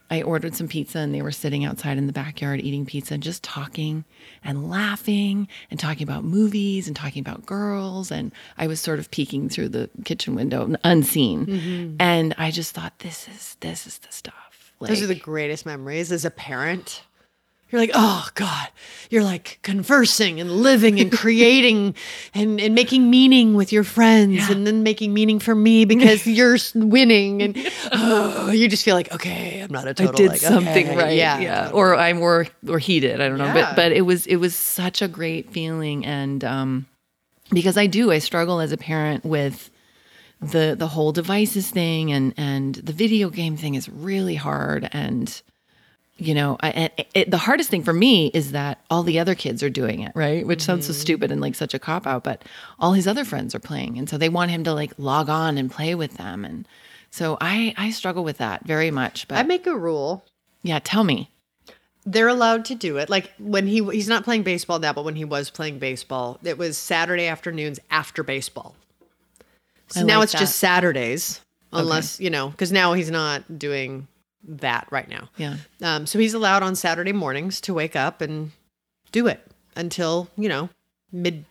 I 0.10 0.22
ordered 0.22 0.56
some 0.56 0.68
pizza 0.68 1.00
and 1.00 1.13
they 1.13 1.22
were 1.22 1.32
sitting 1.32 1.65
outside 1.65 1.98
in 1.98 2.08
the 2.08 2.13
backyard 2.13 2.62
eating 2.62 2.86
pizza 2.86 3.15
and 3.15 3.24
just 3.24 3.44
talking 3.44 4.06
and 4.44 4.70
laughing 4.70 5.48
and 5.72 5.80
talking 5.80 6.04
about 6.04 6.24
movies 6.24 6.88
and 6.88 6.96
talking 6.96 7.22
about 7.22 7.46
girls. 7.46 8.12
And 8.12 8.32
I 8.58 8.68
was 8.68 8.80
sort 8.80 9.00
of 9.00 9.10
peeking 9.10 9.50
through 9.50 9.70
the 9.70 9.89
kitchen 10.04 10.36
window 10.36 10.76
unseen. 10.84 11.46
Mm-hmm. 11.46 11.96
And 12.00 12.36
I 12.38 12.52
just 12.52 12.74
thought, 12.74 13.00
this 13.00 13.28
is 13.28 13.58
this 13.62 13.88
is 13.88 13.98
the 14.00 14.12
stuff. 14.12 14.74
Like, 14.80 14.89
Those 14.89 15.02
are 15.02 15.08
the 15.08 15.15
greatest 15.15 15.65
memories 15.65 16.12
as 16.12 16.26
a 16.26 16.32
parent. 16.32 17.04
You're 17.76 17.82
like, 17.82 17.92
oh 17.94 18.30
God. 18.36 18.70
You're 19.10 19.24
like 19.24 19.60
conversing 19.64 20.40
and 20.40 20.50
living 20.50 20.98
and 20.98 21.12
creating 21.20 21.94
and, 22.34 22.60
and 22.62 22.74
making 22.74 23.10
meaning 23.10 23.54
with 23.54 23.74
your 23.74 23.84
friends 23.84 24.50
and 24.50 24.66
then 24.66 24.82
making 24.82 25.14
meaning 25.14 25.40
for 25.40 25.54
me 25.54 25.84
because 25.84 26.26
you're 26.38 26.58
winning. 26.74 27.42
And 27.42 27.72
oh, 27.92 28.50
you 28.52 28.70
just 28.70 28.86
feel 28.86 28.96
like, 28.96 29.12
okay, 29.14 29.60
I'm 29.60 29.74
not 29.74 29.90
a 29.90 29.94
total. 29.94 30.14
I 30.14 30.16
did 30.16 30.30
like, 30.30 30.40
something 30.40 30.88
okay, 30.88 30.98
right. 30.98 31.18
Yeah. 31.18 31.40
Yeah. 31.40 31.72
Or 31.74 31.96
I'm 31.96 32.22
or 32.22 32.48
or 32.66 32.80
he 32.80 33.02
did. 33.02 33.20
I 33.20 33.28
don't 33.28 33.38
know. 33.38 33.44
Yeah. 33.44 33.54
But 33.54 33.76
but 33.76 33.92
it 33.92 34.04
was 34.04 34.26
it 34.26 34.38
was 34.38 34.56
such 34.56 35.02
a 35.02 35.10
great 35.10 35.52
feeling. 35.52 36.06
And 36.06 36.46
um 36.46 36.86
because 37.52 37.76
I 37.78 37.88
do, 37.88 38.10
I 38.10 38.20
struggle 38.20 38.62
as 38.62 38.72
a 38.72 38.78
parent 38.78 39.26
with 39.26 39.70
the 40.40 40.76
the 40.80 40.88
whole 40.88 41.12
devices 41.12 41.70
thing 41.70 42.14
and 42.14 42.34
and 42.38 42.76
the 42.76 42.94
video 42.94 43.30
game 43.30 43.58
thing 43.58 43.76
is 43.76 43.90
really 43.90 44.36
hard 44.36 44.88
and 44.94 45.42
you 46.17 46.34
know 46.34 46.58
I, 46.62 46.69
and 46.69 46.91
it, 47.13 47.32
the 47.32 47.38
hardest 47.38 47.69
thing 47.69 47.84
for 47.84 47.93
me 47.93 48.28
is 48.28 48.51
that 48.51 48.80
all 48.89 49.04
the 49.04 49.19
other 49.19 49.36
kids 49.36 49.62
are 49.63 49.69
doing 49.69 50.01
it 50.01 50.12
right 50.15 50.45
which 50.47 50.62
sounds 50.62 50.86
so 50.86 50.93
mm-hmm. 50.93 51.01
stupid 51.01 51.32
and 51.32 51.41
like 51.41 51.56
such 51.56 51.73
a 51.73 51.80
cop 51.80 52.08
out 52.08 52.23
but 52.23 52.43
all 52.80 52.93
his 52.93 53.08
other 53.08 53.25
friends 53.25 53.54
are 53.54 53.60
playing 53.60 53.97
and 53.97 54.10
so 54.10 54.17
they 54.17 54.30
want 54.30 54.51
him 54.51 54.63
to 54.63 54.73
like 54.73 54.93
log 54.97 55.30
on 55.30 55.58
and 55.58 55.71
play 55.71 55.93
with 55.93 56.17
them 56.17 56.45
and 56.45 56.67
so 57.12 57.38
i 57.41 57.73
i 57.78 57.89
struggle 57.91 58.23
with 58.23 58.38
that 58.38 58.65
very 58.65 58.91
much 58.91 59.28
but 59.28 59.38
I 59.38 59.43
make 59.43 59.67
a 59.67 59.75
rule. 59.75 60.23
yeah 60.63 60.80
tell 60.80 61.04
me 61.04 61.30
They're 62.06 62.28
allowed 62.28 62.65
to 62.65 62.75
do 62.75 62.97
it. 62.97 63.10
Like 63.10 63.32
when 63.39 63.65
he 63.65 63.84
he's 63.91 64.08
not 64.08 64.23
playing 64.23 64.43
baseball 64.43 64.78
now, 64.78 64.93
but 64.93 65.04
when 65.06 65.15
he 65.15 65.25
was 65.25 65.49
playing 65.49 65.80
baseball, 65.80 66.38
it 66.43 66.56
was 66.56 66.78
Saturday 66.78 67.25
afternoons 67.25 67.80
after 67.89 68.21
baseball. 68.21 68.75
So 69.88 70.01
I 70.01 70.04
now 70.04 70.19
like 70.19 70.25
it's 70.25 70.34
that. 70.34 70.39
just 70.39 70.58
Saturdays, 70.58 71.41
unless 71.73 72.19
you 72.19 72.30
know, 72.30 72.49
because 72.49 72.71
now 72.71 72.93
he's 72.93 73.10
not 73.10 73.58
doing 73.58 74.08
that 74.47 74.88
right 74.91 75.08
now. 75.10 75.29
yeah 75.38 75.58
Um, 75.81 76.05
so 76.05 76.19
he's 76.19 76.34
allowed 76.34 76.63
on 76.63 76.75
Saturday 76.75 77.13
mornings 77.13 77.60
to 77.62 77.73
wake 77.73 77.95
up 77.95 78.21
and 78.21 78.51
do 79.12 79.27
it 79.27 79.41
until 79.75 80.29
you 80.38 80.47
know 80.49 80.69
mid 81.12 81.45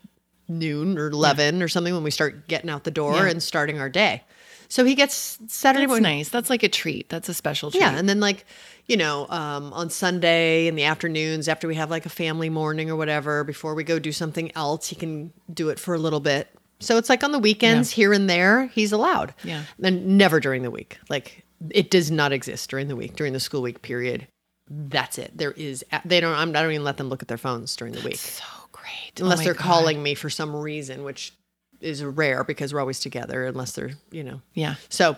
noon 0.47 0.97
or 0.97 1.07
eleven 1.09 1.61
or 1.63 1.67
something 1.67 1.93
when 1.93 2.03
we 2.03 2.11
start 2.11 2.47
getting 2.47 2.69
out 2.69 2.83
the 2.83 2.91
door 2.91 3.13
Yeah. 3.25 3.29
and 3.29 3.41
starting 3.43 3.79
our 3.79 3.89
day. 3.89 4.23
So 4.67 4.83
he 4.83 4.95
gets 4.95 5.37
Saturday 5.47 5.83
that's 5.85 5.89
morning. 5.89 6.17
nice 6.17 6.29
that's 6.29 6.49
like 6.49 6.63
a 6.63 6.69
treat 6.69 7.07
that's 7.09 7.29
a 7.29 7.33
special 7.33 7.71
treat 7.71 7.81
Yeah, 7.81 7.95
and 7.97 8.07
then 8.09 8.19
like 8.19 8.45
you 8.87 8.97
know, 8.97 9.25
um, 9.29 9.73
on 9.73 9.89
Sunday 9.89 10.67
in 10.67 10.75
the 10.75 10.83
afternoons 10.83 11.47
after 11.47 11.67
we 11.67 11.73
have 11.73 11.89
like 11.89 12.05
a 12.05 12.09
family 12.09 12.51
morning 12.51 12.91
or 12.91 12.95
whatever, 12.95 13.43
before 13.43 13.73
we 13.73 13.83
go 13.83 13.97
do 13.97 14.11
something 14.11 14.51
else, 14.55 14.87
he 14.87 14.95
can 14.95 15.33
do 15.51 15.69
it 15.69 15.79
for 15.79 15.95
a 15.95 15.97
little 15.97 16.19
bit. 16.19 16.47
So 16.81 16.97
it's 16.97 17.09
like 17.09 17.23
on 17.23 17.31
the 17.31 17.39
weekends 17.39 17.89
here 17.89 18.13
and 18.13 18.29
there, 18.29 18.67
he's 18.67 18.91
allowed. 18.91 19.33
Yeah. 19.43 19.63
and 19.81 20.19
never 20.19 20.39
during 20.39 20.61
the 20.61 20.69
week. 20.69 20.99
Like 21.09 21.44
it 21.71 21.89
does 21.89 22.11
not 22.11 22.31
exist 22.31 22.69
during 22.69 22.87
the 22.87 22.95
week 22.95 23.15
during 23.15 23.33
the 23.33 23.39
school 23.39 23.61
week 23.61 23.81
period. 23.81 24.27
That's 24.69 25.17
it. 25.17 25.31
There 25.35 25.51
is 25.51 25.83
they 26.05 26.19
don't. 26.19 26.35
I'm, 26.35 26.49
I 26.49 26.61
don't 26.63 26.71
even 26.71 26.83
let 26.83 26.97
them 26.97 27.07
look 27.09 27.21
at 27.21 27.27
their 27.27 27.37
phones 27.37 27.75
during 27.75 27.93
the 27.93 28.01
week 28.01 28.15
so 28.17 28.43
great 28.71 29.19
unless 29.19 29.41
Oh 29.41 29.43
they're 29.43 29.53
God. 29.53 29.63
calling 29.63 30.01
me 30.03 30.15
for 30.15 30.29
some 30.29 30.55
reason, 30.55 31.03
which 31.03 31.33
is 31.81 32.03
rare 32.03 32.43
because 32.43 32.73
we're 32.73 32.79
always 32.79 32.99
together. 32.99 33.45
Unless 33.45 33.73
they're 33.73 33.91
you 34.11 34.23
know. 34.23 34.41
yeah 34.53 34.75
So, 34.89 35.17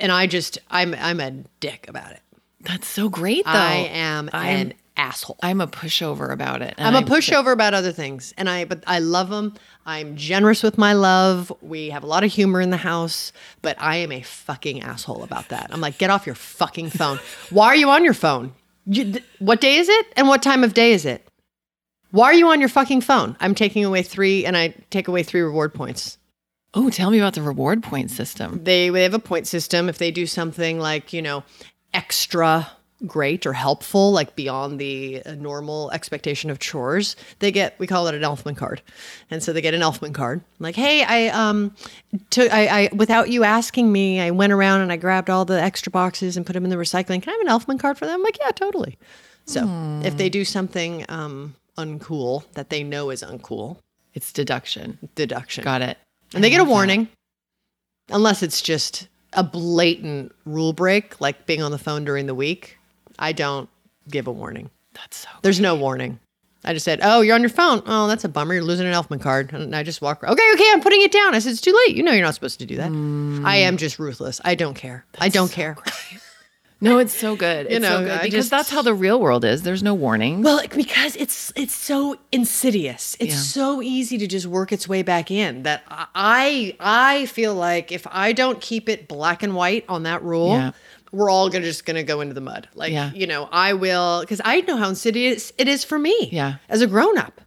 and 0.00 0.10
I 0.10 0.26
just 0.26 0.58
I'm 0.70 0.94
I'm 0.94 1.20
a 1.20 1.30
dick 1.60 1.86
about 1.88 2.12
it. 2.12 2.20
that's 2.62 2.88
so 2.88 3.08
great 3.08 3.44
though 3.44 3.50
I 3.52 3.88
am 3.92 4.28
I'm- 4.32 4.56
an 4.56 4.74
asshole. 4.98 5.36
i'm 5.42 5.60
a 5.60 5.66
pushover 5.66 6.30
about 6.30 6.60
it 6.60 6.74
and 6.76 6.94
I'm 6.96 7.02
a 7.02 7.06
pushover 7.06 7.52
about 7.52 7.72
other 7.72 7.92
things, 7.92 8.34
and 8.36 8.48
I 8.50 8.64
but 8.64 8.82
I 8.86 8.98
love 8.98 9.30
them. 9.30 9.54
I'm 9.86 10.16
generous 10.16 10.62
with 10.62 10.76
my 10.76 10.92
love. 10.92 11.50
We 11.62 11.90
have 11.90 12.02
a 12.02 12.06
lot 12.06 12.24
of 12.24 12.30
humor 12.32 12.60
in 12.60 12.68
the 12.70 12.76
house, 12.76 13.32
but 13.62 13.80
I 13.80 13.96
am 13.96 14.12
a 14.12 14.20
fucking 14.20 14.82
asshole 14.82 15.22
about 15.22 15.48
that. 15.48 15.68
I'm 15.72 15.80
like, 15.80 15.96
get 15.96 16.10
off 16.10 16.26
your 16.26 16.34
fucking 16.34 16.90
phone. 16.90 17.18
Why 17.50 17.68
are 17.68 17.76
you 17.76 17.88
on 17.88 18.04
your 18.04 18.12
phone? 18.12 18.52
You, 18.84 19.04
th- 19.12 19.24
what 19.38 19.60
day 19.62 19.76
is 19.76 19.88
it, 19.88 20.06
and 20.16 20.28
what 20.28 20.42
time 20.42 20.62
of 20.64 20.74
day 20.74 20.92
is 20.92 21.06
it? 21.06 21.26
Why 22.10 22.26
are 22.26 22.34
you 22.34 22.48
on 22.48 22.60
your 22.60 22.68
fucking 22.68 23.00
phone? 23.02 23.36
I'm 23.40 23.54
taking 23.54 23.84
away 23.84 24.02
three, 24.02 24.44
and 24.46 24.56
I 24.56 24.74
take 24.90 25.08
away 25.08 25.22
three 25.22 25.40
reward 25.42 25.72
points. 25.74 26.18
oh 26.74 26.90
tell 26.90 27.10
me 27.10 27.18
about 27.18 27.34
the 27.34 27.42
reward 27.42 27.82
point 27.82 28.10
system 28.10 28.60
they 28.64 28.90
they 28.90 29.02
have 29.02 29.14
a 29.14 29.18
point 29.18 29.46
system 29.46 29.88
if 29.88 29.96
they 29.96 30.10
do 30.10 30.26
something 30.26 30.78
like 30.78 31.12
you 31.14 31.22
know 31.22 31.42
extra 31.94 32.70
great 33.06 33.46
or 33.46 33.52
helpful 33.52 34.10
like 34.10 34.34
beyond 34.34 34.78
the 34.78 35.22
uh, 35.24 35.34
normal 35.34 35.90
expectation 35.92 36.50
of 36.50 36.58
chores 36.58 37.14
they 37.38 37.52
get 37.52 37.78
we 37.78 37.86
call 37.86 38.08
it 38.08 38.14
an 38.14 38.22
elfman 38.22 38.56
card. 38.56 38.82
And 39.30 39.42
so 39.42 39.52
they 39.52 39.60
get 39.60 39.74
an 39.74 39.80
elfman 39.80 40.12
card. 40.14 40.42
Like 40.58 40.74
hey 40.74 41.04
i 41.04 41.28
um 41.28 41.74
took 42.30 42.52
I, 42.52 42.66
I 42.66 42.88
without 42.92 43.30
you 43.30 43.44
asking 43.44 43.92
me 43.92 44.20
i 44.20 44.30
went 44.30 44.52
around 44.52 44.80
and 44.80 44.90
i 44.90 44.96
grabbed 44.96 45.30
all 45.30 45.44
the 45.44 45.60
extra 45.60 45.90
boxes 45.90 46.36
and 46.36 46.44
put 46.44 46.54
them 46.54 46.64
in 46.64 46.70
the 46.70 46.76
recycling. 46.76 47.22
Can 47.22 47.28
i 47.28 47.32
have 47.32 47.40
an 47.40 47.46
elfman 47.48 47.80
card 47.80 47.98
for 47.98 48.06
them? 48.06 48.16
I'm 48.16 48.22
like 48.22 48.38
yeah 48.40 48.50
totally. 48.50 48.98
So 49.44 49.64
if 50.04 50.16
they 50.16 50.28
do 50.28 50.44
something 50.44 51.04
um 51.08 51.54
uncool 51.76 52.44
that 52.54 52.70
they 52.70 52.82
know 52.82 53.10
is 53.10 53.22
uncool 53.22 53.78
it's 54.14 54.32
deduction. 54.32 54.98
deduction. 55.14 55.62
Got 55.62 55.82
it. 55.82 55.96
And 56.34 56.42
they 56.42 56.50
get 56.50 56.60
a 56.60 56.64
warning. 56.64 57.08
Unless 58.10 58.42
it's 58.42 58.60
just 58.60 59.06
a 59.34 59.44
blatant 59.44 60.34
rule 60.44 60.72
break 60.72 61.20
like 61.20 61.46
being 61.46 61.62
on 61.62 61.70
the 61.70 61.78
phone 61.78 62.04
during 62.04 62.26
the 62.26 62.34
week 62.34 62.77
i 63.18 63.32
don't 63.32 63.68
give 64.10 64.26
a 64.26 64.32
warning 64.32 64.70
that's 64.94 65.18
so 65.18 65.28
there's 65.42 65.60
no 65.60 65.74
warning 65.74 66.18
I 66.64 66.72
just 66.74 66.84
said, 66.84 66.98
"Oh, 67.04 67.20
you're 67.20 67.36
on 67.36 67.40
your 67.40 67.50
phone. 67.50 67.82
Oh, 67.86 68.08
that's 68.08 68.24
a 68.24 68.28
bummer. 68.28 68.52
You're 68.52 68.64
losing 68.64 68.86
an 68.86 68.92
Elfman 68.92 69.20
card." 69.20 69.52
And 69.52 69.76
I 69.76 69.84
just 69.84 70.02
walk. 70.02 70.24
Okay, 70.24 70.50
okay, 70.54 70.64
I'm 70.72 70.80
putting 70.80 71.00
it 71.02 71.12
down. 71.12 71.32
I 71.32 71.38
said, 71.38 71.52
"It's 71.52 71.60
too 71.60 71.72
late. 71.86 71.96
You 71.96 72.02
know 72.02 72.10
you're 72.10 72.24
not 72.24 72.34
supposed 72.34 72.58
to 72.58 72.66
do 72.66 72.76
that." 72.76 72.90
I 73.46 73.58
am 73.58 73.76
just 73.76 74.00
ruthless. 74.00 74.40
I 74.44 74.56
don't 74.56 74.74
care. 74.74 75.06
I 75.20 75.28
don't 75.28 75.52
care. 75.52 75.76
No, 76.80 76.98
it's 76.98 77.14
so 77.14 77.36
good. 77.36 77.66
It's 77.70 77.80
know, 77.80 78.00
so 78.00 78.04
good 78.04 78.22
because 78.22 78.32
just- 78.46 78.50
that's 78.50 78.70
how 78.70 78.82
the 78.82 78.92
real 78.92 79.20
world 79.20 79.44
is. 79.44 79.62
There's 79.62 79.84
no 79.84 79.94
warning. 79.94 80.42
Well, 80.42 80.60
because 80.74 81.14
it's 81.14 81.52
it's 81.54 81.74
so 81.74 82.16
insidious. 82.32 83.16
It's 83.20 83.34
Yeah. 83.34 83.40
so 83.40 83.80
easy 83.80 84.18
to 84.18 84.26
just 84.26 84.46
work 84.46 84.72
its 84.72 84.88
way 84.88 85.02
back 85.02 85.30
in 85.30 85.62
that 85.62 85.84
I 85.88 86.76
I 86.80 87.26
feel 87.26 87.54
like 87.54 87.92
if 87.92 88.04
I 88.10 88.32
don't 88.32 88.60
keep 88.60 88.88
it 88.88 89.06
black 89.06 89.44
and 89.44 89.54
white 89.54 89.84
on 89.88 90.02
that 90.02 90.22
rule, 90.24 90.50
Yeah. 90.50 90.72
We're 91.12 91.30
all 91.30 91.48
gonna 91.48 91.64
just 91.64 91.84
gonna 91.84 92.02
go 92.02 92.20
into 92.20 92.34
the 92.34 92.40
mud. 92.40 92.68
Like 92.74 92.92
Yeah. 92.92 93.10
you 93.12 93.26
know, 93.26 93.48
I 93.50 93.72
will 93.72 94.20
because 94.20 94.40
I 94.44 94.60
know 94.62 94.76
how 94.76 94.88
insidious 94.88 95.52
it 95.58 95.68
is 95.68 95.84
for 95.84 95.98
me. 95.98 96.28
Yeah. 96.32 96.56
as 96.68 96.82
a 96.82 96.86
grown 96.86 97.18
up, 97.18 97.40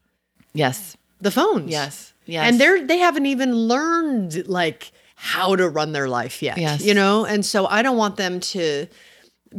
yes. 0.53 0.97
the 1.19 1.31
phones. 1.31 1.69
Yes. 1.71 2.13
Yes. 2.25 2.47
and 2.49 2.59
they're 2.61 2.85
they 2.85 2.97
haven't 2.99 3.25
even 3.25 3.53
learned 3.55 4.47
like 4.47 4.91
how 5.15 5.55
to 5.55 5.67
run 5.69 5.91
their 5.91 6.07
life 6.07 6.41
yet. 6.41 6.57
Yes. 6.57 6.83
you 6.83 6.93
know, 6.93 7.25
and 7.25 7.45
so 7.45 7.65
I 7.67 7.81
don't 7.81 7.97
want 7.97 8.17
them 8.17 8.39
to 8.39 8.87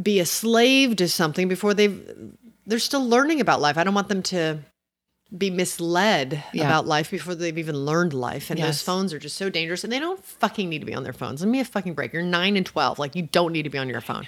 be 0.01 0.19
a 0.19 0.25
slave 0.25 0.95
to 0.97 1.07
something 1.07 1.47
before 1.47 1.73
they've 1.73 2.01
they're 2.65 2.79
still 2.79 3.05
learning 3.07 3.41
about 3.41 3.61
life. 3.61 3.77
I 3.77 3.83
don't 3.83 3.93
want 3.93 4.07
them 4.09 4.23
to 4.23 4.59
be 5.35 5.49
misled 5.49 6.43
Yeah. 6.53 6.65
about 6.65 6.85
life 6.85 7.09
before 7.11 7.33
they've 7.35 7.57
even 7.57 7.75
learned 7.85 8.13
life. 8.13 8.49
And 8.49 8.59
Yes. 8.59 8.67
those 8.67 8.81
phones 8.83 9.13
are 9.13 9.19
just 9.19 9.35
so 9.37 9.49
dangerous 9.49 9.83
and 9.83 9.91
they 9.91 9.99
don't 9.99 10.23
fucking 10.23 10.69
need 10.69 10.79
to 10.79 10.85
be 10.85 10.93
on 10.93 11.03
their 11.03 11.13
phones. 11.13 11.41
Let 11.41 11.49
me 11.49 11.59
a 11.59 11.65
fucking 11.65 11.93
break. 11.95 12.13
You're 12.13 12.21
nine 12.23 12.55
and 12.57 12.65
twelve. 12.65 12.99
Like 12.99 13.15
you 13.15 13.23
don't 13.23 13.51
need 13.51 13.63
to 13.63 13.69
be 13.69 13.77
on 13.77 13.89
your 13.89 14.01
phone. 14.01 14.27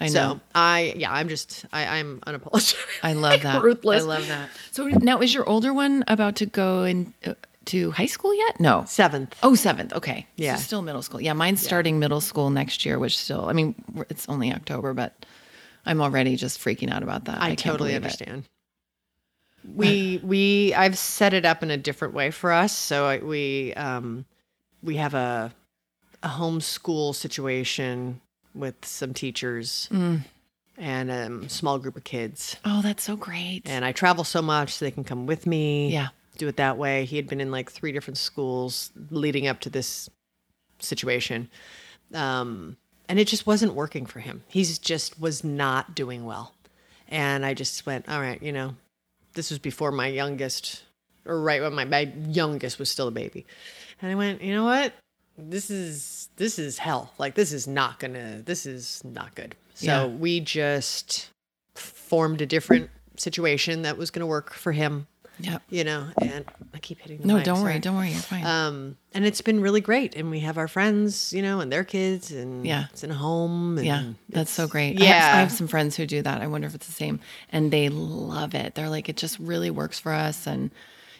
I 0.00 0.06
know. 0.06 0.10
So 0.34 0.40
I 0.54 0.94
yeah, 0.96 1.12
I'm 1.12 1.28
just 1.28 1.66
I, 1.72 1.98
I'm 1.98 2.20
unapologetic. 2.26 2.76
I 3.02 3.12
love 3.14 3.42
that. 3.48 3.62
Ruthless. 3.62 4.02
I 4.04 4.06
love 4.06 4.28
that. 4.28 4.48
So 4.70 4.86
now 4.86 5.20
is 5.20 5.34
your 5.34 5.46
older 5.48 5.74
one 5.74 6.04
about 6.08 6.36
to 6.36 6.46
go 6.46 6.84
in 6.84 7.12
uh, 7.26 7.34
to 7.66 7.90
high 7.90 8.06
school 8.06 8.34
yet? 8.34 8.58
No. 8.60 8.84
Seventh. 8.86 9.36
Oh, 9.42 9.54
seventh. 9.54 9.92
Okay. 9.92 10.26
So 10.38 10.44
Yeah. 10.44 10.56
still 10.56 10.80
middle 10.80 11.02
school. 11.02 11.20
Yeah, 11.20 11.34
mine's 11.34 11.60
starting 11.60 11.98
middle 11.98 12.20
school 12.22 12.48
next 12.48 12.86
year, 12.86 12.98
which 12.98 13.18
still, 13.18 13.46
I 13.48 13.52
mean, 13.52 13.74
it's 14.08 14.26
only 14.30 14.50
October, 14.54 14.94
but 14.94 15.26
I'm 15.84 16.00
already 16.00 16.36
just 16.36 16.58
freaking 16.60 16.90
out 16.90 17.02
about 17.02 17.26
that. 17.26 17.42
I, 17.42 17.48
can't 17.48 17.60
totally 17.60 17.94
understand. 17.94 18.44
it. 18.44 18.50
We 19.74 20.20
we 20.22 20.72
I've 20.74 20.96
set 20.98 21.34
it 21.34 21.44
up 21.44 21.62
in 21.62 21.70
a 21.70 21.76
different 21.76 22.14
way 22.14 22.30
for 22.30 22.52
us. 22.52 22.72
So 22.72 23.18
we 23.24 23.74
um 23.74 24.24
we 24.82 24.96
have 24.96 25.14
a 25.14 25.52
a 26.22 26.28
homeschool 26.28 27.14
situation 27.14 28.20
with 28.54 28.84
some 28.84 29.14
teachers 29.14 29.88
Mm. 29.92 30.24
and 30.76 31.10
a 31.10 31.48
small 31.48 31.78
group 31.78 31.96
of 31.96 32.04
kids. 32.04 32.56
Oh, 32.64 32.82
that's 32.82 33.04
so 33.04 33.14
great. 33.16 33.62
And 33.66 33.84
I 33.84 33.92
travel 33.92 34.24
so 34.24 34.42
much, 34.42 34.74
so 34.74 34.84
they 34.84 34.90
can 34.90 35.04
come 35.04 35.26
with 35.26 35.46
me. 35.46 35.92
Yeah. 35.92 36.08
do 36.38 36.48
it 36.48 36.56
that 36.56 36.76
way. 36.78 37.04
He 37.04 37.16
had 37.16 37.28
been 37.28 37.40
in 37.40 37.50
like 37.50 37.70
three 37.70 37.92
different 37.92 38.16
schools 38.18 38.90
leading 39.10 39.46
up 39.48 39.60
to 39.60 39.70
this 39.70 40.08
situation. 40.78 41.48
Um, 42.14 42.76
and 43.08 43.18
it 43.18 43.26
just 43.26 43.46
wasn't 43.46 43.74
working 43.74 44.06
for 44.06 44.20
him. 44.20 44.42
He's 44.48 44.78
just 44.78 45.20
was 45.20 45.42
not 45.44 45.94
doing 45.94 46.24
well. 46.24 46.54
And 47.08 47.44
I 47.44 47.54
just 47.54 47.86
went, 47.86 48.08
all 48.08 48.20
right, 48.20 48.40
you 48.42 48.52
know, 48.52 48.76
this 49.38 49.50
was 49.50 49.60
before 49.60 49.92
my 49.92 50.08
youngest, 50.08 50.82
or 51.24 51.40
right 51.40 51.62
when 51.62 51.72
my, 51.72 51.84
my 51.84 52.12
youngest 52.28 52.80
was 52.80 52.90
still 52.90 53.06
a 53.06 53.12
baby. 53.12 53.46
And 54.02 54.10
I 54.10 54.16
went, 54.16 54.42
you 54.42 54.52
know 54.52 54.64
what? 54.64 54.92
This 55.38 55.70
is 55.70 56.28
this 56.34 56.58
is 56.58 56.78
hell. 56.78 57.12
Like 57.18 57.36
this 57.36 57.52
is 57.52 57.68
not 57.68 58.00
gonna. 58.00 58.42
This 58.44 58.66
is 58.66 59.00
not 59.04 59.36
good. 59.36 59.54
So 59.74 59.86
Yeah. 59.86 60.06
we 60.06 60.40
just 60.40 61.30
formed 61.76 62.40
a 62.40 62.46
different 62.46 62.90
situation 63.16 63.82
that 63.82 63.96
was 63.96 64.10
gonna 64.10 64.26
work 64.26 64.52
for 64.52 64.72
him 64.72 65.06
Yep. 65.40 65.62
you 65.70 65.84
know, 65.84 66.08
and 66.20 66.44
I 66.74 66.78
keep 66.78 66.98
hitting 67.00 67.18
the 67.18 67.26
No, 67.26 67.36
mic, 67.36 67.44
don't 67.44 67.62
worry. 67.62 67.78
Don't 67.78 67.96
worry. 67.96 68.10
You're 68.10 68.20
fine. 68.20 68.44
Um, 68.44 68.96
and 69.14 69.24
it's 69.24 69.40
been 69.40 69.60
really 69.60 69.80
great, 69.80 70.14
and 70.16 70.30
we 70.30 70.40
have 70.40 70.58
our 70.58 70.68
friends, 70.68 71.32
you 71.32 71.42
know, 71.42 71.60
and 71.60 71.70
their 71.72 71.84
kids, 71.84 72.30
and 72.30 72.66
Yeah. 72.66 72.86
it's 72.90 73.04
in 73.04 73.10
a 73.10 73.14
home. 73.14 73.78
And 73.78 73.86
yeah, 73.86 74.02
that's 74.28 74.50
so 74.50 74.66
great. 74.66 74.98
I 75.00 75.04
Yeah, 75.04 75.12
have, 75.20 75.34
I 75.34 75.40
have 75.40 75.52
some 75.52 75.68
friends 75.68 75.96
who 75.96 76.06
do 76.06 76.22
that. 76.22 76.40
I 76.40 76.46
wonder 76.46 76.66
if 76.66 76.74
it's 76.74 76.86
the 76.86 76.92
same, 76.92 77.20
and 77.52 77.70
they 77.70 77.88
love 77.88 78.54
it. 78.54 78.74
They're 78.74 78.88
like, 78.90 79.08
it 79.08 79.16
just 79.16 79.38
really 79.38 79.70
works 79.70 79.98
for 79.98 80.12
us. 80.12 80.46
And 80.46 80.70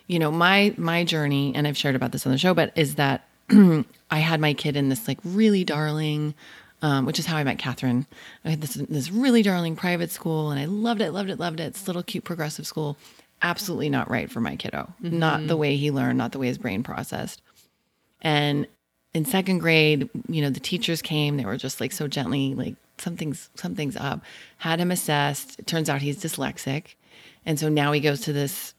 you 0.06 0.18
know, 0.18 0.30
my 0.30 0.74
my 0.76 1.04
journey, 1.04 1.52
and 1.54 1.66
I've 1.66 1.76
shared 1.76 1.94
about 1.96 2.12
this 2.12 2.26
on 2.26 2.32
the 2.32 2.38
show, 2.38 2.54
but 2.54 2.72
is 2.76 2.96
that 2.96 3.24
I 3.50 4.18
had 4.18 4.40
my 4.40 4.54
kid 4.54 4.76
in 4.76 4.88
this 4.88 5.06
like 5.06 5.18
really 5.24 5.64
darling, 5.64 6.34
um, 6.82 7.06
which 7.06 7.18
is 7.18 7.26
how 7.26 7.36
I 7.36 7.44
met 7.44 7.58
Kathryn. 7.58 8.06
I 8.44 8.50
had 8.50 8.60
this 8.62 8.74
this 8.74 9.10
really 9.10 9.42
darling 9.42 9.76
private 9.76 10.10
school, 10.10 10.50
and 10.50 10.58
I 10.60 10.64
loved 10.66 11.00
it, 11.00 11.12
loved 11.12 11.30
it, 11.30 11.38
loved 11.38 11.60
it. 11.60 11.64
It's 11.64 11.82
a 11.84 11.86
little 11.86 12.02
cute 12.02 12.24
progressive 12.24 12.66
school. 12.66 12.96
Absolutely 13.42 13.88
not 13.88 14.10
right 14.10 14.30
for 14.30 14.40
my 14.40 14.56
kiddo. 14.56 14.92
Mm-hmm. 15.02 15.18
Not 15.18 15.46
the 15.46 15.56
way 15.56 15.76
he 15.76 15.90
learned, 15.90 16.18
not 16.18 16.32
the 16.32 16.38
way 16.38 16.48
his 16.48 16.58
brain 16.58 16.82
processed. 16.82 17.42
And 18.20 18.66
in 19.14 19.24
second 19.24 19.58
grade, 19.58 20.08
you 20.28 20.42
know, 20.42 20.50
the 20.50 20.60
teachers 20.60 21.02
came, 21.02 21.36
they 21.36 21.44
were 21.44 21.56
just 21.56 21.80
like 21.80 21.92
so 21.92 22.08
gently, 22.08 22.54
like 22.54 22.74
something's 22.98 23.48
something's 23.54 23.96
up. 23.96 24.22
Had 24.58 24.80
him 24.80 24.90
assessed. 24.90 25.58
It 25.58 25.66
turns 25.66 25.88
out 25.88 26.02
he's 26.02 26.22
dyslexic. 26.22 26.94
And 27.46 27.58
so 27.58 27.68
now 27.68 27.92
he 27.92 28.00
goes 28.00 28.20
to 28.22 28.32
this 28.32 28.74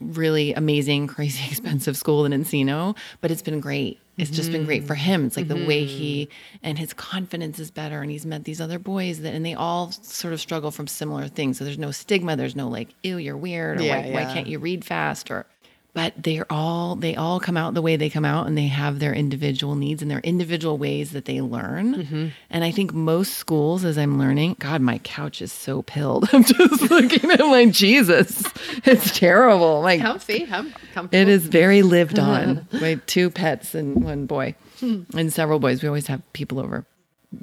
really 0.00 0.54
amazing, 0.54 1.06
crazy 1.18 1.44
expensive 1.48 1.96
school 1.96 2.24
in 2.24 2.32
Encino, 2.32 2.96
but 3.20 3.30
it's 3.30 3.42
been 3.42 3.60
great. 3.60 4.00
It's 4.18 4.32
just 4.32 4.50
been 4.50 4.64
great 4.64 4.84
for 4.84 4.94
mm-hmm. 4.94 5.04
him. 5.04 5.26
It's 5.26 5.36
like 5.36 5.46
the 5.46 5.64
way 5.64 5.84
he 5.84 6.26
mm-hmm. 6.26 6.56
and 6.64 6.76
his 6.76 6.92
confidence 6.92 7.60
is 7.60 7.70
better 7.70 8.02
and 8.02 8.10
he's 8.10 8.26
met 8.26 8.42
these 8.42 8.60
other 8.60 8.80
boys 8.80 9.20
that 9.20 9.32
and 9.32 9.46
they 9.46 9.54
all 9.54 9.92
sort 9.92 10.34
of 10.34 10.40
struggle 10.40 10.72
from 10.72 10.88
similar 10.88 11.28
things. 11.28 11.58
So 11.58 11.64
there's 11.64 11.78
no 11.78 11.92
stigma, 11.92 12.34
there's 12.34 12.56
no 12.56 12.66
like, 12.66 12.88
ew, 13.04 13.18
you're 13.18 13.36
weird 13.36 13.80
or 13.80 13.84
Yeah, 13.84 14.06
why, 14.06 14.10
why 14.10 14.24
can't 14.32 14.48
you 14.48 14.58
read 14.58 14.84
fast 14.84 15.30
or 15.30 15.46
but 15.94 16.12
they're 16.16 16.46
all 16.50 16.94
they 16.96 17.16
all 17.16 17.40
come 17.40 17.56
out 17.56 17.74
the 17.74 17.82
way 17.82 17.96
they 17.96 18.10
come 18.10 18.24
out 18.24 18.46
and 18.46 18.56
they 18.56 18.66
have 18.68 18.98
their 18.98 19.12
individual 19.14 19.74
needs 19.74 20.00
and 20.02 20.10
their 20.10 20.20
individual 20.20 20.78
ways 20.78 21.10
that 21.12 21.24
they 21.24 21.40
learn. 21.40 21.94
Mm-hmm. 21.94 22.26
and 22.50 22.64
i 22.64 22.70
think 22.70 22.92
most 22.92 23.34
schools 23.34 23.84
as 23.84 23.96
i'm 23.98 24.18
learning 24.18 24.56
god 24.58 24.80
my 24.80 24.98
couch 24.98 25.40
is 25.42 25.52
so 25.52 25.82
pilled. 25.82 26.28
I'm 26.32 26.44
just 26.44 26.90
looking 26.90 27.30
at 27.30 27.40
my 27.40 27.66
jesus. 27.66 28.44
It's 28.84 29.18
terrible. 29.18 29.80
Like 29.82 30.00
comfy, 30.00 30.44
hum, 30.44 30.72
comfortable. 30.94 31.20
it 31.20 31.28
is 31.28 31.46
very 31.46 31.82
lived 31.82 32.18
on 32.18 32.66
by 32.80 32.96
two 33.06 33.28
pets 33.30 33.74
and 33.74 34.04
one 34.04 34.26
boy 34.26 34.54
and 34.80 35.32
several 35.32 35.58
boys. 35.58 35.82
We 35.82 35.88
always 35.88 36.06
have 36.06 36.22
people 36.32 36.60
over. 36.60 36.86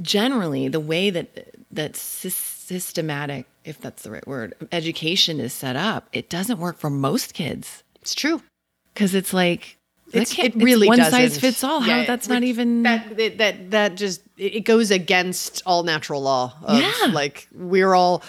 Generally 0.02 0.70
the 0.70 0.80
way 0.80 1.10
that 1.10 1.56
that 1.72 1.94
sys- 1.94 2.32
systematic 2.66 3.46
if 3.64 3.80
that's 3.82 4.04
the 4.04 4.12
right 4.12 4.26
word 4.28 4.54
education 4.72 5.40
is 5.40 5.54
set 5.54 5.76
up 5.76 6.08
it 6.14 6.30
doesn't 6.30 6.58
work 6.60 6.78
for 6.78 6.90
most 6.90 7.34
kids 7.34 7.84
It's 8.06 8.14
true. 8.16 8.42
because 8.94 9.16
it's 9.16 9.34
like 9.34 9.78
It's, 10.14 10.38
it 10.38 10.54
really 10.56 10.88
one 10.88 11.00
doesn't. 11.00 11.12
size 11.12 11.40
fits 11.40 11.64
all. 11.64 11.80
How 11.82 12.06
that's 12.06 12.30
not 12.30 12.44
even 12.44 12.84
that 12.84 13.18
that 13.18 13.38
that, 13.40 13.72
that 13.72 13.96
just 13.96 14.22
it 14.38 14.56
it 14.58 14.62
goes 14.62 14.92
against 14.92 15.64
all 15.66 15.82
natural 15.84 16.22
law. 16.22 16.54
Of, 16.64 16.80
Yeah. 16.80 17.12
like 17.12 17.48
we're 17.52 17.96
all, 17.96 18.22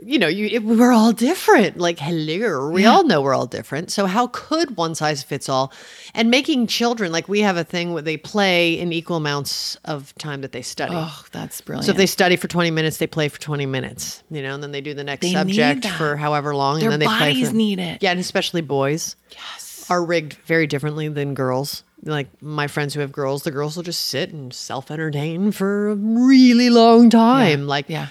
you 0.00 0.18
know, 0.18 0.28
you 0.28 0.46
it, 0.46 0.64
we're 0.64 0.92
all 0.92 1.12
different. 1.12 1.78
Like 1.78 1.98
hello, 1.98 2.70
we 2.70 2.86
all 2.86 3.04
know 3.04 3.20
we're 3.20 3.34
all 3.34 3.46
different. 3.46 3.90
So 3.90 4.06
how 4.06 4.28
could 4.28 4.76
one 4.76 4.94
size 4.94 5.22
fits 5.22 5.48
all? 5.48 5.72
And 6.14 6.30
making 6.30 6.66
children 6.66 7.12
like 7.12 7.28
we 7.28 7.40
have 7.40 7.56
a 7.56 7.64
thing 7.64 7.92
where 7.92 8.02
they 8.02 8.16
play 8.16 8.78
in 8.78 8.92
equal 8.92 9.16
amounts 9.16 9.76
of 9.84 10.14
time 10.16 10.40
that 10.42 10.52
they 10.52 10.62
study. 10.62 10.94
oh, 10.94 11.24
that's 11.32 11.60
brilliant. 11.60 11.86
So 11.86 11.90
if 11.90 11.96
they 11.96 12.06
study 12.06 12.36
for 12.36 12.48
20 12.48 12.70
minutes, 12.70 12.96
they 12.96 13.06
play 13.06 13.28
for 13.28 13.40
20 13.40 13.66
minutes, 13.66 14.22
you 14.30 14.42
know, 14.42 14.54
and 14.54 14.62
then 14.62 14.72
they 14.72 14.80
do 14.80 14.94
the 14.94 15.04
next 15.04 15.22
They 15.22 15.32
subject 15.32 15.86
for 15.86 16.16
however 16.16 16.54
long. 16.54 16.80
Their 16.80 16.90
and 16.90 16.92
then 16.92 17.00
they 17.00 17.06
play 17.06 17.32
bodies 17.32 17.50
for, 17.50 17.56
need 17.56 17.78
it. 17.78 18.02
Yeah, 18.02 18.12
and 18.12 18.20
especially 18.20 18.62
boys 18.62 19.16
yes, 19.30 19.86
are 19.90 20.02
rigged 20.04 20.34
very 20.46 20.66
differently 20.66 21.08
than 21.08 21.34
girls. 21.34 21.84
Like 22.04 22.42
my 22.42 22.66
friends 22.66 22.94
who 22.94 23.00
have 23.00 23.12
girls, 23.12 23.44
the 23.44 23.52
girls 23.52 23.76
will 23.76 23.84
just 23.84 24.06
sit 24.06 24.30
and 24.30 24.52
self 24.52 24.90
entertain 24.90 25.52
for 25.52 25.90
a 25.90 25.94
really 25.94 26.70
long 26.70 27.10
time. 27.10 27.68
Like 27.68 27.88
yeah, 27.88 28.08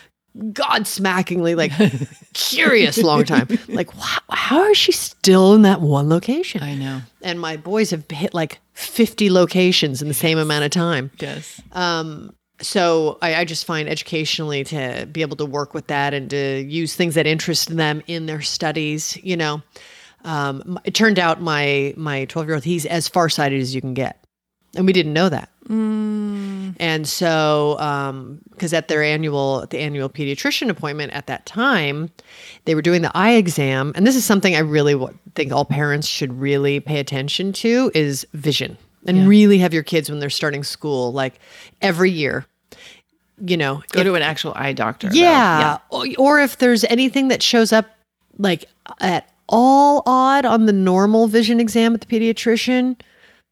God 0.54 0.84
smackingly, 0.84 1.56
like 1.56 1.72
curious 2.34 2.98
long 2.98 3.26
time. 3.26 3.48
Like, 3.68 3.94
wow, 3.96 4.20
how 4.30 4.64
is 4.70 4.78
she 4.78 4.92
still 4.92 5.54
in 5.54 5.64
that 5.64 5.82
one 5.82 6.08
location? 6.10 6.64
I 6.64 6.76
know. 6.76 7.02
And 7.22 7.40
my 7.40 7.58
boys 7.58 7.92
have 7.92 8.06
hit 8.10 8.34
like 8.34 8.60
50 8.74 9.30
locations 9.30 10.02
in 10.02 10.08
the 10.08 10.14
same 10.14 10.38
amount 10.38 10.64
of 10.64 10.72
time. 10.72 11.12
Yes, 11.20 11.62
Um, 11.74 12.34
so 12.62 13.18
I, 13.22 13.36
I 13.36 13.46
just 13.46 13.66
find 13.66 13.90
educationally 13.90 14.64
to 14.66 15.08
be 15.12 15.22
able 15.22 15.36
to 15.38 15.46
work 15.46 15.74
with 15.74 15.88
that 15.88 16.14
and 16.14 16.30
to 16.30 16.62
use 16.62 16.96
things 16.96 17.16
that 17.16 17.26
interest 17.26 17.76
them 17.76 18.02
in 18.08 18.28
their 18.28 18.42
studies, 18.42 19.18
you 19.24 19.36
know. 19.36 19.62
Um, 20.24 20.80
it 20.84 20.94
turned 20.94 21.18
out 21.18 21.42
my 21.42 21.94
my 21.98 22.26
12 22.26 22.48
year 22.48 22.56
old 22.56 22.64
he's 22.64 22.86
as 22.86 23.08
farsighted 23.08 23.60
as 23.60 23.74
you 23.74 23.82
can 23.82 23.96
get, 23.96 24.24
and 24.76 24.86
we 24.86 24.94
didn't 24.94 25.14
know 25.14 25.28
that. 25.30 25.50
And 26.80 27.08
so, 27.08 27.78
um, 27.80 28.40
because 28.52 28.74
at 28.74 28.88
their 28.88 29.04
annual 29.04 29.62
at 29.64 29.70
the 29.70 29.80
annual 29.80 30.10
pediatrician 30.10 30.70
appointment 30.70 31.14
at 31.14 31.28
that 31.28 31.46
time, 31.46 32.10
they 32.66 32.76
were 32.76 32.82
doing 32.82 33.02
the 33.02 33.12
eye 33.16 33.34
exam, 33.34 33.94
and 33.96 34.06
this 34.06 34.16
is 34.16 34.26
something 34.26 34.56
I 34.56 34.60
really 34.60 35.00
think 35.36 35.52
all 35.52 35.66
parents 35.66 36.08
should 36.08 36.34
really 36.40 36.80
pay 36.80 37.00
attention 37.00 37.54
to 37.54 37.92
is 37.94 38.26
vision, 38.34 38.78
and 39.06 39.28
really 39.28 39.58
have 39.60 39.74
your 39.74 39.84
kids 39.84 40.10
when 40.10 40.20
they're 40.20 40.30
starting 40.30 40.64
school, 40.64 41.12
like 41.14 41.40
every 41.82 42.12
year. 42.12 42.46
You 43.44 43.58
know, 43.58 43.82
go 43.92 44.04
to 44.04 44.14
an 44.14 44.22
actual 44.22 44.54
eye 44.56 44.74
doctor. 44.74 45.10
though. 45.10 45.16
yeah. 45.16 45.78
Or, 45.90 46.06
or 46.20 46.40
if 46.40 46.58
there's 46.58 46.84
anything 46.84 47.30
that 47.30 47.42
shows 47.42 47.74
up 47.74 47.88
like 48.38 48.66
at 49.00 49.32
all 49.50 50.04
odd 50.06 50.46
on 50.46 50.66
the 50.66 50.74
normal 50.74 51.28
vision 51.28 51.60
exam 51.60 51.94
at 51.94 52.02
the 52.02 52.08
pediatrician, 52.08 53.00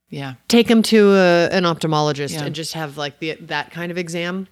Yeah. 0.09 0.33
take 0.47 0.67
him 0.69 0.81
to 0.83 1.11
a, 1.13 1.49
an 1.51 1.63
ophthalmologist 1.63 2.33
Yeah. 2.33 2.45
and 2.45 2.55
just 2.55 2.73
have 2.73 2.97
like 2.97 3.19
the 3.19 3.35
that 3.41 3.71
kind 3.71 3.91
of 3.91 3.97
exam 3.97 4.47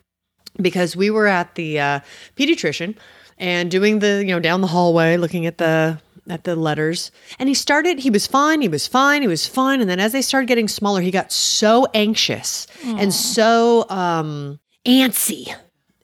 because 0.62 0.96
we 0.96 1.10
were 1.10 1.28
at 1.28 1.56
the 1.56 1.80
uh, 1.80 2.00
pediatrician 2.36 2.96
and 3.38 3.70
doing 3.72 4.00
the 4.00 4.20
you 4.26 4.34
know 4.34 4.40
down 4.40 4.62
the 4.62 4.68
hallway 4.68 5.18
looking 5.18 5.46
at 5.46 5.58
the 5.58 6.00
at 6.30 6.44
the 6.44 6.56
letters 6.56 7.12
and 7.40 7.48
he 7.48 7.56
started 7.56 8.00
he 8.00 8.10
was 8.10 8.28
fine 8.28 8.62
he 8.62 8.68
was 8.68 8.86
fine 8.86 9.22
he 9.22 9.28
was 9.28 9.48
fine 9.48 9.80
and 9.80 9.90
then 9.90 10.00
as 10.00 10.12
they 10.12 10.22
started 10.22 10.46
getting 10.48 10.68
smaller 10.68 11.00
he 11.02 11.10
got 11.12 11.32
so 11.32 11.88
anxious 11.94 12.68
and 12.84 13.14
so 13.14 13.86
um 13.90 14.60
antsy 14.86 15.54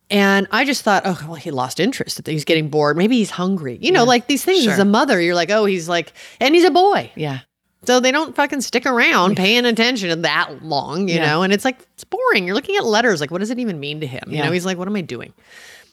and 0.10 0.48
I 0.52 0.64
just 0.64 0.84
thought, 0.84 1.04
oh, 1.06 1.20
well, 1.24 1.36
he 1.36 1.50
lost 1.50 1.80
interest. 1.80 2.28
He's 2.28 2.46
getting 2.46 2.70
bored. 2.70 2.98
Maybe 2.98 3.18
he's 3.18 3.32
hungry. 3.32 3.80
You 3.82 3.92
know, 3.92 4.04
like 4.04 4.28
these 4.28 4.46
things 4.46 4.68
as 4.68 4.78
a 4.78 4.86
mother, 4.86 5.20
you're 5.20 5.34
like, 5.34 5.50
oh, 5.50 5.66
he's 5.66 5.90
like, 5.90 6.14
and 6.40 6.54
he's 6.54 6.66
a 6.66 6.70
boy. 6.70 7.10
Yeah. 7.16 7.40
So 7.86 8.00
they 8.00 8.12
don't 8.12 8.36
fucking 8.36 8.62
stick 8.62 8.86
around 8.86 9.36
paying 9.38 9.66
attention 9.66 10.22
that 10.22 10.64
long, 10.64 11.08
you 11.10 11.16
Yeah. 11.16 11.26
know? 11.26 11.44
And 11.44 11.52
it's 11.52 11.66
like, 11.66 11.80
it's 11.96 12.04
boring. 12.04 12.46
You're 12.46 12.56
looking 12.56 12.78
at 12.78 12.86
letters. 12.86 13.20
Like, 13.20 13.30
what 13.32 13.40
does 13.40 13.50
it 13.52 13.60
even 13.60 13.80
mean 13.80 14.00
to 14.00 14.08
him? 14.08 14.24
You 14.28 14.42
know, 14.42 14.52
he's 14.52 14.66
like, 14.66 14.78
what 14.78 14.88
am 14.88 14.96
I 14.96 15.02
doing? 15.02 15.34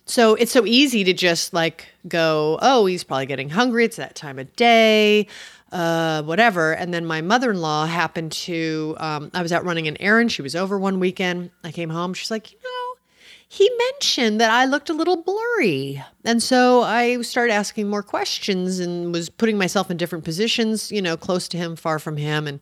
So 0.06 0.34
it's 0.34 0.50
so 0.52 0.66
easy 0.66 1.04
to 1.04 1.12
just 1.12 1.52
like 1.52 1.86
go, 2.08 2.58
oh, 2.62 2.86
he's 2.86 3.04
probably 3.04 3.26
getting 3.26 3.48
hungry. 3.50 3.84
It's 3.84 3.96
that 3.96 4.14
time 4.16 4.38
of 4.38 4.54
day, 4.56 5.26
uh, 5.72 6.22
whatever. 6.22 6.72
And 6.72 6.92
then 6.92 7.06
my 7.06 7.20
mother 7.20 7.50
in 7.52 7.60
law 7.60 7.86
happened 7.86 8.32
to, 8.32 8.96
um, 8.98 9.30
I 9.34 9.42
was 9.42 9.52
out 9.52 9.64
running 9.64 9.86
an 9.88 9.96
errand. 10.00 10.32
She 10.32 10.42
was 10.42 10.56
over 10.56 10.78
one 10.78 10.98
weekend. 11.00 11.50
I 11.62 11.70
came 11.70 11.90
home. 11.90 12.14
She's 12.14 12.30
like, 12.30 12.50
you 12.52 12.58
know, 12.58 12.79
he 13.52 13.68
mentioned 13.90 14.40
that 14.40 14.52
I 14.52 14.64
looked 14.64 14.90
a 14.90 14.94
little 14.94 15.24
blurry. 15.24 16.00
And 16.24 16.40
so 16.40 16.82
I 16.82 17.20
started 17.22 17.52
asking 17.52 17.90
more 17.90 18.04
questions 18.04 18.78
and 18.78 19.12
was 19.12 19.28
putting 19.28 19.58
myself 19.58 19.90
in 19.90 19.96
different 19.96 20.24
positions, 20.24 20.92
you 20.92 21.02
know, 21.02 21.16
close 21.16 21.48
to 21.48 21.56
him, 21.56 21.74
far 21.74 21.98
from 21.98 22.16
him. 22.16 22.46
And 22.46 22.60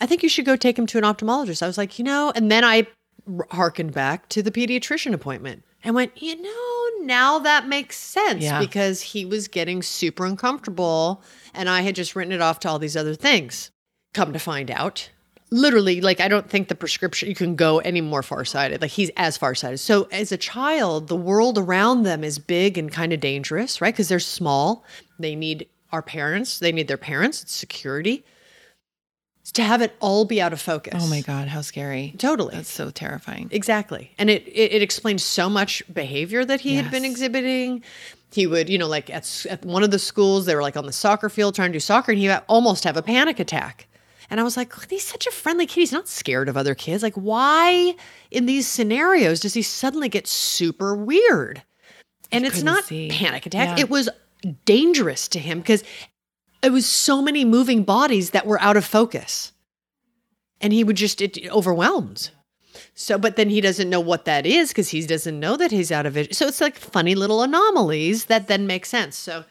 I 0.00 0.06
think 0.06 0.24
you 0.24 0.28
should 0.28 0.44
go 0.44 0.56
take 0.56 0.76
him 0.76 0.86
to 0.88 0.98
an 0.98 1.04
ophthalmologist. 1.04 1.62
I 1.62 1.68
was 1.68 1.78
like, 1.78 2.00
you 2.00 2.04
know, 2.04 2.32
and 2.34 2.50
then 2.50 2.64
I 2.64 2.88
harkened 3.52 3.92
back 3.94 4.28
to 4.30 4.42
the 4.42 4.50
pediatrician 4.50 5.14
appointment 5.14 5.62
and 5.84 5.94
went, 5.94 6.20
you 6.20 6.34
know, 6.42 7.04
now 7.06 7.38
that 7.38 7.68
makes 7.68 7.96
sense 7.96 8.42
Yeah. 8.42 8.58
because 8.58 9.00
he 9.00 9.24
was 9.24 9.46
getting 9.46 9.84
super 9.84 10.26
uncomfortable 10.26 11.22
and 11.54 11.68
I 11.68 11.82
had 11.82 11.94
just 11.94 12.16
written 12.16 12.32
it 12.32 12.40
off 12.40 12.58
to 12.60 12.68
all 12.68 12.80
these 12.80 12.96
other 12.96 13.14
things. 13.14 13.70
Come 14.14 14.32
to 14.32 14.40
find 14.40 14.68
out, 14.68 15.10
literally, 15.50 16.00
like, 16.00 16.20
I 16.20 16.28
don't 16.28 16.48
think 16.48 16.68
the 16.68 16.74
prescription, 16.74 17.28
you 17.28 17.34
can 17.34 17.56
go 17.56 17.78
any 17.78 18.00
more 18.00 18.22
farsighted. 18.22 18.80
Like, 18.80 18.90
he's 18.90 19.10
as 19.16 19.36
farsighted. 19.36 19.80
So, 19.80 20.08
as 20.12 20.32
a 20.32 20.36
child, 20.36 21.08
the 21.08 21.16
world 21.16 21.58
around 21.58 22.02
them 22.02 22.24
is 22.24 22.38
big 22.38 22.76
and 22.78 22.90
kind 22.92 23.12
of 23.12 23.20
dangerous, 23.20 23.80
right? 23.80 23.94
Because 23.94 24.08
they're 24.08 24.20
small. 24.20 24.84
They 25.18 25.34
need 25.34 25.66
our 25.90 26.02
parents, 26.02 26.58
they 26.58 26.70
need 26.70 26.86
their 26.86 26.98
parents, 26.98 27.42
it's 27.42 27.54
security. 27.54 28.24
To 29.54 29.62
have 29.62 29.80
it 29.80 29.96
all 30.00 30.26
be 30.26 30.42
out 30.42 30.52
of 30.52 30.60
focus. 30.60 31.02
Oh 31.02 31.08
my 31.08 31.22
God, 31.22 31.48
how 31.48 31.62
scary. 31.62 32.14
Totally. 32.18 32.54
That's 32.54 32.70
so 32.70 32.90
terrifying. 32.90 33.48
Exactly. 33.50 34.12
And 34.18 34.28
it, 34.28 34.46
it, 34.46 34.72
it 34.74 34.82
explains 34.82 35.22
so 35.22 35.48
much 35.48 35.82
behavior 35.90 36.44
that 36.44 36.60
he 36.60 36.74
had 36.74 36.90
been 36.90 37.06
exhibiting. 37.06 37.82
He 38.30 38.46
would, 38.46 38.68
you 38.68 38.76
know, 38.76 38.86
like 38.86 39.08
at, 39.08 39.46
at 39.48 39.64
one 39.64 39.82
of 39.82 39.90
the 39.90 39.98
schools, 39.98 40.44
they 40.44 40.54
were 40.54 40.60
like 40.60 40.76
on 40.76 40.84
the 40.84 40.92
soccer 40.92 41.30
field 41.30 41.54
trying 41.54 41.70
to 41.70 41.76
do 41.76 41.80
soccer, 41.80 42.12
and 42.12 42.20
he 42.20 42.28
would 42.28 42.42
almost 42.46 42.84
have 42.84 42.98
a 42.98 43.02
panic 43.02 43.40
attack. 43.40 43.87
And 44.30 44.38
I 44.40 44.42
was 44.42 44.56
like, 44.56 44.76
"Look, 44.76 44.90
he's 44.90 45.06
such 45.06 45.26
a 45.26 45.30
friendly 45.30 45.66
kid. 45.66 45.80
He's 45.80 45.92
not 45.92 46.08
scared 46.08 46.48
of 46.48 46.56
other 46.56 46.74
kids. 46.74 47.02
Like, 47.02 47.14
why 47.14 47.94
in 48.30 48.46
these 48.46 48.66
scenarios 48.66 49.40
does 49.40 49.54
he 49.54 49.62
suddenly 49.62 50.08
get 50.08 50.26
super 50.26 50.94
weird? 50.94 51.62
And 52.30 52.44
it's 52.44 52.56
couldn't 52.56 52.84
see. 52.84 53.08
panic 53.10 53.46
attack. 53.46 53.78
Yeah. 53.78 53.84
It 53.84 53.90
was 53.90 54.08
dangerous 54.64 55.28
to 55.28 55.38
him 55.38 55.60
because 55.60 55.82
it 56.62 56.70
was 56.70 56.86
so 56.86 57.22
many 57.22 57.44
moving 57.44 57.84
bodies 57.84 58.30
that 58.30 58.46
were 58.46 58.60
out 58.60 58.76
of 58.76 58.84
focus. 58.84 59.52
And 60.60 60.72
he 60.72 60.84
would 60.84 60.96
just 60.96 61.22
it, 61.22 61.38
overwhelmed. 61.50 62.30
So, 62.94 63.16
but 63.18 63.36
then 63.36 63.48
he 63.48 63.60
doesn't 63.60 63.88
know 63.88 64.00
what 64.00 64.24
that 64.24 64.44
is 64.44 64.68
because 64.68 64.88
he 64.88 65.06
doesn't 65.06 65.38
know 65.38 65.56
that 65.56 65.70
he's 65.70 65.92
out 65.92 66.06
of 66.06 66.14
vision. 66.14 66.32
So 66.32 66.46
it's 66.46 66.60
like 66.60 66.76
funny 66.76 67.14
little 67.14 67.42
anomalies 67.42 68.26
that 68.26 68.48
then 68.48 68.66
make 68.66 68.84
sense. 68.86 69.16
So, 69.16 69.44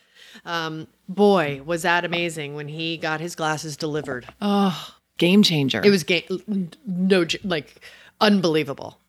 um, 0.45 0.87
boy, 1.07 1.61
was 1.65 1.81
that 1.83 2.05
amazing 2.05 2.55
when 2.55 2.67
he 2.67 2.97
got 2.97 3.19
his 3.21 3.35
glasses 3.35 3.77
delivered. 3.77 4.27
Oh, 4.41 4.93
game 5.17 5.43
changer. 5.43 5.81
It 5.83 5.89
was 5.89 6.03
game, 6.03 6.69
no, 6.85 7.25
like 7.43 7.81
unbelievable, 8.21 8.99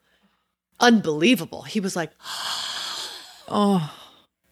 unbelievable. 0.80 1.62
He 1.62 1.80
was 1.80 1.96
like, 1.96 2.10
oh, 3.48 3.92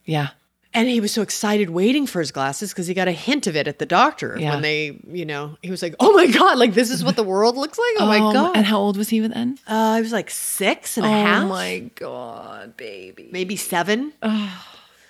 yeah. 0.04 0.28
and 0.74 0.88
he 0.88 1.00
was 1.00 1.12
so 1.12 1.22
excited 1.22 1.70
waiting 1.70 2.06
for 2.06 2.20
his 2.20 2.30
glasses 2.30 2.70
because 2.72 2.86
he 2.86 2.94
got 2.94 3.08
a 3.08 3.12
hint 3.12 3.46
of 3.46 3.56
it 3.56 3.66
at 3.68 3.78
the 3.78 3.86
doctor 3.86 4.36
Yeah. 4.38 4.50
when 4.52 4.62
they, 4.62 4.98
you 5.08 5.24
know, 5.24 5.56
he 5.62 5.70
was 5.70 5.82
like, 5.82 5.94
oh 6.00 6.12
my 6.12 6.26
God, 6.26 6.58
like 6.58 6.74
this 6.74 6.90
is 6.90 7.02
what 7.04 7.16
the 7.16 7.22
world 7.22 7.56
looks 7.56 7.78
like. 7.78 7.94
Oh, 8.00 8.06
my 8.06 8.18
God. 8.18 8.56
And 8.56 8.66
how 8.66 8.78
old 8.78 8.96
was 8.96 9.08
he 9.08 9.20
then? 9.20 9.58
uh, 9.68 9.72
I 9.96 10.00
was 10.00 10.12
like 10.12 10.30
six 10.30 10.96
and 10.96 11.06
a 11.06 11.10
half. 11.10 11.44
Oh 11.44 11.48
my 11.48 11.90
God, 11.94 12.76
baby. 12.76 13.28
maybe 13.32 13.56
seven. 13.56 14.12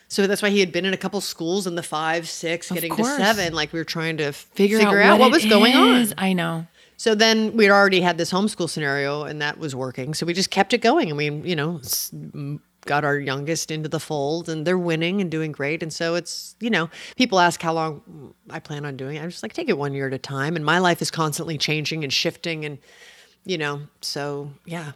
So 0.09 0.27
that's 0.27 0.43
why 0.43 0.51
he 0.51 0.61
had 0.61 0.73
been 0.73 0.85
in 0.85 0.95
a 0.95 0.97
couple 0.97 1.21
schools 1.21 1.67
in 1.67 1.75
the 1.75 1.83
five, 1.83 2.29
six, 2.29 2.71
getting 2.71 2.95
to 2.95 3.05
seven. 3.05 3.53
Like 3.53 3.73
we 3.73 3.81
were 3.81 3.85
trying 3.85 4.19
to 4.19 4.33
Figure, 4.33 4.79
figure, 4.79 5.01
out, 5.01 5.15
out, 5.15 5.21
what, 5.21 5.29
it 5.29 5.33
was 5.33 5.47
going 5.47 5.75
on. 5.75 6.07
I 6.17 6.33
know. 6.33 6.67
So 6.97 7.15
then 7.15 7.57
we'd 7.57 7.71
already 7.71 8.01
had 8.01 8.17
this 8.17 8.33
homeschool 8.33 8.71
scenario 8.71 9.25
and 9.25 9.43
that 9.43 9.59
was 9.59 9.75
working. 9.75 10.15
So 10.15 10.25
we 10.25 10.33
just 10.33 10.51
kept 10.51 10.73
it 10.73 10.79
going. 10.79 11.09
And 11.09 11.17
we, 11.17 11.31
you 11.31 11.57
know, 11.57 11.81
got 12.87 13.05
our 13.05 13.19
youngest 13.19 13.71
into 13.71 13.89
the 13.89 14.01
fold 14.01 14.49
and 14.49 14.67
they're 14.67 14.79
winning 14.79 15.21
and 15.21 15.31
doing 15.31 15.53
great. 15.53 15.83
And 15.83 15.93
so 15.93 16.15
it's, 16.15 16.57
you 16.61 16.71
know, 16.71 16.89
people 17.17 17.39
ask 17.39 17.61
how 17.61 17.75
long 17.75 18.03
mm, 18.11 18.33
I 18.49 18.61
plan 18.61 18.87
on 18.87 18.97
doing 18.97 19.17
it. 19.17 19.23
I'm 19.23 19.31
just 19.31 19.43
like, 19.43 19.53
take 19.53 19.69
it 19.69 19.77
one 19.77 19.93
year 19.93 20.07
at 20.07 20.15
a 20.15 20.19
time. 20.19 20.57
And 20.57 20.65
my 20.65 20.79
life 20.79 21.03
is 21.03 21.11
constantly 21.11 21.59
changing 21.59 22.05
and 22.05 22.13
shifting. 22.13 22.65
And, 22.65 22.79
you 23.45 23.59
know, 23.59 23.83
so 24.01 24.53
yeah. 24.65 24.93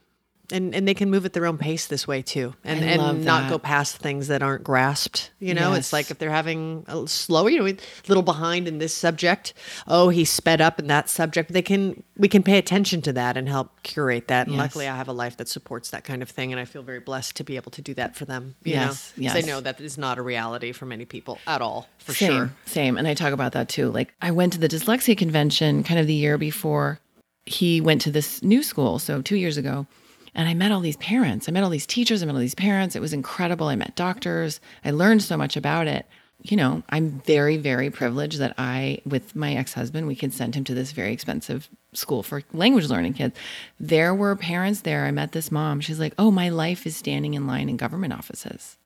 And, 0.53 0.75
and 0.75 0.87
they 0.89 0.95
can 0.95 1.11
move 1.11 1.25
at 1.25 1.33
their 1.33 1.47
own 1.47 1.59
pace 1.59 1.87
this 1.87 2.09
way 2.09 2.23
too, 2.23 2.55
and 2.65 2.83
and 2.85 3.25
not 3.25 3.49
go 3.49 3.59
past 3.59 3.99
things 3.99 4.29
that 4.29 4.43
aren't 4.43 4.65
grasped. 4.65 5.31
You 5.39 5.55
know, 5.55 5.71
Yes. 5.71 5.79
it's 5.79 5.93
like 5.93 6.11
if 6.11 6.19
they're 6.19 6.31
having 6.31 6.85
a 6.89 7.07
slow, 7.07 7.47
you 7.47 7.59
know, 7.59 7.67
a 7.67 7.77
little 8.09 8.23
behind 8.23 8.67
in 8.69 8.79
this 8.79 8.95
subject. 8.95 9.55
Oh, 9.87 10.09
he 10.09 10.25
sped 10.25 10.61
up 10.61 10.79
in 10.79 10.87
that 10.89 11.09
subject. 11.09 11.53
They 11.53 11.63
can 11.63 12.03
we 12.17 12.29
can 12.29 12.43
pay 12.43 12.59
attention 12.59 13.01
to 13.03 13.13
that 13.15 13.37
and 13.37 13.49
help 13.49 13.83
curate 13.83 14.29
that. 14.29 14.47
And 14.47 14.57
Yes. 14.57 14.61
luckily, 14.61 14.89
I 14.89 14.97
have 14.97 15.09
a 15.09 15.13
life 15.13 15.37
that 15.37 15.49
supports 15.49 15.91
that 15.91 16.05
kind 16.05 16.23
of 16.23 16.29
thing, 16.29 16.53
and 16.53 16.61
I 16.61 16.65
feel 16.65 16.83
very 16.83 17.01
blessed 17.01 17.37
to 17.37 17.45
be 17.45 17.57
able 17.57 17.71
to 17.73 17.83
do 17.83 17.95
that 17.95 18.17
for 18.17 18.25
them. 18.25 18.57
You 18.65 18.73
Yes, 18.73 19.13
know, 19.17 19.23
yes. 19.25 19.37
I 19.37 19.41
know 19.47 19.61
that 19.61 19.81
is 19.81 19.97
not 19.99 20.19
a 20.19 20.23
reality 20.23 20.73
for 20.73 20.87
many 20.87 21.05
people 21.05 21.39
at 21.47 21.63
all, 21.63 21.89
for 21.99 22.13
same, 22.13 22.31
sure. 22.33 22.51
Same. 22.67 22.97
And 22.99 23.07
I 23.07 23.15
talk 23.15 23.33
about 23.33 23.53
that 23.53 23.69
too. 23.69 23.91
Like 23.91 24.13
I 24.21 24.31
went 24.33 24.53
to 24.55 24.59
the 24.59 24.69
dyslexia 24.69 25.17
convention 25.17 25.83
kind 25.85 26.01
of 26.01 26.07
the 26.07 26.15
year 26.15 26.39
before 26.39 26.99
he 27.47 27.81
went 27.81 28.03
to 28.03 28.11
this 28.11 28.43
new 28.43 28.63
school. 28.63 28.99
So 28.99 29.23
two 29.23 29.37
years 29.37 29.57
ago. 29.57 29.87
And 30.35 30.49
I 30.49 30.55
met 30.55 30.73
all 30.73 30.81
these 30.81 30.97
parents. 30.99 31.49
I 31.49 31.53
met 31.53 31.65
all 31.65 31.71
these 31.71 31.87
teachers. 31.87 32.23
I 32.23 32.27
met 32.27 32.35
all 32.35 32.41
these 32.41 32.55
parents. 32.55 32.97
It 32.97 33.01
was 33.01 33.13
incredible. 33.13 33.69
I 33.69 33.77
met 33.77 33.97
doctors. 33.97 34.61
I 34.85 34.91
learned 34.91 35.23
so 35.23 35.37
much 35.37 35.57
about 35.57 35.87
it. 35.87 36.07
You 36.43 36.57
know, 36.57 36.83
I'm 36.89 37.21
very, 37.27 37.59
very 37.59 37.91
privileged 37.91 38.39
that 38.39 38.55
I, 38.57 39.03
with 39.05 39.37
my 39.37 39.55
ex 39.55 39.75
husband, 39.75 40.07
we 40.07 40.17
could 40.17 40.33
send 40.33 40.55
him 40.55 40.65
to 40.65 40.75
this 40.75 40.93
very 40.93 41.13
expensive 41.13 41.69
school 41.93 42.23
for 42.23 42.43
language 42.53 42.89
learning 42.89 43.15
kids. 43.15 43.37
There 43.79 44.15
were 44.15 44.35
parents 44.37 44.81
there. 44.81 45.05
I 45.05 45.11
met 45.11 45.33
this 45.33 45.51
mom. 45.51 45.81
She's 45.81 46.01
like, 46.01 46.15
Oh, 46.19 46.31
my 46.31 46.49
life 46.49 46.87
is 46.87 46.97
standing 46.97 47.35
in 47.35 47.47
line 47.47 47.69
in 47.69 47.77
government 47.77 48.15
offices 48.15 48.79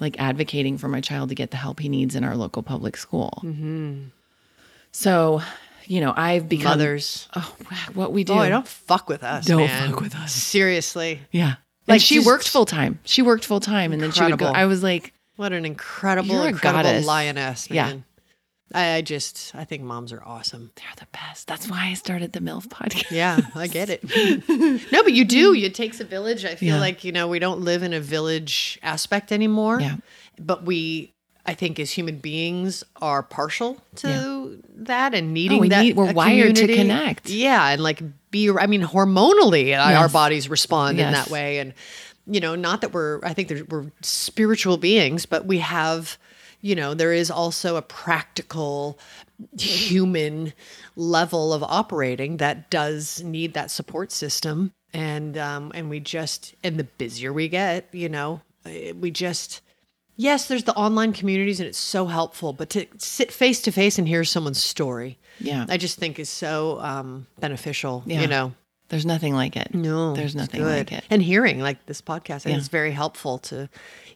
like 0.00 0.18
advocating 0.18 0.78
for 0.78 0.88
my 0.88 1.00
child 1.00 1.28
to 1.28 1.34
get 1.34 1.50
the 1.50 1.56
help 1.56 1.80
he 1.80 1.88
needs 1.88 2.14
in 2.14 2.24
our 2.24 2.36
local 2.36 2.62
public 2.62 2.96
school. 2.96 3.40
Mm-hmm. 3.42 4.04
So, 4.92 5.42
you 5.86 6.00
know, 6.00 6.12
I've 6.16 6.48
become 6.48 6.70
Mothers, 6.72 7.28
Oh, 7.36 7.54
what 7.94 8.12
we 8.12 8.24
do. 8.24 8.32
oh, 8.34 8.48
don't 8.48 8.66
fuck 8.68 9.08
with 9.08 9.22
us. 9.24 9.46
Don't 9.46 9.58
man. 9.66 9.90
fuck 9.90 10.00
with 10.00 10.14
us. 10.14 10.32
Seriously, 10.32 11.20
Yeah. 11.30 11.54
Like, 11.86 12.00
she 12.00 12.18
worked 12.20 12.48
full 12.48 12.64
time. 12.64 12.98
She 13.04 13.20
worked 13.20 13.44
full 13.44 13.60
time, 13.60 13.92
and 13.92 14.00
then 14.02 14.10
she 14.10 14.22
would 14.24 14.38
go. 14.38 14.46
I 14.46 14.64
was 14.66 14.82
like, 14.82 15.12
what 15.36 15.52
an 15.52 15.64
incredible, 15.66 16.42
incredible 16.42 16.82
goddess. 16.84 17.04
lioness, 17.06 17.70
Yeah. 17.70 17.86
man. 17.88 18.04
I, 18.72 18.94
I 18.94 19.00
just, 19.02 19.54
I 19.54 19.64
think 19.64 19.82
moms 19.82 20.10
are 20.12 20.22
awesome. 20.24 20.72
they're 20.76 20.86
the 20.98 21.06
best. 21.12 21.46
That's 21.46 21.68
why 21.68 21.88
I 21.90 21.94
started 21.94 22.32
the 22.32 22.40
MILF 22.40 22.66
podcast. 22.68 23.10
Yeah, 23.10 23.38
I 23.54 23.66
get 23.68 23.88
it. 23.90 24.02
no, 24.90 25.02
but 25.02 25.12
you 25.12 25.24
do. 25.24 25.54
It 25.64 25.74
takes 25.74 26.00
a 26.00 26.04
village. 26.04 26.44
I 26.44 26.54
feel 26.56 26.76
Yeah. 26.76 26.80
like, 26.80 27.04
you 27.04 27.12
know, 27.12 27.28
we 27.28 27.38
don't 27.38 27.60
live 27.60 27.82
in 27.82 27.92
a 27.92 28.00
village 28.00 28.78
aspect 28.82 29.30
anymore. 29.30 29.80
Yeah. 29.80 29.96
But 30.40 30.64
we, 30.64 31.13
I 31.46 31.52
think, 31.54 31.78
as 31.78 31.90
human 31.90 32.18
beings, 32.18 32.84
are 33.02 33.22
partial 33.22 33.76
to 33.96 34.62
that 34.76 35.12
and 35.14 35.34
needing 35.34 35.58
Oh, 35.58 35.60
we 35.60 35.68
that. 35.68 35.82
need- 35.82 35.96
we're 35.96 36.12
wired 36.12 36.56
to 36.56 36.66
connect. 36.74 37.28
Yeah. 37.28 37.68
And 37.68 37.82
like 37.82 38.00
be, 38.30 38.50
I 38.50 38.66
mean, 38.66 38.82
hormonally, 38.82 39.78
our 39.78 40.08
bodies 40.08 40.48
respond 40.48 40.98
in 40.98 41.12
that 41.12 41.28
way. 41.30 41.58
And, 41.58 41.74
you 42.26 42.40
know, 42.40 42.54
not 42.54 42.80
that 42.80 42.92
we're, 42.94 43.20
I 43.22 43.34
think 43.34 43.52
we're 43.70 43.90
spiritual 44.00 44.78
beings, 44.78 45.26
but 45.26 45.44
we 45.44 45.58
have, 45.58 46.16
you 46.62 46.74
know, 46.74 46.94
there 46.94 47.12
is 47.12 47.30
also 47.30 47.76
a 47.76 47.82
practical 47.82 48.98
human 49.58 50.52
level 50.96 51.52
of 51.52 51.62
operating 51.62 52.38
that 52.38 52.70
does 52.70 53.22
need 53.22 53.54
that 53.54 53.70
support 53.70 54.12
system. 54.12 54.72
And, 54.92 55.36
um, 55.36 55.72
and 55.74 55.90
we 55.90 56.00
just, 56.00 56.54
and 56.62 56.78
the 56.78 56.84
busier 56.84 57.32
we 57.32 57.48
get, 57.48 57.88
you 57.92 58.08
know, 58.08 58.40
eh, 58.64 58.92
we 58.92 59.10
just, 59.10 59.60
yes, 60.16 60.48
there's 60.48 60.64
the 60.64 60.74
online 60.74 61.12
communities 61.12 61.60
and 61.60 61.68
it's 61.68 61.78
so 61.78 62.06
helpful, 62.06 62.52
but 62.52 62.70
to 62.70 62.86
sit 62.98 63.32
face 63.32 63.60
to 63.62 63.72
face 63.72 63.98
and 63.98 64.06
hear 64.08 64.24
someone's 64.24 64.62
story, 64.62 65.18
Yeah. 65.40 65.66
I 65.68 65.76
just 65.76 65.98
think 65.98 66.18
is 66.18 66.28
so 66.28 66.80
um, 66.80 67.26
beneficial. 67.40 68.02
Yeah. 68.06 68.20
You 68.22 68.26
know, 68.28 68.52
There's 68.88 69.06
nothing 69.06 69.34
like 69.34 69.56
it. 69.56 69.74
no, 69.74 70.14
There's 70.14 70.34
nothing 70.36 70.64
like 70.64 70.92
it. 70.92 71.04
And 71.10 71.22
hearing 71.22 71.60
like 71.60 71.86
this 71.86 72.00
podcast, 72.02 72.46
Yeah. 72.46 72.56
it's 72.56 72.68
very 72.68 72.92
helpful 72.92 73.38
to. 73.50 73.68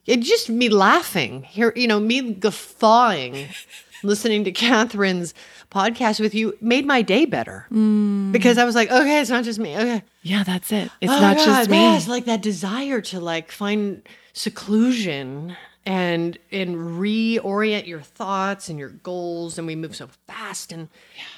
It 0.07 0.21
just 0.21 0.49
me 0.49 0.69
laughing 0.71 1.43
here, 1.43 1.73
you 1.77 1.87
know, 1.87 2.01
me 2.01 2.33
guffawing, 2.35 3.49
listening 4.03 4.45
to 4.45 4.53
Kathryn's 4.53 5.35
podcast 5.71 6.19
with 6.21 6.35
you 6.35 6.57
made 6.63 6.87
my 6.87 7.03
day 7.03 7.25
better 7.27 7.67
Mm. 7.71 8.33
because 8.33 8.57
I 8.57 8.65
was 8.65 8.75
like, 8.75 8.91
okay, 8.91 9.21
it's 9.21 9.29
not 9.29 9.45
just 9.45 9.59
me. 9.59 9.77
Okay, 9.77 10.03
Yeah, 10.23 10.45
that's 10.45 10.71
it. 10.73 10.91
It's 11.01 11.13
Oh 11.13 11.21
not 11.21 11.37
my 11.37 11.45
just 11.45 11.69
God, 11.69 11.71
me. 11.71 11.97
it's 11.97 12.09
like 12.09 12.25
that 12.27 12.41
desire 12.41 13.01
to 13.03 13.21
like 13.21 13.51
find 13.53 14.03
seclusion 14.33 15.57
and 15.89 16.37
and 16.53 16.77
reorient 16.77 17.87
your 17.87 18.03
thoughts 18.03 18.69
and 18.69 18.79
your 18.79 18.91
goals 18.91 19.57
and 19.57 19.67
we 19.67 19.75
move 19.75 19.97
so 19.97 20.07
fast 20.27 20.71
and 20.71 20.89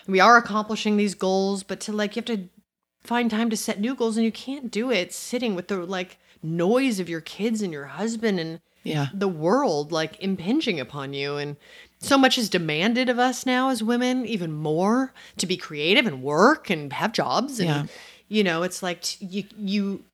we 0.08 0.18
are 0.18 0.36
accomplishing 0.36 0.96
these 0.96 1.14
goals 1.14 1.62
but 1.62 1.78
to 1.80 1.92
like 1.92 2.16
you 2.16 2.20
have 2.20 2.24
to 2.36 2.48
find 3.04 3.30
time 3.30 3.48
to 3.48 3.56
set 3.56 3.78
new 3.80 3.94
goals 3.94 4.16
and 4.16 4.24
you 4.24 4.32
can't 4.32 4.70
do 4.70 4.90
it 4.90 5.12
sitting 5.12 5.54
with 5.54 5.68
the 5.68 5.76
like 5.76 6.18
noise 6.42 6.98
of 6.98 7.08
your 7.08 7.20
kids 7.20 7.62
and 7.62 7.72
your 7.72 7.86
husband 7.86 8.40
and 8.40 8.60
Yeah. 8.82 9.06
the 9.14 9.28
world 9.28 9.92
like 9.92 10.18
impinging 10.20 10.80
upon 10.80 11.12
you 11.14 11.36
and 11.36 11.56
so 12.00 12.18
much 12.18 12.36
is 12.36 12.48
demanded 12.48 13.08
of 13.08 13.18
us 13.20 13.46
now 13.46 13.68
as 13.70 13.82
women 13.84 14.26
even 14.26 14.52
more 14.52 15.12
to 15.36 15.46
be 15.46 15.56
creative 15.56 16.06
and 16.06 16.22
work 16.24 16.70
and 16.70 16.92
have 16.94 17.12
jobs 17.12 17.60
and 17.60 17.68
Yeah. 17.68 17.82
you 18.28 18.42
know 18.42 18.62
it's 18.64 18.82
like 18.82 19.02
t- 19.02 19.24
you 19.26 19.44
you 19.58 20.04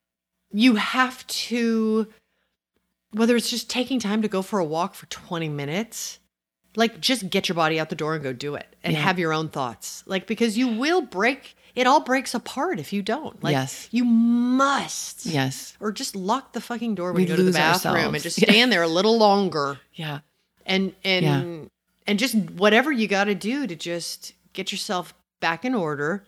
you 0.52 0.74
have 0.76 1.26
to 1.48 2.08
whether 3.16 3.34
it's 3.36 3.50
just 3.50 3.68
taking 3.70 3.98
time 3.98 4.22
to 4.22 4.28
go 4.28 4.42
for 4.42 4.58
a 4.58 4.64
walk 4.64 4.94
for 4.94 5.06
20 5.06 5.48
minutes 5.48 6.18
like 6.76 7.00
just 7.00 7.30
get 7.30 7.48
your 7.48 7.56
body 7.56 7.80
out 7.80 7.88
the 7.88 7.96
door 7.96 8.14
and 8.14 8.22
go 8.22 8.32
do 8.32 8.54
it 8.54 8.76
and 8.84 8.92
Yeah. 8.92 9.00
have 9.00 9.18
your 9.18 9.32
own 9.32 9.48
thoughts 9.48 10.02
like 10.06 10.26
because 10.26 10.58
you 10.58 10.68
will 10.68 11.00
break 11.02 11.56
it 11.74 11.86
all 11.86 12.00
breaks 12.00 12.34
apart 12.34 12.78
if 12.80 12.92
you 12.92 13.02
don't 13.02 13.42
like 13.42 13.52
Yes. 13.52 13.88
you 13.90 14.04
must 14.04 15.26
Yes. 15.26 15.76
or 15.80 15.92
just 15.92 16.14
lock 16.16 16.52
the 16.52 16.60
fucking 16.60 16.94
door 16.94 17.12
when 17.12 17.16
We 17.16 17.22
you 17.22 17.28
go 17.28 17.36
to 17.36 17.42
the 17.42 17.52
bathroom 17.52 18.14
and 18.14 18.22
just 18.22 18.36
stand 18.40 18.70
there 18.72 18.82
a 18.82 18.88
little 18.88 19.16
longer 19.18 19.78
Yeah. 19.94 20.20
and 20.66 20.94
and 21.04 21.24
Yeah. 21.24 21.68
and 22.06 22.18
just 22.18 22.34
whatever 22.36 22.92
you 22.92 23.08
got 23.08 23.24
to 23.24 23.34
do 23.34 23.66
to 23.66 23.74
just 23.76 24.32
get 24.52 24.72
yourself 24.72 25.14
back 25.40 25.64
in 25.64 25.74
order 25.74 26.24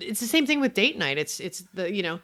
it's 0.00 0.20
the 0.20 0.26
same 0.26 0.46
thing 0.46 0.60
with 0.60 0.72
date 0.74 0.96
night 0.96 1.18
it's 1.18 1.40
it's 1.40 1.60
the 1.74 1.92
you 1.92 2.02
know 2.02 2.20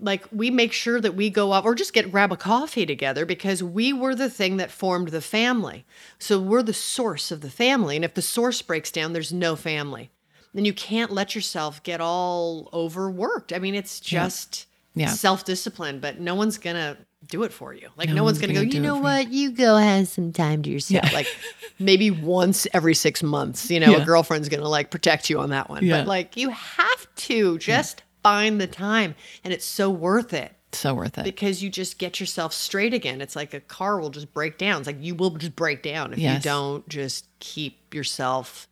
like 0.00 0.24
we 0.32 0.50
make 0.50 0.72
sure 0.72 1.00
that 1.00 1.14
we 1.14 1.28
go 1.30 1.52
up 1.52 1.64
or 1.64 1.74
just 1.74 1.92
get 1.92 2.10
grab 2.12 2.30
a 2.32 2.36
coffee 2.36 2.86
together 2.86 3.26
because 3.26 3.62
we 3.62 3.92
were 3.92 4.14
the 4.14 4.30
thing 4.30 4.56
that 4.58 4.70
formed 4.70 5.08
the 5.08 5.20
family 5.20 5.84
so 6.18 6.38
we're 6.40 6.62
the 6.62 6.72
source 6.72 7.30
of 7.30 7.40
the 7.40 7.50
family 7.50 7.96
and 7.96 8.04
if 8.04 8.14
the 8.14 8.22
source 8.22 8.62
breaks 8.62 8.90
down 8.92 9.12
there's 9.12 9.32
no 9.32 9.56
family 9.56 10.10
then 10.54 10.64
you 10.64 10.72
can't 10.72 11.10
let 11.12 11.34
yourself 11.34 11.82
get 11.82 12.00
all 12.00 12.68
overworked 12.72 13.52
i 13.52 13.58
mean 13.58 13.74
it's 13.74 13.98
just 14.00 14.66
Yeah. 14.94 15.08
self-discipline 15.08 16.00
but 16.00 16.20
no 16.20 16.34
one's 16.34 16.58
gonna 16.58 16.96
do 17.26 17.42
it 17.42 17.52
for 17.52 17.74
you 17.74 17.88
like 17.96 18.08
no, 18.08 18.14
No 18.14 18.24
one's 18.24 18.36
one's 18.38 18.40
gonna, 18.42 18.54
gonna 18.54 18.66
go 18.66 18.74
you 18.76 18.80
know 18.80 18.94
for 18.94 18.98
you." 18.98 19.02
what 19.02 19.32
you 19.32 19.50
go 19.50 19.76
have 19.76 20.06
some 20.08 20.32
time 20.32 20.62
to 20.62 20.70
yourself 20.70 21.04
Yeah. 21.04 21.10
like 21.12 21.26
maybe 21.80 22.10
once 22.12 22.66
every 22.72 22.94
six 22.94 23.22
months 23.22 23.68
you 23.70 23.80
know 23.80 23.90
Yeah. 23.90 24.02
a 24.02 24.04
girlfriend's 24.04 24.48
gonna 24.48 24.68
like 24.68 24.90
protect 24.92 25.28
you 25.28 25.40
on 25.40 25.50
that 25.50 25.68
one 25.68 25.84
Yeah. 25.84 25.98
but 25.98 26.06
like 26.06 26.36
you 26.36 26.50
have 26.50 27.14
to 27.16 27.58
just 27.58 28.02
find 28.22 28.60
the 28.60 28.66
time 28.66 29.14
and 29.44 29.52
it's 29.52 29.64
so 29.64 29.88
worth 29.90 30.32
it 30.32 30.52
So 30.72 30.94
worth 30.94 31.16
it. 31.18 31.24
because 31.24 31.62
you 31.62 31.70
just 31.70 31.98
get 31.98 32.20
yourself 32.20 32.52
straight 32.52 32.92
again 32.94 33.20
it's 33.20 33.36
like 33.36 33.54
a 33.54 33.60
car 33.60 34.00
will 34.00 34.10
just 34.10 34.32
break 34.34 34.58
down 34.58 34.80
it's 34.80 34.86
like 34.86 35.02
you 35.02 35.14
will 35.14 35.30
just 35.30 35.56
break 35.56 35.82
down 35.82 36.12
if 36.12 36.18
Yes. 36.18 36.34
you 36.44 36.50
don't 36.50 36.88
just 36.88 37.26
keep 37.40 37.94
yourself 37.94 38.68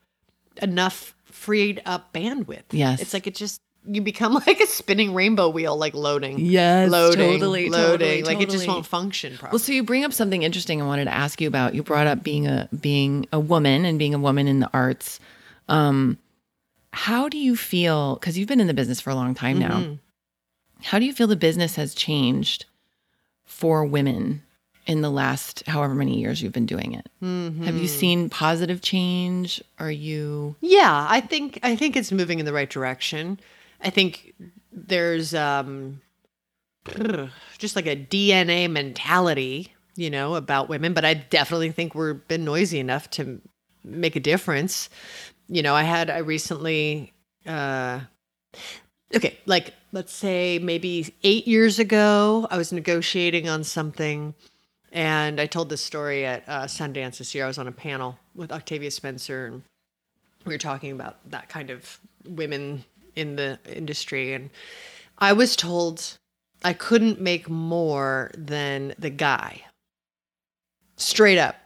enough 0.63 1.15
freed 1.25 1.83
up 1.85 2.13
bandwidth 2.13 2.63
Yes. 2.73 3.01
it's 3.01 3.13
like 3.15 3.27
it 3.27 3.35
just 3.35 3.61
you 3.89 4.01
become 4.03 4.35
like 4.47 4.61
a 4.61 4.67
spinning 4.67 5.15
rainbow 5.15 5.49
wheel 5.49 5.77
like 5.77 5.95
loading 5.95 6.41
Yes, 6.41 6.91
loading 6.91 7.39
totally, 7.39 7.69
loading 7.69 7.99
totally, 8.09 8.23
like 8.25 8.41
it 8.41 8.51
just 8.51 8.67
won't 8.67 8.85
function 8.85 9.35
properly 9.37 9.53
Well, 9.53 9.59
so 9.61 9.71
you 9.73 9.85
bring 9.85 10.05
up 10.05 10.13
something 10.13 10.43
interesting 10.43 10.83
I 10.83 10.87
wanted 10.87 11.05
to 11.05 11.15
ask 11.15 11.41
you 11.41 11.47
about. 11.47 11.75
You 11.77 11.85
brought 11.85 12.09
up 12.09 12.25
being 12.25 12.49
a 12.49 12.69
being 12.81 13.29
a 13.33 13.39
woman 13.39 13.85
and 13.85 13.97
being 13.97 14.13
a 14.13 14.19
woman 14.19 14.49
in 14.49 14.59
the 14.59 14.69
arts. 14.75 15.21
Um, 15.69 16.19
how 16.97 17.29
do 17.29 17.37
you 17.37 17.57
feel? 17.57 18.15
Because 18.15 18.39
you've 18.39 18.49
been 18.49 18.59
in 18.59 18.69
the 18.69 18.75
business 18.75 19.03
for 19.03 19.11
a 19.11 19.15
long 19.15 19.35
time 19.35 19.59
now. 19.59 19.81
Mm-hmm. 19.81 19.95
How 20.83 20.99
do 20.99 21.05
you 21.05 21.13
feel 21.13 21.27
the 21.27 21.37
business 21.37 21.77
has 21.77 21.95
changed 21.95 22.65
for 23.45 23.85
women 23.85 24.43
in 24.87 25.03
the 25.03 25.11
last 25.11 25.63
however 25.67 25.95
many 25.95 26.19
years 26.19 26.41
you've 26.41 26.55
been 26.55 26.65
doing 26.65 26.95
it? 26.95 27.07
Mm-hmm. 27.23 27.65
Have 27.65 27.77
you 27.77 27.87
seen 27.87 28.31
positive 28.31 28.81
change? 28.81 29.63
Are 29.79 29.91
you? 29.91 30.57
Yeah, 30.63 31.07
I 31.09 31.21
think 31.21 31.61
I 31.63 31.77
think 31.77 31.97
it's 31.97 32.13
moving 32.13 32.39
in 32.39 32.47
the 32.47 32.53
right 32.55 32.71
direction. 32.71 33.41
I 33.83 33.91
think 33.91 34.35
there's 34.73 35.35
um 35.35 36.01
just 37.59 37.77
like 37.77 37.87
a 37.87 37.97
DNA 37.97 38.71
mentality, 38.71 39.75
you 39.97 40.09
know, 40.09 40.35
about 40.35 40.71
women, 40.71 40.95
but 40.95 41.05
I 41.05 41.13
definitely 41.13 41.73
think 41.73 41.95
we're 41.95 42.15
been 42.15 42.47
noisy 42.47 42.79
enough 42.79 43.11
to 43.11 43.43
make 43.85 44.17
a 44.17 44.21
difference. 44.21 44.89
You 45.49 45.63
know, 45.63 45.75
I 45.75 45.83
had 45.83 46.11
I 46.11 46.19
recently 46.19 47.13
uh 47.47 48.01
okay, 49.15 49.39
like 49.47 49.75
let's 49.93 50.13
say 50.13 50.59
maybe 50.59 51.15
8 51.23 51.47
years 51.47 51.79
ago, 51.79 52.47
I 52.51 52.59
was 52.59 52.73
negotiating 52.73 53.49
on 53.49 53.65
something 53.65 54.35
and 54.93 55.41
I 55.41 55.47
told 55.47 55.69
this 55.69 55.83
story 55.83 56.25
at 56.25 56.43
uh, 56.49 56.65
Sundance 56.65 57.19
this 57.19 57.35
year. 57.35 57.45
I 57.45 57.49
was 57.49 57.59
on 57.59 57.69
a 57.69 57.73
panel 57.73 58.19
with 58.35 58.51
Octavia 58.51 58.91
Spencer 58.91 59.47
and 59.47 59.63
we 60.47 60.55
were 60.55 60.59
talking 60.59 60.93
about 60.93 61.19
that 61.31 61.49
kind 61.49 61.71
of 61.71 61.99
women 62.27 62.85
in 63.17 63.37
the 63.37 63.59
industry 63.67 64.35
and 64.35 64.51
i 65.19 65.33
was 65.33 65.57
told 65.57 66.19
i 66.65 66.73
couldn't 66.73 67.21
make 67.21 67.49
more 67.49 68.31
than 68.37 68.95
the 68.99 69.11
guy 69.11 69.63
straight 70.97 71.39
up 71.39 71.57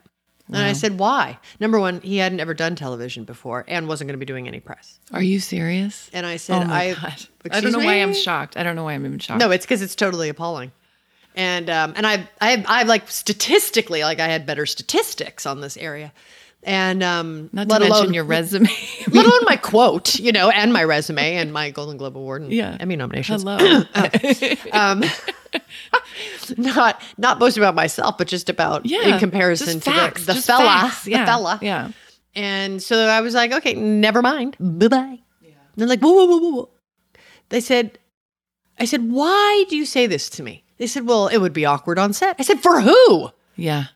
and 0.52 0.64
i 0.66 0.72
said 0.72 0.98
why 0.98 1.38
number 1.60 1.78
one 1.78 2.00
he 2.00 2.16
hadn't 2.18 2.40
ever 2.40 2.54
done 2.54 2.74
television 2.74 3.24
before 3.24 3.64
and 3.68 3.88
wasn't 3.88 4.06
going 4.08 4.14
to 4.14 4.18
be 4.18 4.26
doing 4.26 4.46
any 4.48 4.60
press 4.60 4.98
Are 5.12 5.22
you 5.22 5.40
serious? 5.40 6.10
and 6.12 6.26
i 6.26 6.36
said 6.36 6.66
oh 6.66 6.72
i! 6.72 6.94
I 7.50 7.60
don't 7.60 7.72
know 7.72 7.78
why 7.78 7.94
I'm 7.94 8.12
shocked. 8.14 8.56
I 8.56 8.62
don't 8.62 8.76
know 8.76 8.84
why 8.84 8.94
I'm 8.94 9.04
even 9.06 9.18
shocked. 9.18 9.40
no 9.40 9.50
it's 9.50 9.64
because 9.64 9.82
it's 9.82 9.94
totally 9.94 10.28
appalling 10.28 10.72
and 11.36 11.70
um 11.70 11.92
and 11.96 12.06
i 12.06 12.28
i 12.40 12.64
i 12.66 12.82
like 12.82 13.08
statistically 13.08 14.02
like 14.02 14.18
i 14.18 14.26
had 14.28 14.44
better 14.46 14.66
statistics 14.66 15.46
on 15.46 15.60
this 15.60 15.76
area 15.76 16.12
and 16.62 17.02
um 17.02 17.48
Not 17.52 17.68
to 17.68 17.78
let 17.78 17.88
mention 17.88 18.12
your 18.14 18.24
resume. 18.24 18.68
let 19.10 19.26
alone 19.26 19.40
my 19.46 19.56
quote, 19.56 20.18
you 20.18 20.32
know, 20.32 20.50
and 20.50 20.72
my 20.72 20.84
resume 20.84 21.36
and 21.36 21.52
my 21.52 21.70
Golden 21.70 21.96
Globe 21.96 22.16
Award 22.16 22.42
and 22.42 22.52
Yeah. 22.52 22.76
Emmy 22.80 22.96
nominations. 22.96 23.42
Hello. 23.42 23.82
Um, 24.72 25.02
not 26.56 27.02
not 27.18 27.38
boasting 27.38 27.62
about 27.62 27.74
myself, 27.74 28.18
but 28.18 28.28
just 28.28 28.48
about 28.48 28.86
yeah, 28.86 29.14
in 29.14 29.18
comparison 29.18 29.80
to 29.80 29.90
facts, 29.90 30.26
the, 30.26 30.34
the 30.34 30.42
fella, 30.42 30.64
facts. 30.64 31.04
the 31.04 31.12
Yeah, 31.12 31.26
fella. 31.26 31.58
Yeah. 31.62 31.90
And 32.34 32.82
so 32.82 32.96
I 33.06 33.20
was 33.20 33.34
like, 33.34 33.52
okay, 33.52 33.74
never 33.74 34.22
mind. 34.22 34.56
Bye 34.60 34.88
bye. 34.88 35.18
Yeah. 35.42 35.50
They're 35.76 35.88
like, 35.88 36.00
whoa, 36.00 36.12
whoa, 36.12 36.26
whoa, 36.26 36.38
whoa, 36.38 36.50
whoa. 36.50 36.68
They 37.48 37.60
said, 37.60 37.98
I 38.78 38.84
said, 38.84 39.10
why 39.10 39.64
do 39.68 39.76
you 39.76 39.84
say 39.84 40.06
this 40.06 40.28
to 40.30 40.42
me? 40.42 40.62
They 40.78 40.86
said, 40.86 41.06
well, 41.06 41.26
it 41.28 41.38
would 41.38 41.52
be 41.52 41.64
awkward 41.66 41.98
on 41.98 42.12
set. 42.12 42.36
I 42.38 42.42
said, 42.42 42.60
for 42.62 42.80
who? 42.80 43.30
Yeah. 43.56 43.86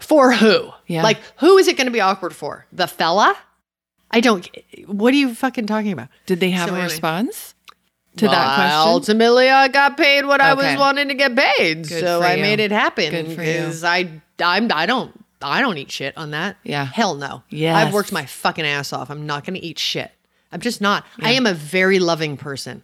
For 0.00 0.32
who? 0.32 0.70
Yeah. 0.86 1.02
Like, 1.02 1.18
who 1.38 1.56
is 1.58 1.68
it 1.68 1.76
going 1.76 1.86
to 1.86 1.92
be 1.92 2.00
awkward 2.00 2.34
for? 2.34 2.66
The 2.72 2.86
fella? 2.86 3.36
I 4.10 4.20
don't. 4.20 4.48
What 4.86 5.14
are 5.14 5.16
you 5.16 5.34
fucking 5.34 5.66
talking 5.66 5.92
about? 5.92 6.08
Did 6.26 6.40
they 6.40 6.50
have 6.50 6.68
So 6.68 6.74
a 6.74 6.78
anyway. 6.78 6.90
response 6.92 7.54
to 8.16 8.26
Well, 8.26 8.34
that 8.34 8.54
question? 8.56 8.88
Ultimately, 8.92 9.48
I 9.48 9.68
got 9.68 9.96
paid 9.96 10.24
what 10.26 10.40
I 10.40 10.54
was 10.54 10.76
wanting 10.76 11.08
to 11.08 11.14
get 11.14 11.36
paid, 11.36 11.86
Good 11.88 12.00
so 12.00 12.20
I 12.22 12.34
you. 12.34 12.42
made 12.42 12.58
it 12.60 12.72
happen. 12.72 13.10
Good 13.10 13.26
for 13.36 13.42
you. 13.44 13.52
Because 13.52 13.84
I, 13.84 14.20
I'm, 14.42 14.68
I 14.72 14.86
don't, 14.86 15.12
I 15.40 15.60
don't 15.60 15.78
eat 15.78 15.90
shit 15.92 16.16
on 16.18 16.32
that. 16.32 16.56
Yeah. 16.64 16.84
hell 16.86 17.14
no. 17.14 17.44
Yeah. 17.50 17.76
I've 17.76 17.94
worked 17.94 18.10
my 18.12 18.26
fucking 18.26 18.64
ass 18.66 18.92
off. 18.92 19.10
I'm 19.10 19.26
not 19.26 19.44
going 19.44 19.54
to 19.54 19.64
eat 19.64 19.78
shit. 19.78 20.10
I'm 20.50 20.60
just 20.60 20.80
not. 20.80 21.06
I 21.20 21.32
am 21.32 21.46
a 21.46 21.54
very 21.54 22.00
loving 22.00 22.36
person. 22.36 22.82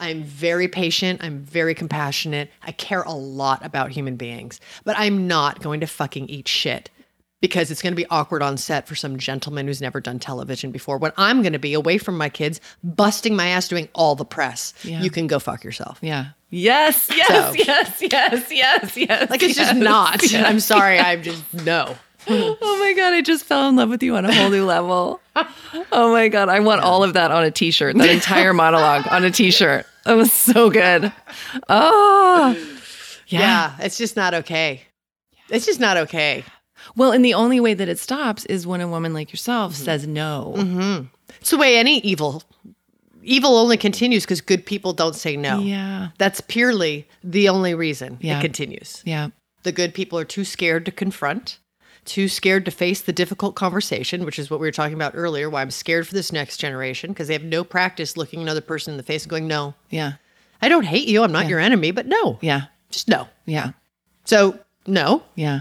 I'm 0.00 0.22
very 0.24 0.68
patient. 0.68 1.22
I'm 1.22 1.40
very 1.40 1.74
compassionate. 1.74 2.50
I 2.62 2.72
care 2.72 3.02
a 3.02 3.12
lot 3.12 3.64
about 3.64 3.90
human 3.90 4.16
beings, 4.16 4.60
but 4.84 4.96
I'm 4.98 5.26
not 5.26 5.60
going 5.62 5.80
to 5.80 5.86
fucking 5.86 6.28
eat 6.28 6.48
shit 6.48 6.90
because 7.40 7.70
it's 7.70 7.80
going 7.82 7.92
to 7.92 7.96
be 7.96 8.06
awkward 8.10 8.42
on 8.42 8.56
set 8.56 8.88
for 8.88 8.94
some 8.96 9.16
gentleman 9.16 9.66
who's 9.68 9.80
never 9.80 10.00
done 10.00 10.18
television 10.18 10.72
before. 10.72 10.98
When 10.98 11.12
I'm 11.16 11.40
going 11.42 11.52
to 11.52 11.58
be 11.60 11.72
away 11.74 11.96
from 11.98 12.16
my 12.18 12.28
kids, 12.28 12.60
busting 12.82 13.36
my 13.36 13.48
ass 13.48 13.68
doing 13.68 13.88
all 13.94 14.16
the 14.16 14.24
press. 14.24 14.74
Yeah. 14.82 15.00
You 15.02 15.10
can 15.10 15.26
go 15.28 15.38
fuck 15.38 15.62
yourself. 15.64 15.98
yeah. 16.02 16.30
Yes. 16.50 17.08
Yes. 17.14 17.28
So- 17.28 17.52
Yes. 17.54 18.02
Yes. 18.10 18.50
Yes. 18.50 18.96
Yes. 18.96 19.30
Like 19.30 19.42
it's 19.42 19.54
just 19.54 19.76
not. 19.76 20.22
yes. 20.30 20.44
I'm 20.46 20.60
sorry. 20.60 20.98
I'm 20.98 21.22
just 21.22 21.42
no. 21.52 21.96
Oh 22.30 22.76
my 22.80 22.92
god! 22.94 23.12
I 23.14 23.20
just 23.20 23.44
fell 23.44 23.68
in 23.68 23.76
love 23.76 23.88
with 23.90 24.02
you 24.02 24.16
on 24.16 24.24
a 24.24 24.34
whole 24.34 24.50
new 24.50 24.64
level. 24.64 25.20
Oh 25.92 26.12
my 26.12 26.28
god! 26.28 26.48
I 26.48 26.60
want 26.60 26.82
all 26.82 27.02
of 27.04 27.12
that 27.14 27.30
on 27.30 27.44
a 27.44 27.50
T-shirt. 27.50 27.96
That 27.96 28.08
entire 28.10 28.52
monologue 28.52 29.06
on 29.10 29.24
a 29.24 29.30
T-shirt. 29.30 29.86
It 30.06 30.14
was 30.14 30.32
so 30.32 30.70
good. 30.70 31.12
Oh. 31.68 32.56
Yeah. 33.28 33.74
it's 33.80 33.98
just 33.98 34.16
not 34.16 34.32
okay. 34.34 34.82
It's 35.50 35.66
just 35.66 35.80
not 35.80 35.96
okay. 35.98 36.44
Well, 36.96 37.12
and 37.12 37.24
the 37.24 37.34
only 37.34 37.60
way 37.60 37.74
that 37.74 37.88
it 37.88 37.98
stops 37.98 38.44
is 38.46 38.66
when 38.66 38.80
a 38.80 38.88
woman 38.88 39.12
like 39.12 39.30
yourself 39.32 39.74
Mm-hmm. 39.74 39.84
says 39.84 40.06
no. 40.06 41.06
It's 41.40 41.50
the 41.50 41.58
way 41.58 41.76
any 41.76 41.98
evil 42.00 42.42
evil 43.22 43.56
only 43.58 43.76
continues 43.76 44.24
because 44.24 44.40
good 44.40 44.64
people 44.64 44.94
don't 44.94 45.14
say 45.14 45.36
no. 45.36 45.58
Yeah. 45.58 46.08
That's 46.16 46.40
purely 46.40 47.06
the 47.22 47.48
only 47.50 47.74
reason 47.74 48.16
Yeah. 48.22 48.38
it 48.38 48.42
continues. 48.42 49.02
Yeah. 49.04 49.28
The 49.64 49.72
good 49.72 49.92
people 49.92 50.18
are 50.18 50.24
too 50.24 50.44
scared 50.44 50.86
to 50.86 50.92
confront, 50.92 51.58
too 52.08 52.26
scared 52.28 52.64
to 52.64 52.70
face 52.72 53.00
the 53.00 53.12
difficult 53.12 53.54
conversation, 53.54 54.24
which 54.24 54.38
is 54.38 54.50
what 54.50 54.58
we 54.58 54.66
were 54.66 54.72
talking 54.72 54.94
about 54.94 55.12
earlier. 55.14 55.48
Why 55.48 55.60
I'm 55.62 55.70
scared 55.70 56.08
for 56.08 56.14
this 56.14 56.32
next 56.32 56.56
generation 56.56 57.10
because 57.12 57.28
they 57.28 57.34
have 57.34 57.44
no 57.44 57.62
practice 57.62 58.16
looking 58.16 58.42
another 58.42 58.60
person 58.60 58.92
in 58.92 58.96
the 58.96 59.02
face 59.04 59.22
and 59.24 59.30
going, 59.30 59.46
"No, 59.46 59.74
Yeah. 59.90 60.12
I 60.60 60.68
don't 60.68 60.84
hate 60.86 61.06
you. 61.06 61.22
I'm 61.22 61.30
not 61.32 61.46
your 61.48 61.60
enemy, 61.60 61.92
but 61.92 62.06
no, 62.06 62.38
Yeah. 62.40 62.62
just 62.90 63.06
no." 63.08 63.28
Yeah. 63.46 63.70
So 64.24 64.58
no, 64.86 65.22
Yeah. 65.36 65.60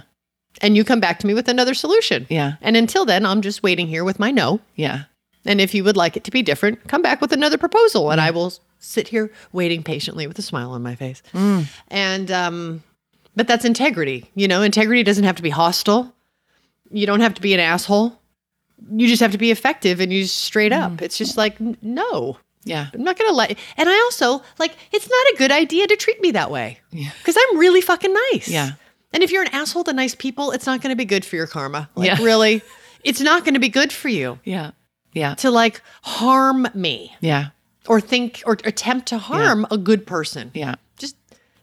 and 0.62 0.76
you 0.76 0.84
come 0.84 1.00
back 1.00 1.20
to 1.20 1.28
me 1.28 1.34
with 1.36 1.48
another 1.48 1.74
solution. 1.76 2.26
Yeah. 2.30 2.54
And 2.62 2.76
until 2.76 3.06
then, 3.06 3.26
I'm 3.26 3.42
just 3.42 3.62
waiting 3.62 3.88
here 3.88 4.04
with 4.04 4.18
my 4.18 4.32
no. 4.32 4.60
Yeah. 4.76 5.04
And 5.46 5.62
if 5.62 5.74
you 5.76 5.84
would 5.84 5.96
like 5.98 6.18
it 6.18 6.24
to 6.26 6.32
be 6.32 6.42
different, 6.42 6.88
come 6.88 7.02
back 7.02 7.22
with 7.22 7.32
another 7.32 7.58
proposal, 7.58 8.10
and 8.12 8.20
I 8.20 8.32
will 8.32 8.54
sit 8.80 9.08
here 9.10 9.32
waiting 9.52 9.82
patiently 9.84 10.28
with 10.28 10.38
a 10.40 10.42
smile 10.42 10.72
on 10.72 10.82
my 10.84 10.96
face. 10.96 11.22
And 11.90 12.32
um, 12.32 12.84
but 13.36 13.48
that's 13.48 13.66
integrity. 13.66 14.30
You 14.36 14.48
know, 14.48 14.62
integrity 14.62 15.04
doesn't 15.04 15.24
have 15.24 15.36
to 15.36 15.44
be 15.44 15.50
hostile. 15.52 16.14
You 16.92 17.06
don't 17.06 17.20
have 17.22 17.34
to 17.36 17.42
be 17.42 17.54
an 17.54 17.60
asshole. 17.60 18.20
You 18.92 19.08
just 19.08 19.22
have 19.22 19.32
to 19.32 19.38
be 19.38 19.52
effective 19.52 20.00
and 20.00 20.14
you 20.14 20.22
just 20.24 20.38
straight 20.40 20.72
up. 20.72 20.94
Mm. 20.94 21.02
It's 21.02 21.18
just 21.18 21.36
like 21.38 21.60
n- 21.60 21.78
no. 21.82 22.38
Yeah. 22.64 22.88
I'm 22.94 23.04
not 23.04 23.18
gonna 23.18 23.34
let. 23.34 23.58
And 23.78 23.90
I 23.90 23.94
also 24.02 24.42
like 24.60 24.76
it's 24.92 25.10
not 25.10 25.28
a 25.34 25.36
good 25.38 25.52
idea 25.52 25.88
to 25.88 25.96
treat 25.96 26.22
me 26.22 26.32
that 26.32 26.52
way. 26.52 26.80
Yeah. 26.92 27.10
Because 27.18 27.36
I'm 27.38 27.58
really 27.58 27.82
fucking 27.82 28.14
nice. 28.32 28.48
Yeah. 28.50 28.72
And 29.14 29.24
if 29.24 29.32
you're 29.32 29.42
an 29.42 29.54
asshole 29.54 29.84
to 29.86 29.94
nice 29.94 30.16
people, 30.16 30.52
it's 30.52 30.66
not 30.66 30.82
gonna 30.82 30.96
be 30.96 31.06
good 31.06 31.26
for 31.26 31.36
your 31.38 31.48
karma. 31.48 31.90
Like 31.96 32.08
Yeah. 32.08 32.24
really, 32.24 32.62
it's 33.04 33.22
not 33.22 33.46
gonna 33.46 33.60
be 33.60 33.70
good 33.70 33.92
for 33.94 34.10
you 34.10 34.40
Yeah. 34.44 34.72
Yeah. 35.14 35.34
to 35.36 35.50
like 35.50 35.82
harm 36.04 36.68
me 36.74 37.16
Yeah. 37.22 37.48
or 37.88 38.00
think 38.02 38.44
or 38.46 38.58
attempt 38.64 39.08
to 39.08 39.18
harm 39.18 39.66
a 39.72 39.78
good 39.78 40.06
person. 40.06 40.52
Yeah. 40.54 40.76
Just 41.00 41.16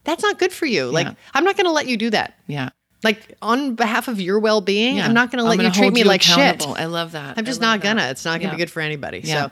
that's 0.03 0.23
not 0.23 0.37
good 0.39 0.51
for 0.51 0.65
you. 0.65 0.87
Like 0.91 1.05
Yeah. 1.07 1.13
I'm 1.33 1.43
not 1.45 1.55
going 1.55 1.65
to 1.65 1.71
let 1.71 1.87
you 1.87 1.97
do 1.97 2.09
that. 2.11 2.33
Yeah. 2.47 2.69
Like 3.05 3.37
on 3.41 3.75
behalf 3.75 4.07
of 4.09 4.19
your 4.19 4.39
well-being, 4.39 4.97
Yeah. 4.97 5.05
I'm 5.05 5.13
not 5.13 5.31
going 5.31 5.41
to 5.43 5.47
let 5.49 5.61
you 5.61 5.71
treat 5.71 5.93
me 5.93 6.03
like 6.03 6.21
shit. 6.21 6.67
I 6.67 6.85
love 6.85 7.13
that. 7.13 7.37
I'm 7.37 7.45
just 7.45 7.61
not 7.61 7.79
that. 7.81 7.95
gonna. 7.95 8.09
It's 8.09 8.25
not 8.25 8.39
gonna 8.41 8.49
Yeah. 8.51 8.55
be 8.57 8.57
good 8.63 8.71
for 8.71 8.81
anybody. 8.81 9.21
Yeah. 9.23 9.43
So 9.45 9.51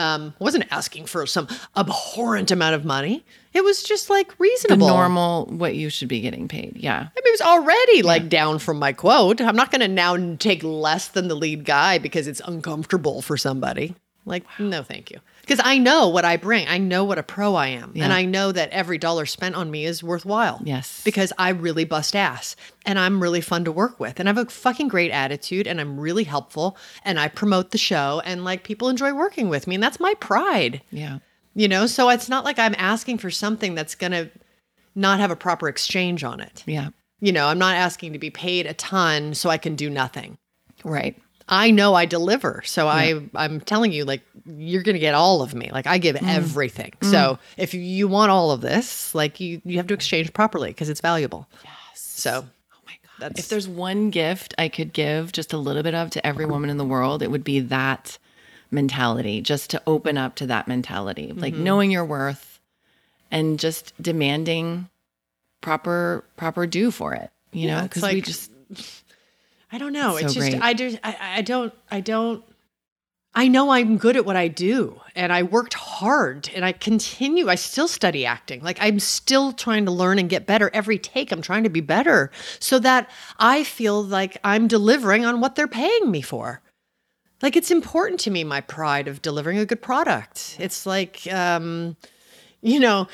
um 0.00 0.34
wasn't 0.40 0.64
asking 0.72 1.06
for 1.06 1.24
some 1.26 1.46
abhorrent 1.76 2.50
amount 2.50 2.74
of 2.74 2.84
money. 2.84 3.24
It 3.52 3.62
was 3.62 3.82
just 3.84 4.10
like 4.10 4.28
The 4.30 4.34
reasonable. 4.38 4.88
normal 4.88 5.46
what 5.46 5.74
you 5.76 5.88
should 5.90 6.08
be 6.08 6.20
getting 6.20 6.48
paid. 6.48 6.76
Yeah. 6.76 6.96
I 6.96 7.02
mean, 7.02 7.10
it 7.26 7.30
was 7.32 7.40
already 7.40 8.02
like 8.02 8.28
down 8.28 8.58
from 8.58 8.78
my 8.80 8.92
quote. 8.92 9.40
I'm 9.40 9.54
not 9.56 9.70
going 9.70 9.80
to 9.82 9.88
now 9.88 10.16
take 10.38 10.62
less 10.64 11.06
than 11.08 11.28
the 11.28 11.36
lead 11.36 11.64
guy 11.64 11.98
because 11.98 12.26
it's 12.26 12.40
uncomfortable 12.44 13.22
for 13.22 13.36
somebody. 13.36 13.94
Like, 14.26 14.42
no, 14.58 14.82
thank 14.82 15.10
you. 15.12 15.18
Because 15.44 15.60
I 15.62 15.76
know 15.76 16.08
what 16.08 16.24
I 16.24 16.38
bring. 16.38 16.66
I 16.68 16.78
know 16.78 17.04
what 17.04 17.18
a 17.18 17.22
pro 17.22 17.54
I 17.54 17.68
am. 17.68 17.92
Yeah. 17.94 18.04
And 18.04 18.12
I 18.12 18.24
know 18.24 18.50
that 18.50 18.70
every 18.70 18.96
dollar 18.96 19.26
spent 19.26 19.54
on 19.54 19.70
me 19.70 19.84
is 19.84 20.02
worthwhile. 20.02 20.60
Yes. 20.64 21.02
Because 21.04 21.34
I 21.38 21.50
really 21.50 21.84
bust 21.84 22.16
ass 22.16 22.56
and 22.86 22.98
I'm 22.98 23.22
really 23.22 23.42
fun 23.42 23.64
to 23.66 23.72
work 23.72 24.00
with. 24.00 24.18
And 24.18 24.28
I 24.28 24.32
have 24.32 24.46
a 24.46 24.50
fucking 24.50 24.88
great 24.88 25.10
attitude 25.10 25.66
and 25.66 25.80
I'm 25.80 26.00
really 26.00 26.24
helpful 26.24 26.78
and 27.04 27.20
I 27.20 27.28
promote 27.28 27.72
the 27.72 27.78
show 27.78 28.22
and 28.24 28.42
like 28.42 28.64
people 28.64 28.88
enjoy 28.88 29.12
working 29.12 29.50
with 29.50 29.66
me. 29.66 29.74
And 29.74 29.84
that's 29.84 30.00
my 30.00 30.14
pride. 30.14 30.80
Yeah. 30.90 31.18
You 31.54 31.68
know, 31.68 31.86
so 31.86 32.08
it's 32.08 32.28
not 32.28 32.44
like 32.44 32.58
I'm 32.58 32.74
asking 32.78 33.18
for 33.18 33.30
something 33.30 33.74
that's 33.74 33.94
going 33.94 34.12
to 34.12 34.30
not 34.94 35.20
have 35.20 35.30
a 35.30 35.36
proper 35.36 35.68
exchange 35.68 36.24
on 36.24 36.40
it. 36.40 36.64
Yeah. 36.66 36.88
You 37.20 37.32
know, 37.32 37.48
I'm 37.48 37.58
not 37.58 37.76
asking 37.76 38.12
to 38.14 38.18
be 38.18 38.30
paid 38.30 38.66
a 38.66 38.74
ton 38.74 39.34
so 39.34 39.50
I 39.50 39.58
can 39.58 39.76
do 39.76 39.90
nothing. 39.90 40.38
Right. 40.84 41.16
I 41.48 41.70
know 41.70 41.94
I 41.94 42.06
deliver. 42.06 42.62
So 42.64 42.88
I 42.88 43.20
I'm 43.34 43.60
telling 43.60 43.92
you 43.92 44.04
like 44.04 44.22
you're 44.46 44.82
going 44.82 44.94
to 44.94 45.00
get 45.00 45.14
all 45.14 45.42
of 45.42 45.54
me. 45.54 45.70
Like 45.72 45.86
I 45.86 45.98
give 45.98 46.16
everything. 46.16 46.92
So 47.02 47.38
if 47.58 47.74
you 47.74 48.08
want 48.08 48.30
all 48.30 48.50
of 48.50 48.60
this, 48.62 49.14
like 49.14 49.40
you 49.40 49.60
you 49.64 49.76
have 49.76 49.86
to 49.88 49.94
exchange 49.94 50.32
properly 50.32 50.70
because 50.70 50.88
it's 50.88 51.00
valuable. 51.02 51.46
Yes. 51.62 52.00
So 52.00 52.44
Oh 52.72 52.76
my 52.86 52.92
god. 53.02 53.10
That's- 53.20 53.38
if 53.44 53.48
there's 53.50 53.68
one 53.68 54.10
gift 54.10 54.54
I 54.58 54.68
could 54.68 54.92
give 54.92 55.32
just 55.32 55.52
a 55.52 55.58
little 55.58 55.82
bit 55.82 55.94
of 55.94 56.10
to 56.10 56.26
every 56.26 56.46
woman 56.46 56.70
in 56.70 56.78
the 56.78 56.84
world, 56.84 57.22
it 57.22 57.30
would 57.30 57.44
be 57.44 57.60
that 57.60 58.16
mentality, 58.70 59.40
just 59.42 59.70
to 59.70 59.82
open 59.86 60.16
up 60.18 60.34
to 60.36 60.46
that 60.46 60.66
mentality, 60.66 61.32
like 61.34 61.52
Mm-hmm. 61.54 61.64
knowing 61.64 61.90
your 61.90 62.04
worth 62.04 62.58
and 63.30 63.58
just 63.60 63.92
demanding 64.02 64.88
proper 65.60 66.24
proper 66.36 66.66
due 66.66 66.90
for 66.90 67.14
it, 67.14 67.30
you 67.52 67.66
know, 67.68 67.76
Yeah, 67.76 67.84
it's 67.84 67.94
because 68.00 68.12
we 68.12 68.20
just 68.20 68.50
I 69.74 69.78
don't 69.78 69.92
know. 69.92 70.16
So 70.16 70.26
it's 70.26 70.34
just 70.34 70.50
great. 70.50 70.62
I 70.62 70.72
just 70.72 70.98
I, 71.02 71.16
I 71.38 71.42
don't 71.42 71.74
I 71.90 71.98
don't 71.98 72.44
I 73.34 73.48
know 73.48 73.70
I'm 73.70 73.98
good 73.98 74.16
at 74.16 74.24
what 74.24 74.36
I 74.36 74.46
do 74.46 75.00
and 75.16 75.32
I 75.32 75.42
worked 75.42 75.74
hard 75.74 76.48
and 76.54 76.64
I 76.64 76.70
continue 76.70 77.48
I 77.48 77.56
still 77.56 77.88
study 77.88 78.24
acting. 78.24 78.62
Like 78.62 78.78
I'm 78.80 79.00
still 79.00 79.52
trying 79.52 79.84
to 79.86 79.90
learn 79.90 80.20
and 80.20 80.30
get 80.30 80.46
better 80.46 80.70
every 80.72 80.96
take. 80.96 81.32
I'm 81.32 81.42
trying 81.42 81.64
to 81.64 81.70
be 81.70 81.80
better 81.80 82.30
so 82.60 82.78
that 82.78 83.10
I 83.40 83.64
feel 83.64 84.00
like 84.00 84.38
I'm 84.44 84.68
delivering 84.68 85.24
on 85.24 85.40
what 85.40 85.56
they're 85.56 85.66
paying 85.66 86.08
me 86.08 86.22
for. 86.22 86.62
Like 87.42 87.56
it's 87.56 87.72
important 87.72 88.20
to 88.20 88.30
me 88.30 88.44
my 88.44 88.60
pride 88.60 89.08
of 89.08 89.22
delivering 89.22 89.58
a 89.58 89.66
good 89.66 89.82
product. 89.82 90.56
It's 90.60 90.86
like 90.86 91.26
um 91.32 91.96
you 92.64 92.80
know, 92.80 93.06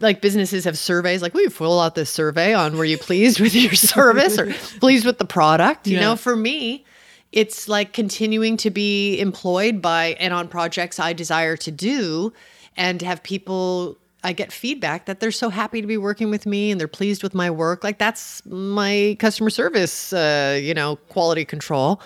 like 0.00 0.22
businesses 0.22 0.64
have 0.64 0.78
surveys 0.78 1.20
like, 1.20 1.34
we 1.34 1.48
fill 1.48 1.80
out 1.80 1.96
this 1.96 2.08
survey 2.08 2.54
on 2.54 2.78
were 2.78 2.84
you 2.84 2.96
pleased 2.96 3.40
with 3.40 3.54
your 3.54 3.74
service 3.74 4.38
or 4.38 4.46
pleased 4.80 5.04
with 5.04 5.18
the 5.18 5.24
product? 5.24 5.86
You 5.88 5.94
Yeah. 5.94 6.00
know, 6.10 6.16
for 6.16 6.36
me, 6.36 6.84
it's 7.32 7.68
like 7.68 7.92
continuing 7.92 8.56
to 8.58 8.70
be 8.70 9.18
employed 9.18 9.82
by 9.82 10.16
and 10.20 10.32
on 10.32 10.46
projects 10.48 11.00
I 11.00 11.12
desire 11.12 11.56
to 11.58 11.70
do 11.72 12.32
and 12.76 13.02
have 13.02 13.22
people 13.22 13.98
I 14.22 14.32
get 14.32 14.52
feedback 14.52 15.06
that 15.06 15.20
they're 15.20 15.30
so 15.30 15.50
happy 15.50 15.80
to 15.80 15.86
be 15.86 15.96
working 15.98 16.30
with 16.30 16.46
me 16.46 16.70
and 16.70 16.80
they're 16.80 16.88
pleased 16.88 17.22
with 17.22 17.34
my 17.34 17.50
work. 17.50 17.84
Like 17.84 17.98
that's 17.98 18.44
my 18.46 19.16
customer 19.20 19.50
service, 19.50 20.12
uh, 20.12 20.58
you 20.60 20.74
know, 20.74 20.96
quality 21.08 21.44
control. 21.44 22.00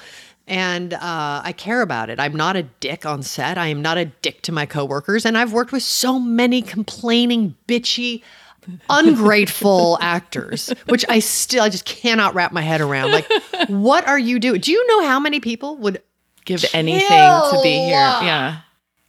And 0.50 0.94
uh, 0.94 1.42
I 1.44 1.54
care 1.56 1.80
about 1.80 2.10
it. 2.10 2.18
I'm 2.20 2.34
not 2.34 2.56
a 2.56 2.64
dick 2.64 3.06
on 3.06 3.22
set. 3.22 3.56
I 3.56 3.68
am 3.68 3.80
not 3.80 3.96
a 3.96 4.06
dick 4.06 4.42
to 4.42 4.52
my 4.52 4.66
coworkers. 4.66 5.24
And 5.24 5.38
I've 5.38 5.52
worked 5.52 5.70
with 5.72 5.84
so 5.84 6.18
many 6.18 6.60
complaining, 6.60 7.54
bitchy, 7.68 8.22
ungrateful 8.90 9.96
actors, 10.02 10.72
which 10.88 11.06
I 11.08 11.20
still, 11.20 11.62
I 11.62 11.68
just 11.68 11.84
cannot 11.84 12.34
wrap 12.34 12.52
my 12.52 12.62
head 12.62 12.80
around. 12.80 13.12
Like, 13.12 13.30
what 13.68 14.06
are 14.08 14.18
you 14.18 14.40
doing? 14.40 14.60
Do 14.60 14.72
you 14.72 14.86
know 14.88 15.06
how 15.06 15.20
many 15.20 15.38
people 15.38 15.76
would 15.76 16.02
give 16.44 16.64
anything 16.74 17.08
to 17.08 17.60
be 17.62 17.70
here. 17.70 18.14
Kill. 18.18 18.26
Yeah. 18.26 18.60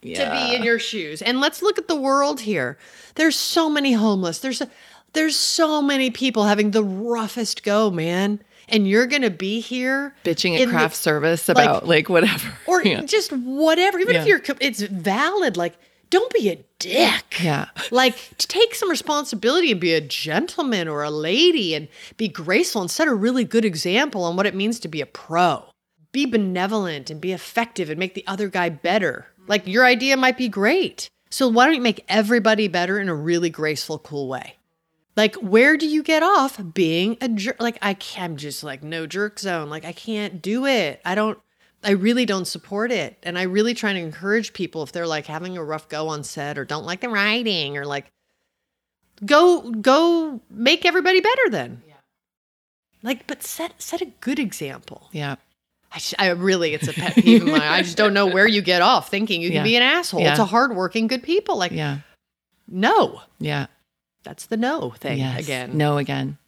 to 0.02 0.30
be 0.30 0.54
in 0.56 0.62
your 0.62 0.78
shoes. 0.78 1.22
And 1.22 1.40
let's 1.40 1.62
look 1.62 1.78
at 1.78 1.88
the 1.88 1.96
world 1.96 2.40
here. 2.40 2.78
There's 3.14 3.36
so 3.36 3.68
many 3.68 3.92
homeless. 3.92 4.38
There's 4.38 4.60
a, 4.60 4.70
there's 5.12 5.36
so 5.36 5.82
many 5.82 6.10
people 6.10 6.44
having 6.44 6.70
the 6.70 6.84
roughest 6.84 7.62
go, 7.62 7.90
man. 7.90 8.42
And 8.72 8.88
you're 8.88 9.06
gonna 9.06 9.30
be 9.30 9.60
here 9.60 10.14
Bitching 10.24 10.56
in 10.56 10.62
at 10.62 10.64
the- 10.66 10.72
craft 10.72 10.96
service 10.96 11.48
about 11.48 11.86
like, 11.86 12.08
whatever. 12.08 12.52
or 12.66 12.82
yeah. 12.82 13.02
just 13.02 13.30
whatever. 13.32 13.98
Even 13.98 14.16
if 14.16 14.26
you're, 14.26 14.40
it's 14.60 14.82
valid. 14.82 15.56
Like, 15.56 15.76
don't 16.12 16.32
be 16.32 16.50
a 16.50 16.56
dick. 16.78 17.42
Yeah. 17.42 17.68
Like, 17.90 18.16
to 18.36 18.46
take 18.46 18.74
some 18.74 18.90
responsibility 18.90 19.72
and 19.72 19.80
be 19.80 19.94
a 19.94 20.00
gentleman 20.00 20.86
or 20.86 21.02
a 21.02 21.10
lady 21.10 21.74
and 21.74 21.88
be 22.18 22.28
graceful 22.28 22.82
and 22.82 22.90
set 22.90 23.08
a 23.08 23.14
really 23.14 23.44
good 23.44 23.64
example 23.64 24.24
on 24.24 24.36
what 24.36 24.46
it 24.46 24.54
means 24.54 24.78
to 24.80 24.88
be 24.88 25.00
a 25.00 25.06
pro. 25.06 25.64
Be 26.12 26.26
benevolent 26.26 27.08
and 27.08 27.18
be 27.18 27.32
effective 27.32 27.88
and 27.88 27.98
make 27.98 28.14
the 28.14 28.26
other 28.26 28.48
guy 28.48 28.68
better. 28.68 29.26
Like, 29.46 29.66
your 29.66 29.86
idea 29.86 30.16
might 30.18 30.36
be 30.36 30.48
great. 30.48 31.08
So, 31.30 31.48
why 31.48 31.64
don't 31.64 31.74
you 31.74 31.80
make 31.80 32.04
everybody 32.08 32.68
better 32.68 33.00
in 33.00 33.08
a 33.08 33.14
really 33.14 33.48
graceful, 33.48 33.98
cool 33.98 34.28
way? 34.28 34.56
Like, 35.14 35.34
where 35.36 35.76
do 35.76 35.86
you 35.86 36.02
get 36.02 36.22
off 36.22 36.58
being 36.72 37.18
a 37.20 37.28
jerk? 37.28 37.60
Like, 37.60 37.76
I 37.82 37.92
can't, 37.94 38.32
I'm 38.32 38.36
just 38.38 38.64
like, 38.64 38.82
no 38.82 39.06
jerk 39.06 39.38
zone. 39.38 39.68
Like, 39.68 39.84
I 39.84 39.92
can't 39.92 40.40
do 40.40 40.64
it. 40.66 41.00
I 41.04 41.14
don't, 41.14 41.38
I 41.84 41.90
really 41.90 42.24
don't 42.24 42.46
support 42.46 42.90
it. 42.90 43.18
And 43.22 43.38
I 43.38 43.42
really 43.42 43.74
try 43.74 43.92
to 43.92 43.98
encourage 43.98 44.54
people 44.54 44.82
if 44.82 44.92
they're 44.92 45.06
like 45.06 45.26
having 45.26 45.58
a 45.58 45.64
rough 45.64 45.88
go 45.90 46.08
on 46.08 46.24
set 46.24 46.56
or 46.56 46.64
don't 46.64 46.86
like 46.86 47.00
the 47.00 47.10
writing 47.10 47.76
or 47.76 47.84
like, 47.84 48.06
go, 49.24 49.70
go 49.70 50.40
make 50.50 50.84
everybody 50.86 51.20
better 51.20 51.48
then. 51.50 51.82
Like, 53.02 53.26
but 53.26 53.42
set, 53.42 53.82
set 53.82 54.00
a 54.00 54.06
good 54.20 54.38
example. 54.38 55.08
Yeah. 55.12 55.34
I, 55.94 55.98
sh- 55.98 56.14
I 56.18 56.30
really, 56.30 56.72
it's 56.72 56.88
a 56.88 56.92
pet 56.92 57.16
peeve 57.16 57.42
of 57.42 57.48
mine. 57.48 57.60
I 57.60 57.82
just 57.82 57.96
don't 57.98 58.14
know 58.14 58.26
where 58.26 58.46
you 58.46 58.62
get 58.62 58.80
off 58.80 59.10
thinking 59.10 59.42
you 59.42 59.48
can 59.50 59.56
Yeah. 59.56 59.62
be 59.64 59.76
an 59.76 59.82
asshole 59.82 60.20
Yeah. 60.22 60.36
to 60.36 60.44
hardworking, 60.44 61.06
good 61.08 61.22
people. 61.22 61.58
Like, 61.58 61.72
Yeah. 61.72 61.98
no, 62.68 63.20
Yeah. 63.40 63.66
That's 64.22 64.46
the 64.46 64.56
no 64.56 64.90
thing 64.90 65.18
Yes. 65.18 65.40
again. 65.44 65.76
No 65.76 65.98
again. 65.98 66.38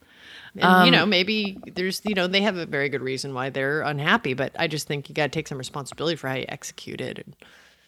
And, 0.54 0.64
Um, 0.64 0.84
you 0.86 0.92
know, 0.92 1.04
maybe 1.04 1.58
there's, 1.74 2.00
you 2.04 2.14
know, 2.14 2.26
they 2.28 2.42
have 2.42 2.56
a 2.56 2.64
very 2.66 2.88
good 2.88 3.02
reason 3.02 3.34
why 3.34 3.50
they're 3.50 3.82
unhappy, 3.82 4.34
but 4.34 4.52
I 4.58 4.68
just 4.68 4.86
think 4.86 5.08
you 5.08 5.14
got 5.14 5.24
to 5.24 5.28
take 5.30 5.48
some 5.48 5.58
responsibility 5.58 6.14
for 6.16 6.28
how 6.28 6.36
you 6.36 6.44
execute 6.48 7.00
it. 7.00 7.18
And, 7.18 7.34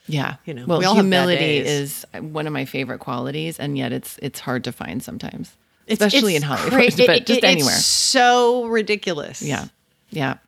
Yeah. 0.09 0.37
You 0.45 0.55
know, 0.55 0.67
well, 0.67 0.81
we 0.81 0.87
humility 1.01 1.59
is 1.59 2.05
one 2.21 2.47
of 2.47 2.53
my 2.53 2.65
favorite 2.65 2.99
qualities, 2.99 3.59
and 3.61 3.77
yet 3.79 3.93
it's 3.93 4.19
it's 4.23 4.41
hard 4.41 4.65
to 4.65 4.73
find 4.73 5.03
sometimes. 5.03 5.53
It's- 5.87 6.05
especially 6.05 6.35
it's 6.35 6.43
in 6.45 6.49
Hollywood, 6.49 6.73
cra- 6.73 6.91
but 7.07 7.17
it- 7.17 7.27
just 7.27 7.39
it- 7.39 7.45
anywhere. 7.45 7.75
It's 7.75 7.85
so 7.87 8.67
ridiculous. 8.67 9.43
Yeah. 9.43 9.67
Yeah. 10.11 10.39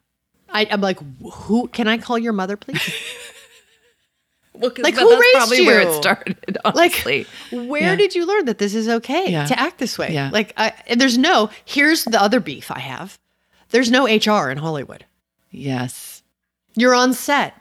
I, 0.50 0.66
I'm 0.70 0.80
like, 0.80 0.98
who 1.32 1.68
can 1.68 1.86
I 1.88 1.98
call 1.98 2.18
your 2.18 2.32
mother, 2.32 2.56
please? 2.56 2.80
Well, 4.60 4.72
Like, 4.78 4.94
who 4.94 5.10
raised 5.20 5.34
probably 5.34 5.64
where 5.66 5.80
it 5.80 5.88
you? 5.88 5.94
started. 5.94 6.58
Like, 6.64 6.74
Honestly. 7.04 7.26
where 7.52 7.80
Yeah. 7.82 7.96
did 7.96 8.14
you 8.14 8.26
learn 8.26 8.44
that 8.46 8.58
this 8.58 8.74
is 8.74 8.88
okay 8.88 9.30
Yeah. 9.30 9.46
to 9.46 9.58
act 9.58 9.78
this 9.78 9.96
way? 9.96 10.12
Yeah. 10.12 10.30
Like, 10.32 10.52
I, 10.56 10.72
and 10.88 11.00
there's 11.00 11.16
no. 11.18 11.50
Here's 11.64 12.04
the 12.04 12.20
other 12.20 12.40
beef 12.40 12.70
I 12.70 12.80
have. 12.80 13.18
There's 13.70 13.90
no 13.90 14.06
HR 14.06 14.50
in 14.50 14.58
Hollywood. 14.58 15.04
yes. 15.50 16.22
You're 16.74 16.94
on 16.94 17.12
set. 17.12 17.54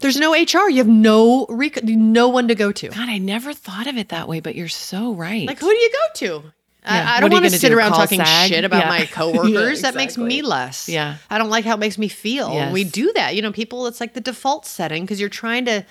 There's 0.00 0.16
no 0.18 0.32
HR. 0.34 0.68
You 0.68 0.78
have 0.78 0.88
no 0.88 1.46
rec- 1.48 1.82
no 1.84 2.28
one 2.28 2.48
to 2.48 2.54
go 2.54 2.70
to. 2.72 2.88
God, 2.88 3.08
I 3.08 3.18
never 3.18 3.54
thought 3.54 3.86
of 3.86 3.96
it 3.96 4.08
that 4.10 4.28
way, 4.28 4.40
but 4.40 4.54
you're 4.56 4.68
so 4.68 5.14
right. 5.14 5.46
Like, 5.46 5.58
who 5.60 5.68
do 5.70 5.76
you 5.76 5.90
go 5.90 5.98
to? 6.14 6.52
Yeah. 6.86 7.04
I, 7.10 7.16
I 7.16 7.20
don't 7.20 7.32
want 7.32 7.44
to 7.44 7.50
sit 7.50 7.68
do, 7.70 7.76
around 7.76 7.92
talking 7.92 8.20
SAG? 8.24 8.48
shit 8.48 8.64
about 8.64 8.84
Yeah. 8.84 8.88
my 8.88 9.06
coworkers. 9.12 9.80
Yeah, 9.82 9.90
That 9.90 9.96
makes 9.96 10.16
me 10.16 10.42
less. 10.42 10.88
Yeah. 10.88 11.16
I 11.28 11.38
don't 11.38 11.50
like 11.50 11.64
how 11.64 11.74
it 11.74 11.78
makes 11.80 11.98
me 11.98 12.08
feel. 12.08 12.54
when 12.54 12.72
We 12.72 12.84
do 12.84 13.12
that. 13.14 13.34
You 13.34 13.42
know, 13.42 13.52
people, 13.52 13.86
it's 13.86 14.00
like 14.00 14.14
the 14.14 14.20
default 14.20 14.66
setting 14.66 15.04
because 15.04 15.18
you're 15.20 15.28
trying 15.28 15.64
to 15.66 15.84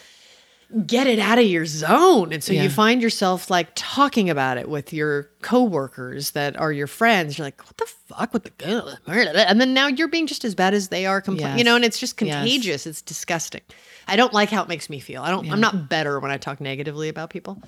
get 0.88 1.06
it 1.06 1.20
out 1.20 1.38
of 1.38 1.46
your 1.46 1.66
zone. 1.66 2.34
And 2.34 2.43
so 2.43 2.52
you 2.52 2.70
find 2.70 3.02
yourself 3.02 3.52
like 3.52 3.70
talking 3.76 4.30
about 4.32 4.58
it 4.58 4.68
with 4.68 4.91
your 4.93 5.30
coworkers 5.41 6.32
that 6.32 6.58
are 6.60 6.72
your 6.72 6.88
friends. 6.88 7.38
You're 7.38 7.46
like, 7.46 7.62
what 7.64 7.78
the 7.78 7.86
fuck 8.08 8.34
with 8.34 8.43
the 8.46 8.50
girl? 8.52 8.98
and 9.08 9.62
then 9.62 9.74
now 9.76 9.88
you're 9.88 10.08
being 10.08 10.26
just 10.28 10.43
as 10.43 10.56
bad 10.56 10.74
as 10.74 10.88
they 10.89 11.06
are 11.06 11.22
complaining. 11.22 11.60
You 11.60 11.64
know, 11.64 11.76
and 11.76 11.86
it's 11.86 12.00
just 12.00 12.20
Yes. 12.22 12.36
contagious. 12.36 12.88
It's 12.88 13.02
disgusting. 13.04 13.62
I 14.08 14.16
don't 14.16 14.34
like 14.34 14.50
how 14.50 14.64
it 14.64 14.68
makes 14.68 14.89
me 14.89 15.00
feel. 15.00 15.22
I 15.22 15.30
don't 15.30 15.50
I'm 15.52 15.62
not 15.62 15.88
better 15.89 16.20
when 16.20 16.32
I 16.32 16.38
talk 16.38 16.60
negatively 16.60 17.10
about 17.10 17.30
people. 17.30 17.62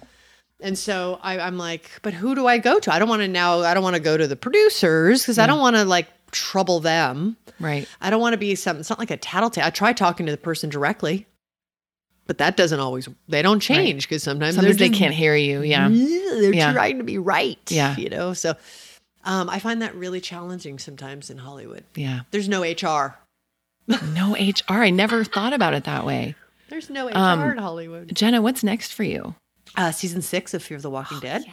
And 0.59 0.77
so 0.77 1.19
I, 1.21 1.39
I'm 1.39 1.57
like, 1.57 1.89
but 2.01 2.13
who 2.13 2.33
do 2.33 2.47
I 2.47 2.57
go 2.57 2.79
to? 2.79 2.93
I 2.93 2.97
don't 2.99 3.09
want 3.09 3.21
to 3.21 3.27
now. 3.27 3.59
I 3.61 3.73
don't 3.73 3.83
want 3.83 3.95
to 3.95 4.01
go 4.01 4.17
to 4.17 4.27
the 4.27 4.35
producers 4.35 5.21
because 5.21 5.37
I 5.37 5.45
don't 5.45 5.59
want 5.59 5.75
to 5.75 5.83
like 5.85 6.07
trouble 6.31 6.79
them. 6.79 7.37
right. 7.59 7.87
I 8.01 8.09
don't 8.09 8.19
want 8.21 8.33
to 8.33 8.37
be 8.37 8.55
something, 8.55 8.79
It's 8.81 8.89
not 8.89 8.97
like 8.99 9.11
a 9.11 9.17
tattletale. 9.17 9.65
I 9.65 9.69
try 9.69 9.93
talking 9.93 10.25
to 10.25 10.31
the 10.31 10.37
person 10.37 10.69
directly, 10.71 11.27
but 12.25 12.39
that 12.39 12.57
doesn't 12.57 12.79
always. 12.79 13.07
They 13.27 13.41
don't 13.43 13.59
change 13.59 14.07
because 14.09 14.23
sometimes 14.23 14.55
Sometimes 14.55 14.77
they're 14.77 14.87
they 14.87 14.89
just- 14.89 14.99
can't 14.99 15.13
hear 15.13 15.35
you. 15.35 15.61
Yeah. 15.61 15.89
They're 15.89 16.53
Yeah. 16.53 16.73
trying 16.73 16.97
to 16.97 17.03
be 17.03 17.17
right. 17.19 17.59
Yeah. 17.69 17.95
you 17.95 18.09
know. 18.09 18.33
So 18.33 18.55
um, 19.25 19.49
I 19.51 19.59
find 19.59 19.81
that 19.83 19.93
really 19.95 20.19
challenging 20.21 20.79
sometimes 20.79 21.29
in 21.29 21.37
Hollywood. 21.37 21.83
Yeah. 21.95 22.21
There's 22.31 22.49
no 22.49 22.63
HR. 22.63 23.15
No 24.13 24.33
HR. 24.35 24.81
I 24.83 24.89
never 24.89 25.23
thought 25.23 25.53
about 25.53 25.73
it 25.75 25.83
that 25.85 26.03
way. 26.05 26.35
There's 26.69 26.89
no 26.89 27.07
HR 27.09 27.15
Um, 27.15 27.41
in 27.51 27.57
Hollywood. 27.59 28.13
Jenna, 28.15 28.41
what's 28.41 28.63
next 28.63 28.91
for 28.93 29.03
you? 29.03 29.35
Uh, 29.77 29.91
season 29.91 30.21
six 30.21 30.53
of 30.53 30.63
Fear 30.63 30.77
of 30.77 30.81
the 30.83 30.89
Walking 30.89 31.17
Oh, 31.17 31.21
Dead. 31.21 31.43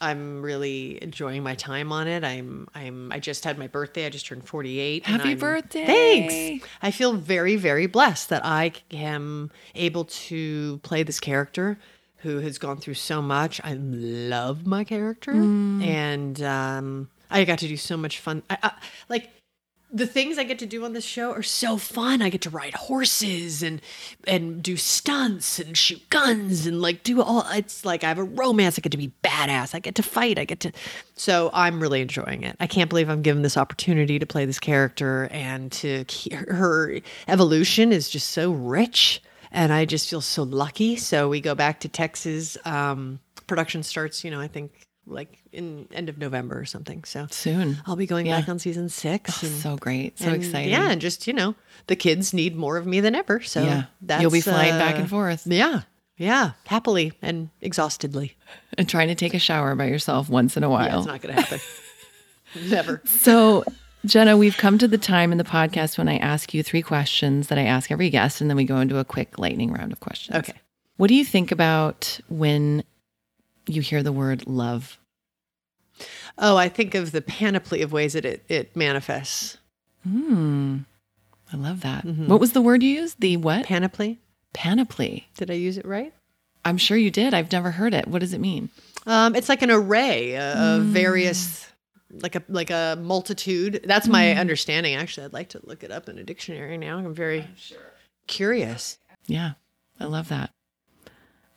I'm 0.00 0.42
really 0.42 1.02
enjoying 1.02 1.42
my 1.42 1.54
time 1.54 1.90
on 1.92 2.06
it. 2.08 2.22
I'm 2.24 2.68
I'm 2.74 3.10
I 3.12 3.18
just 3.18 3.44
had 3.44 3.56
my 3.58 3.66
birthday. 3.66 4.04
I 4.06 4.10
just 4.10 4.26
turned 4.26 4.46
48. 4.46 5.06
Happy 5.06 5.34
birthday. 5.34 5.86
Thanks. 5.86 6.66
I 6.82 6.90
feel 6.90 7.14
very 7.14 7.56
very 7.56 7.86
blessed 7.86 8.28
that 8.30 8.44
I 8.44 8.72
am 8.92 9.50
able 9.74 10.04
to 10.04 10.78
play 10.82 11.02
this 11.02 11.18
character 11.20 11.78
who 12.18 12.40
has 12.40 12.58
gone 12.58 12.76
through 12.78 12.94
so 12.94 13.22
much. 13.22 13.60
I 13.64 13.74
love 13.74 14.66
my 14.66 14.84
character 14.84 15.32
Mm. 15.32 15.86
and 15.86 16.42
um 16.42 17.08
I 17.30 17.44
got 17.44 17.58
to 17.60 17.68
do 17.68 17.76
so 17.76 17.96
much 17.96 18.20
fun. 18.20 18.42
I, 18.50 18.58
I 18.62 18.72
like 19.08 19.30
the 19.96 20.06
things 20.06 20.36
I 20.36 20.44
get 20.44 20.58
to 20.58 20.66
do 20.66 20.84
on 20.84 20.92
this 20.92 21.04
show 21.04 21.32
are 21.32 21.42
so 21.42 21.78
fun. 21.78 22.20
I 22.20 22.28
get 22.28 22.42
to 22.42 22.50
ride 22.50 22.74
horses 22.74 23.62
and 23.62 23.80
and 24.26 24.62
do 24.62 24.76
stunts 24.76 25.58
and 25.58 25.76
shoot 25.76 26.08
guns 26.10 26.66
and 26.66 26.82
like 26.82 27.02
do 27.02 27.22
all. 27.22 27.46
It's 27.52 27.82
like 27.82 28.04
I 28.04 28.08
have 28.08 28.18
a 28.18 28.24
romance. 28.24 28.78
I 28.78 28.82
get 28.82 28.92
to 28.92 28.98
be 28.98 29.12
badass. 29.24 29.74
I 29.74 29.78
get 29.78 29.94
to 29.94 30.02
fight. 30.02 30.38
I 30.38 30.44
get 30.44 30.60
to. 30.60 30.72
So 31.14 31.48
I'm 31.54 31.80
really 31.80 32.02
enjoying 32.02 32.42
it. 32.42 32.56
I 32.60 32.66
can't 32.66 32.90
believe 32.90 33.08
I'm 33.08 33.22
given 33.22 33.40
this 33.40 33.56
opportunity 33.56 34.18
to 34.18 34.26
play 34.26 34.44
this 34.44 34.60
character 34.60 35.28
and 35.30 35.72
to 35.72 36.04
her 36.30 37.00
evolution 37.26 37.90
is 37.90 38.10
just 38.10 38.30
so 38.30 38.52
rich. 38.52 39.22
And 39.50 39.72
I 39.72 39.86
just 39.86 40.10
feel 40.10 40.20
so 40.20 40.42
lucky. 40.42 40.96
So 40.96 41.30
we 41.30 41.40
go 41.40 41.54
back 41.54 41.80
to 41.80 41.88
Texas. 41.88 42.58
Um, 42.66 43.20
production 43.46 43.82
starts. 43.82 44.24
You 44.24 44.30
know, 44.30 44.40
I 44.40 44.48
think 44.48 44.72
like 45.06 45.38
in 45.52 45.86
end 45.92 46.08
of 46.08 46.18
November 46.18 46.58
or 46.58 46.64
something. 46.64 47.04
So 47.04 47.26
Soon. 47.30 47.78
I'll 47.86 47.96
be 47.96 48.06
going 48.06 48.26
Yeah. 48.26 48.40
back 48.40 48.48
on 48.48 48.58
season 48.58 48.88
six. 48.88 49.42
and- 49.42 49.52
So 49.60 49.76
great. 49.76 50.18
So 50.18 50.26
and, 50.26 50.36
exciting. 50.36 50.70
Yeah, 50.70 50.90
and 50.90 51.00
just 51.00 51.26
you 51.26 51.32
know, 51.32 51.54
the 51.86 51.96
kids 51.96 52.32
need 52.34 52.56
more 52.56 52.76
of 52.76 52.86
me 52.86 53.00
than 53.00 53.14
ever. 53.14 53.40
So 53.42 53.62
Yeah. 53.62 53.84
that's, 54.02 54.20
You'll 54.22 54.30
be 54.30 54.40
flying 54.40 54.76
back 54.78 54.96
uh, 54.96 55.00
and 55.00 55.08
forth 55.10 55.46
Yeah, 55.46 55.82
yeah, 56.16 56.52
happily 56.66 57.12
and 57.22 57.50
exhaustedly. 57.60 58.36
and 58.78 58.88
trying 58.88 59.08
to 59.08 59.14
take 59.14 59.34
a 59.34 59.38
shower 59.38 59.74
by 59.74 59.86
yourself 59.86 60.28
once 60.28 60.56
in 60.56 60.64
a 60.64 60.66
Yeah, 60.66 60.72
while. 60.72 60.98
it's 60.98 61.06
not 61.06 61.20
going 61.22 61.34
to 61.34 61.40
happen. 61.42 61.60
Never. 62.68 63.02
So, 63.04 63.64
Jenna, 64.04 64.36
we've 64.36 64.56
come 64.56 64.78
to 64.78 64.88
the 64.88 64.98
time 64.98 65.32
in 65.32 65.38
the 65.38 65.44
podcast 65.44 65.98
when 65.98 66.08
I 66.08 66.16
ask 66.18 66.54
you 66.54 66.62
three 66.62 66.82
questions 66.82 67.48
that 67.48 67.58
I 67.58 67.62
ask 67.64 67.90
every 67.90 68.08
guest, 68.10 68.40
and 68.40 68.48
then 68.48 68.56
we 68.56 68.64
go 68.64 68.78
into 68.80 68.98
a 68.98 69.04
quick 69.04 69.38
lightning 69.38 69.72
round 69.72 69.92
of 69.92 70.00
questions. 70.00 70.36
Okay. 70.36 70.54
What 70.96 71.08
do 71.08 71.14
you 71.14 71.24
think 71.24 71.52
about 71.52 72.18
when 72.28 72.82
you 73.66 73.82
hear 73.82 74.02
the 74.02 74.12
word 74.12 74.46
love? 74.46 74.98
Oh, 76.38 76.56
I 76.56 76.68
think 76.68 76.94
of 76.94 77.12
the 77.12 77.22
panoply 77.22 77.82
of 77.82 77.92
ways 77.92 78.12
that 78.12 78.24
it 78.24 78.44
it 78.48 78.76
manifests. 78.76 79.58
Hmm. 80.02 80.78
I 81.52 81.56
love 81.56 81.80
that. 81.82 82.04
Mm-hmm. 82.04 82.26
What 82.26 82.40
was 82.40 82.52
the 82.52 82.60
word 82.60 82.82
you 82.82 82.90
used? 82.90 83.20
The 83.20 83.36
what? 83.36 83.66
Panoply. 83.66 84.18
Panoply. 84.52 85.28
Did 85.36 85.50
I 85.50 85.54
use 85.54 85.78
it 85.78 85.86
right? 85.86 86.12
I'm 86.64 86.78
sure 86.78 86.96
you 86.96 87.10
did. 87.10 87.32
I've 87.32 87.52
never 87.52 87.70
heard 87.70 87.94
it. 87.94 88.08
What 88.08 88.18
does 88.18 88.32
it 88.32 88.40
mean? 88.40 88.70
Um, 89.06 89.36
it's 89.36 89.48
like 89.48 89.62
an 89.62 89.70
array 89.70 90.36
of 90.36 90.82
various, 90.82 91.66
like 92.10 92.34
a 92.34 92.42
like 92.48 92.70
a 92.70 92.98
multitude. 93.00 93.84
That's 93.84 94.08
my 94.08 94.32
understanding. 94.34 94.94
Actually, 94.94 95.26
I'd 95.26 95.32
like 95.32 95.50
to 95.50 95.60
look 95.62 95.84
it 95.84 95.92
up 95.92 96.08
in 96.08 96.18
a 96.18 96.24
dictionary 96.24 96.76
now. 96.76 96.98
I'm 96.98 97.14
very 97.14 97.46
sure. 97.56 97.78
curious. 98.26 98.98
Yeah, 99.26 99.52
I 100.00 100.06
love 100.06 100.28
that. 100.28 100.50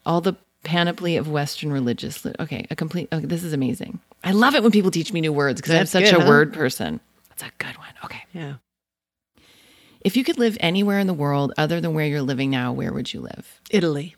All 0.06 0.20
the 0.20 0.34
panoply 0.64 1.16
of 1.16 1.28
Western 1.28 1.72
religious. 1.72 2.24
Li- 2.24 2.34
okay, 2.40 2.66
a 2.70 2.76
complete. 2.76 3.08
Okay, 3.12 3.26
this 3.26 3.42
is 3.44 3.52
amazing. 3.52 4.00
I 4.24 4.32
love 4.32 4.54
it 4.54 4.62
when 4.62 4.72
people 4.72 4.90
teach 4.90 5.12
me 5.12 5.20
new 5.20 5.32
words 5.32 5.60
because 5.60 5.74
I'm 5.74 5.86
such 5.86 6.04
good, 6.04 6.14
a 6.14 6.20
huh? 6.22 6.28
word 6.28 6.52
person. 6.52 7.00
That's 7.30 7.42
a 7.42 7.50
good 7.58 7.76
one. 7.78 7.88
Okay. 8.04 8.22
Yeah. 8.32 8.54
If 10.02 10.16
you 10.16 10.24
could 10.24 10.38
live 10.38 10.56
anywhere 10.60 10.98
in 10.98 11.06
the 11.06 11.14
world 11.14 11.52
other 11.58 11.80
than 11.80 11.94
where 11.94 12.06
you're 12.06 12.22
living 12.22 12.50
now, 12.50 12.72
where 12.72 12.92
would 12.92 13.12
you 13.12 13.20
live? 13.20 13.60
Italy. 13.70 14.16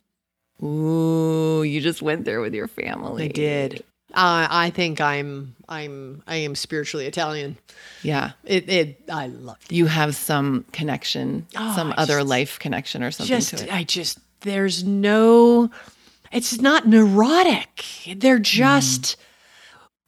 Ooh, 0.62 1.62
you 1.64 1.80
just 1.80 2.02
went 2.02 2.24
there 2.24 2.40
with 2.40 2.54
your 2.54 2.68
family. 2.68 3.24
I 3.24 3.28
did. 3.28 3.84
Uh, 4.14 4.46
I 4.50 4.70
think 4.70 5.00
I'm 5.00 5.56
I'm 5.68 6.22
I 6.26 6.36
am 6.36 6.54
spiritually 6.54 7.06
Italian. 7.06 7.56
Yeah. 8.02 8.32
It 8.44 8.68
it 8.68 9.02
I 9.10 9.28
love 9.28 9.56
it. 9.64 9.72
You 9.72 9.86
have 9.86 10.14
some 10.14 10.64
connection, 10.72 11.46
Oh, 11.56 11.74
some 11.74 11.92
I 11.92 11.94
other 11.96 12.18
just- 12.18 12.28
life 12.28 12.58
connection 12.58 13.02
or 13.02 13.10
something 13.10 13.34
Just 13.36 13.56
to 13.56 13.64
it. 13.64 13.72
I 13.72 13.82
just 13.84 14.18
there's 14.42 14.84
no 14.84 15.70
it's 16.32 16.60
not 16.60 16.86
neurotic. 16.86 17.84
They're 18.16 18.38
just 18.38 19.16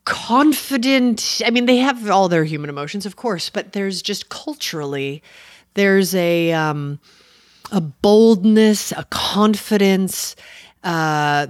confident. 0.05 1.43
I 1.45 1.51
mean, 1.51 1.67
they 1.67 1.79
have 1.79 2.11
all 2.11 2.29
their 2.29 2.45
human 2.45 2.71
emotions, 2.71 3.07
of 3.07 3.17
course, 3.17 3.51
but 3.51 3.73
there's 3.73 4.03
just 4.03 4.29
culturally 4.29 5.23
there's 5.75 6.15
a 6.15 6.53
um 6.53 6.99
a 7.73 7.81
boldness, 7.81 8.93
a 8.93 9.05
confidence, 9.11 10.37
uh, 10.83 11.47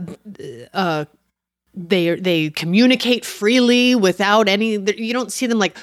uh, 0.72 1.04
they 1.74 2.14
they 2.14 2.50
communicate 2.50 3.24
freely 3.24 3.94
without 3.94 4.48
any. 4.48 4.78
You 4.78 5.12
don't 5.12 5.32
see 5.32 5.46
them 5.46 5.58
like 5.58 5.76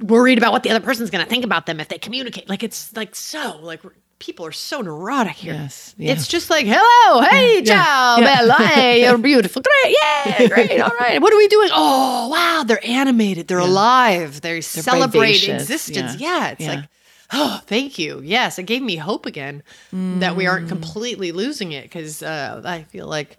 worried 0.00 0.38
about 0.38 0.52
what 0.52 0.62
the 0.62 0.70
other 0.70 0.80
person's 0.80 1.10
going 1.10 1.24
to 1.24 1.28
think 1.28 1.44
about 1.44 1.66
them 1.66 1.80
if 1.80 1.88
they 1.88 1.98
communicate. 1.98 2.48
Like 2.48 2.62
it's 2.62 2.94
like 2.96 3.14
so 3.14 3.58
like 3.62 3.82
people 4.18 4.44
are 4.46 4.52
so 4.52 4.80
neurotic 4.80 5.32
here. 5.34 5.54
Yes. 5.54 5.94
Yeah. 5.98 6.12
It's 6.12 6.26
just 6.26 6.50
like, 6.50 6.66
hello, 6.66 7.20
hey, 7.22 7.62
Yeah. 7.62 7.84
ciao, 7.84 8.16
Yeah. 8.18 8.36
bella, 8.36 8.54
hey, 8.68 9.02
you're 9.04 9.18
beautiful, 9.18 9.62
great, 9.62 9.96
yeah, 10.02 10.48
great, 10.54 10.80
all 10.80 10.90
right. 10.98 11.20
What 11.22 11.32
are 11.32 11.36
we 11.36 11.48
doing? 11.48 11.68
Oh, 11.72 12.28
wow, 12.28 12.64
they're 12.66 12.84
animated, 12.84 13.46
they're 13.48 13.58
alive, 13.58 14.40
they 14.40 14.60
celebrate 14.60 15.10
vivacious, 15.38 15.62
existence. 15.62 16.16
yeah. 16.20 16.50
It's 16.50 16.66
like, 16.66 16.84
oh, 17.32 17.60
thank 17.66 17.98
you. 17.98 18.20
Yes, 18.24 18.58
it 18.58 18.64
gave 18.64 18.82
me 18.82 18.96
hope 18.96 19.24
again 19.26 19.62
that 19.92 20.34
we 20.34 20.44
Mm. 20.44 20.50
aren't 20.50 20.68
completely 20.68 21.30
losing 21.32 21.72
it 21.72 21.84
because 21.84 22.22
uh, 22.22 22.60
I 22.64 22.82
feel 22.84 23.06
like 23.06 23.36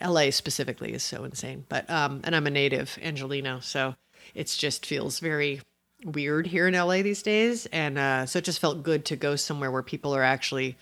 LA 0.00 0.30
specifically 0.30 0.92
is 0.92 1.02
so 1.02 1.24
insane. 1.24 1.64
But 1.68 1.88
um, 1.90 2.20
and 2.24 2.34
I'm 2.34 2.46
a 2.46 2.50
native 2.50 2.98
Angeleno, 3.02 3.62
so 3.62 3.94
it 4.34 4.46
just 4.58 4.84
feels 4.86 5.20
very 5.20 5.60
weird 6.04 6.46
here 6.46 6.66
in 6.68 6.74
LA 6.74 7.02
these 7.02 7.22
days, 7.22 7.66
and 7.66 7.98
uh, 7.98 8.26
so 8.26 8.38
it 8.38 8.44
just 8.44 8.58
felt 8.60 8.82
good 8.82 9.04
to 9.06 9.16
go 9.16 9.36
somewhere 9.36 9.70
where 9.70 9.82
people 9.82 10.14
are 10.14 10.22
actually 10.22 10.76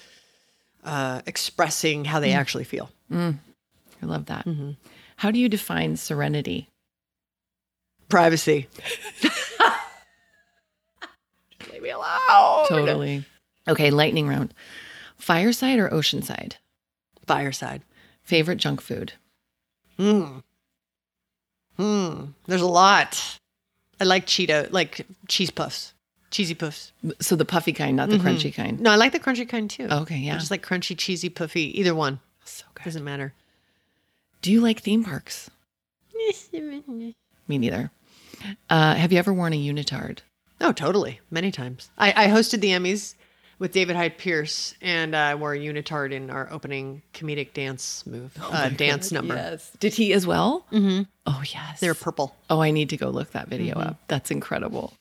uh, 0.84 1.20
expressing 1.26 2.04
how 2.04 2.18
Mm. 2.18 2.22
they 2.22 2.32
actually 2.32 2.64
feel. 2.64 2.90
I 3.12 3.34
love 4.02 4.26
that. 4.26 4.46
Mm-hmm. 4.46 4.70
How 5.16 5.30
do 5.30 5.38
you 5.38 5.48
define 5.48 5.96
serenity? 5.96 6.68
Privacy. 8.08 8.66
Just 11.60 11.72
leave 11.72 11.82
me 11.82 11.90
alone. 11.90 12.66
Totally. 12.68 13.24
Okay, 13.68 13.90
lightning 13.90 14.26
round. 14.28 14.54
Fireside 15.18 15.78
or 15.78 15.88
oceanside? 15.90 16.54
Fireside. 17.26 17.82
Favorite 18.22 18.56
junk 18.58 18.80
food? 18.80 19.12
Hmm. 19.96 20.38
Hmm. 21.76 22.24
There's 22.46 22.62
a 22.62 22.66
lot. 22.66 23.38
I 24.01 24.05
like 24.05 24.26
Cheeto, 24.26 24.70
like 24.72 25.07
cheese 25.28 25.51
puffs, 25.51 25.92
cheesy 26.30 26.55
puffs. 26.55 26.92
So 27.20 27.36
the 27.36 27.44
puffy 27.44 27.72
kind, 27.72 27.96
not 27.96 28.09
the 28.09 28.16
crunchy 28.16 28.55
kind. 28.55 28.80
No, 28.80 28.90
I 28.90 28.96
like 28.96 29.12
the 29.12 29.20
crunchy 29.20 29.48
kind 29.48 29.68
too. 29.68 29.86
Okay, 29.90 30.16
yeah. 30.16 30.34
I 30.34 30.38
just 30.38 30.51
like 30.51 30.64
crunchy, 30.64 30.96
cheesy, 30.96 31.28
puffy. 31.28 31.78
Either 31.78 31.94
one 31.94 32.20
So 32.44 32.64
good. 32.74 32.84
doesn't 32.84 33.05
matter. 33.05 33.34
Do 34.42 34.51
you 34.51 34.61
like 34.61 34.80
theme 34.80 35.05
parks? 35.05 35.51
Me 36.53 37.59
neither. 37.59 37.90
Uh, 38.70 38.94
have 38.94 39.12
you 39.12 39.18
ever 39.18 39.32
worn 39.34 39.53
a 39.53 39.57
unitard? 39.57 40.18
Oh, 40.61 40.72
totally. 40.72 41.20
Many 41.30 41.51
times. 41.51 41.90
I, 41.98 42.12
I 42.24 42.28
hosted 42.28 42.61
the 42.61 42.70
Emmys 42.70 43.14
with 43.61 43.72
David 43.72 43.94
Hyde 43.94 44.18
Pierce, 44.18 44.74
and 44.80 45.14
uh, 45.14 45.18
I 45.18 45.34
wore 45.36 45.52
a 45.52 45.58
unitard 45.58 46.12
in 46.12 46.30
our 46.30 46.50
opening 46.50 47.02
comedic 47.12 47.52
dance 47.52 48.04
move, 48.06 48.36
uh, 48.40 48.70
dance 48.70 49.12
number. 49.12 49.34
Yes. 49.34 49.70
Did 49.78 49.94
he 49.94 50.12
as 50.14 50.26
well? 50.26 50.66
Mm-hmm. 50.72 51.02
Oh 51.26 51.42
yes. 51.52 51.78
They're 51.78 51.94
purple. 51.94 52.34
oh, 52.48 52.61
I 52.61 52.72
need 52.72 52.88
to 52.90 52.96
go 52.96 53.11
look 53.11 53.30
that 53.32 53.46
video 53.46 53.78
up. 53.78 53.98
That's 54.08 54.32
incredible. 54.32 54.94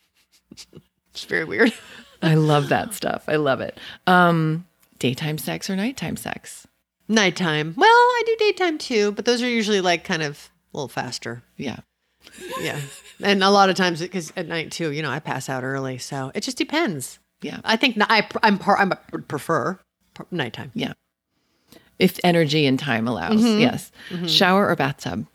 It's 0.52 1.24
very 1.26 1.46
weird. 1.46 1.74
I 2.22 2.36
love 2.36 2.70
that 2.70 2.94
stuff. 2.94 3.24
I 3.28 3.38
love 3.38 3.62
it. 3.62 3.80
Um, 4.06 4.66
daytime 5.00 5.38
sex 5.38 5.70
or 5.70 5.76
nighttime 5.78 6.18
sex? 6.18 6.68
Nighttime. 7.08 7.74
Well, 7.78 7.88
I 7.90 8.24
do 8.26 8.36
daytime 8.40 8.78
too, 8.78 9.14
but 9.14 9.24
those 9.24 9.42
are 9.42 9.50
usually 9.50 9.82
like 9.82 10.04
kind 10.04 10.22
of 10.22 10.50
a 10.74 10.78
little 10.78 10.90
faster. 10.90 11.44
Yeah. 11.56 11.80
Yeah. 12.60 12.80
and 13.24 13.42
a 13.42 13.50
lot 13.50 13.70
of 13.70 13.78
times, 13.78 14.02
because 14.02 14.34
at 14.36 14.48
night 14.48 14.72
too, 14.72 14.92
you 14.92 15.02
know, 15.02 15.10
I 15.10 15.20
pass 15.20 15.48
out 15.48 15.64
early. 15.64 15.98
So 15.98 16.32
it 16.36 16.44
just 16.44 16.58
depends. 16.58 17.20
Yeah. 17.42 17.60
I 17.64 17.76
think 17.76 17.98
I, 18.02 18.28
I'm, 18.44 18.58
par- 18.60 18.78
I'm 18.78 18.92
I 18.94 18.98
would 19.12 19.28
prefer 19.28 19.80
nighttime. 20.32 20.72
Yeah. 20.74 20.94
If 21.98 22.20
energy 22.24 22.66
and 22.66 22.78
time 22.80 23.08
allows. 23.08 23.44
Yes. 23.44 23.92
Shower 24.28 24.68
or 24.70 24.76
bathtub? 24.76 25.28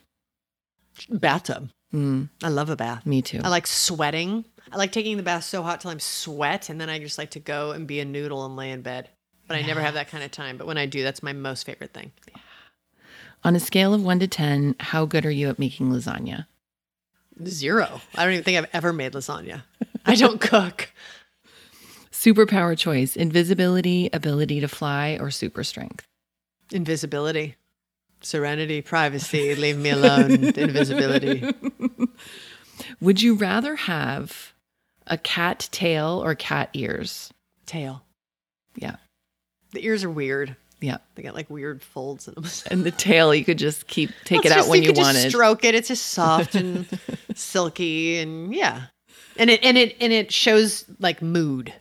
Bathtub. 1.10 1.70
Mm, 1.92 2.28
I 2.42 2.48
love 2.48 2.70
a 2.70 2.76
bath. 2.76 3.06
me 3.06 3.22
too. 3.22 3.40
I 3.44 3.48
like 3.48 3.66
sweating. 3.66 4.44
I 4.72 4.76
like 4.76 4.90
taking 4.92 5.16
the 5.16 5.22
bath 5.22 5.44
so 5.44 5.62
hot 5.62 5.80
till 5.80 5.90
I'm 5.90 6.00
sweat, 6.00 6.68
and 6.68 6.80
then 6.80 6.88
I 6.90 6.98
just 6.98 7.18
like 7.18 7.30
to 7.32 7.40
go 7.40 7.70
and 7.70 7.86
be 7.86 8.00
a 8.00 8.04
noodle 8.04 8.44
and 8.44 8.56
lay 8.56 8.70
in 8.70 8.82
bed. 8.82 9.10
But 9.46 9.56
I 9.58 9.62
never 9.62 9.80
have 9.80 9.94
that 9.94 10.08
kind 10.08 10.24
of 10.24 10.30
time. 10.30 10.56
But 10.56 10.66
when 10.66 10.78
I 10.78 10.86
do, 10.86 11.02
that's 11.02 11.22
my 11.22 11.32
most 11.34 11.64
favorite 11.66 11.92
thing. 11.92 12.10
On 13.44 13.54
a 13.54 13.60
scale 13.60 13.92
of 13.92 14.02
one 14.02 14.18
to 14.20 14.26
10, 14.26 14.76
how 14.80 15.04
good 15.04 15.26
are 15.26 15.30
you 15.30 15.50
at 15.50 15.58
making 15.58 15.90
lasagna? 15.90 16.46
Zero. 17.46 18.00
I 18.14 18.24
don't 18.24 18.32
even 18.32 18.44
think 18.44 18.56
I've 18.58 18.70
ever 18.72 18.92
made 18.92 19.12
lasagna. 19.12 19.62
I 20.06 20.14
don't 20.14 20.40
cook. 20.40 20.90
Superpower 22.24 22.76
choice 22.78 23.16
invisibility, 23.16 24.08
ability 24.12 24.60
to 24.60 24.68
fly, 24.68 25.18
or 25.20 25.30
super 25.30 25.62
strength? 25.62 26.06
Invisibility, 26.72 27.56
serenity, 28.22 28.80
privacy. 28.80 29.54
Leave 29.54 29.76
me 29.76 29.90
alone. 29.90 30.30
Invisibility. 30.56 31.44
Would 33.00 33.20
you 33.20 33.34
rather 33.34 33.76
have 33.76 34.54
a 35.06 35.18
cat 35.18 35.68
tail 35.70 36.22
or 36.24 36.34
cat 36.34 36.70
ears? 36.72 37.30
Tail. 37.66 38.02
Yeah. 38.76 38.96
The 39.72 39.84
ears 39.84 40.02
are 40.02 40.10
weird. 40.10 40.56
Yeah. 40.80 40.98
They 41.16 41.22
got 41.22 41.34
like 41.34 41.50
weird 41.50 41.82
folds 41.82 42.26
in 42.26 42.34
them. 42.34 42.44
And 42.70 42.84
the 42.84 42.90
tail, 42.90 43.34
you 43.34 43.44
could 43.44 43.58
just 43.58 43.86
keep 43.86 44.10
take 44.24 44.38
It's 44.38 44.46
it 44.46 44.52
out 44.52 44.56
just- 44.60 44.70
when 44.70 44.80
you, 44.82 44.88
could 44.88 44.96
just 44.96 45.14
wanted. 45.14 45.28
stroke 45.30 45.62
it. 45.64 45.74
It's 45.74 45.88
just 45.88 46.06
soft 46.06 46.54
and 46.54 46.86
silky, 47.34 48.18
and 48.18 48.54
yeah, 48.54 48.84
and 49.36 49.50
it 49.50 49.62
and 49.62 49.76
it 49.76 49.96
and 50.00 50.10
it 50.12 50.32
shows 50.32 50.86
like 50.98 51.20
mood. 51.20 51.72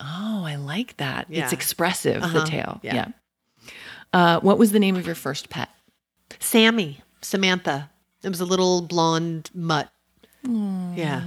Oh, 0.00 0.44
I 0.44 0.56
like 0.56 0.96
that. 0.98 1.26
Yeah. 1.28 1.44
It's 1.44 1.52
expressive, 1.52 2.20
the 2.22 2.26
Uh-huh. 2.28 2.46
tail. 2.46 2.80
Yeah. 2.82 2.94
Yeah. 2.94 3.08
Uh, 4.12 4.40
what 4.40 4.58
was 4.58 4.72
the 4.72 4.78
name 4.78 4.96
of 4.96 5.06
your 5.06 5.14
first 5.14 5.48
pet? 5.50 5.68
Sammy, 6.38 7.00
Samantha. 7.22 7.90
It 8.22 8.28
was 8.28 8.40
a 8.40 8.44
little 8.44 8.82
blonde 8.82 9.50
mutt. 9.54 9.90
Yeah, 10.48 11.22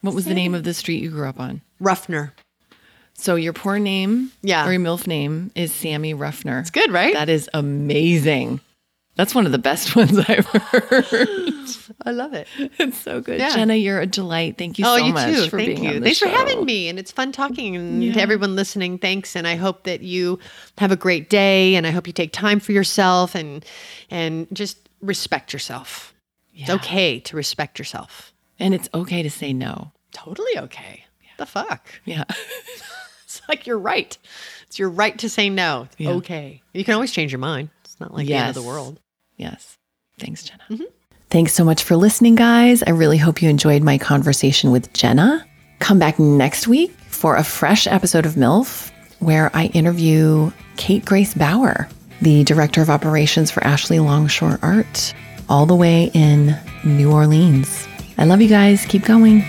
What 0.00 0.14
was 0.14 0.24
the 0.24 0.34
name 0.34 0.54
of 0.54 0.64
the 0.64 0.72
street 0.74 1.02
you 1.02 1.10
grew 1.10 1.28
up 1.28 1.38
on? 1.38 1.60
Ruffner. 1.78 2.32
So 3.14 3.34
your 3.36 3.52
poor 3.52 3.78
name, 3.78 4.32
Yeah. 4.42 4.66
or 4.66 4.72
your 4.72 4.80
MILF 4.80 5.06
name 5.06 5.50
is 5.54 5.72
Sammy 5.72 6.14
Ruffner. 6.14 6.58
It's 6.60 6.70
good, 6.70 6.90
right? 6.90 7.12
That 7.14 7.28
is 7.28 7.50
amazing. 7.54 8.60
That's 9.14 9.34
one 9.34 9.44
of 9.44 9.52
the 9.52 9.58
best 9.58 9.94
ones 9.96 10.18
I've 10.18 10.46
heard. 10.46 11.68
I 12.04 12.10
love 12.10 12.34
it. 12.34 12.48
it's 12.78 12.98
so 12.98 13.20
good. 13.20 13.38
Yeah. 13.38 13.54
Jenna, 13.54 13.74
you're 13.74 14.00
a 14.00 14.06
delight. 14.06 14.58
Thank 14.58 14.78
you 14.78 14.84
oh, 14.86 14.96
so 14.98 15.04
you 15.06 15.12
much 15.12 15.34
too. 15.34 15.48
for 15.48 15.58
Thank 15.58 15.68
being 15.76 15.84
you. 15.84 15.96
on 15.96 16.02
Thanks 16.02 16.18
for 16.18 16.28
having 16.28 16.64
me, 16.64 16.88
and 16.88 16.98
it's 16.98 17.10
fun 17.12 17.32
talking 17.32 17.76
and 17.76 18.02
Yeah. 18.02 18.14
to 18.14 18.20
everyone 18.20 18.56
listening. 18.56 18.98
Thanks, 18.98 19.36
and 19.36 19.46
I 19.46 19.56
hope 19.56 19.84
that 19.84 20.02
you 20.02 20.38
have 20.78 20.90
a 20.92 20.96
great 20.96 21.30
day, 21.30 21.74
and 21.74 21.86
I 21.86 21.90
hope 21.90 22.06
you 22.06 22.12
take 22.12 22.32
time 22.32 22.60
for 22.60 22.72
yourself 22.72 23.34
and 23.34 23.64
and 24.10 24.46
just 24.52 24.88
respect 25.00 25.52
yourself. 25.52 26.14
It's 26.54 26.70
okay 26.70 27.18
to 27.20 27.36
respect 27.36 27.78
yourself. 27.78 28.32
And 28.58 28.74
it's 28.74 28.88
okay 28.94 29.22
to 29.22 29.30
say 29.30 29.52
no. 29.52 29.92
Totally 30.12 30.56
okay. 30.58 31.04
The 31.38 31.46
fuck. 31.46 31.86
Yeah. 32.04 32.24
It's 33.24 33.40
like 33.48 33.66
you're 33.66 33.78
right. 33.78 34.18
It's 34.66 34.78
your 34.78 34.90
right 34.90 35.16
to 35.20 35.28
say 35.30 35.48
no. 35.48 35.84
It's 35.84 35.96
Yeah. 35.98 36.10
okay. 36.10 36.60
You 36.74 36.84
can 36.84 36.92
always 36.92 37.12
change 37.12 37.32
your 37.32 37.38
mind. 37.38 37.70
It's 37.82 37.98
not 37.98 38.12
like 38.12 38.26
the 38.26 38.34
end 38.34 38.50
of 38.50 38.54
the 38.62 38.68
world. 38.68 39.00
Yes. 39.38 39.78
Thanks, 40.18 40.44
Jenna. 40.44 40.62
Mm-hmm. 40.68 40.84
Thanks 41.32 41.54
so 41.54 41.64
much 41.64 41.82
for 41.82 41.96
listening, 41.96 42.34
guys. 42.34 42.82
I 42.82 42.90
really 42.90 43.16
hope 43.16 43.40
you 43.40 43.48
enjoyed 43.48 43.82
my 43.82 43.96
conversation 43.96 44.70
with 44.70 44.92
Jenna. 44.92 45.42
Come 45.78 45.98
back 45.98 46.18
next 46.18 46.68
week 46.68 46.90
for 47.08 47.36
a 47.36 47.42
fresh 47.42 47.86
episode 47.86 48.26
of 48.26 48.34
MILF 48.34 48.90
where 49.20 49.50
I 49.54 49.68
interview 49.68 50.52
Kate 50.76 51.02
Grace 51.06 51.32
Bauer, 51.32 51.88
the 52.20 52.44
director 52.44 52.82
of 52.82 52.90
operations 52.90 53.50
for 53.50 53.64
Ashley 53.64 53.98
Longshore 53.98 54.58
Art, 54.60 55.14
all 55.48 55.64
the 55.64 55.74
way 55.74 56.10
in 56.12 56.54
New 56.84 57.10
Orleans. 57.10 57.88
I 58.18 58.26
love 58.26 58.42
you 58.42 58.48
guys. 58.48 58.84
Keep 58.84 59.06
going. 59.06 59.42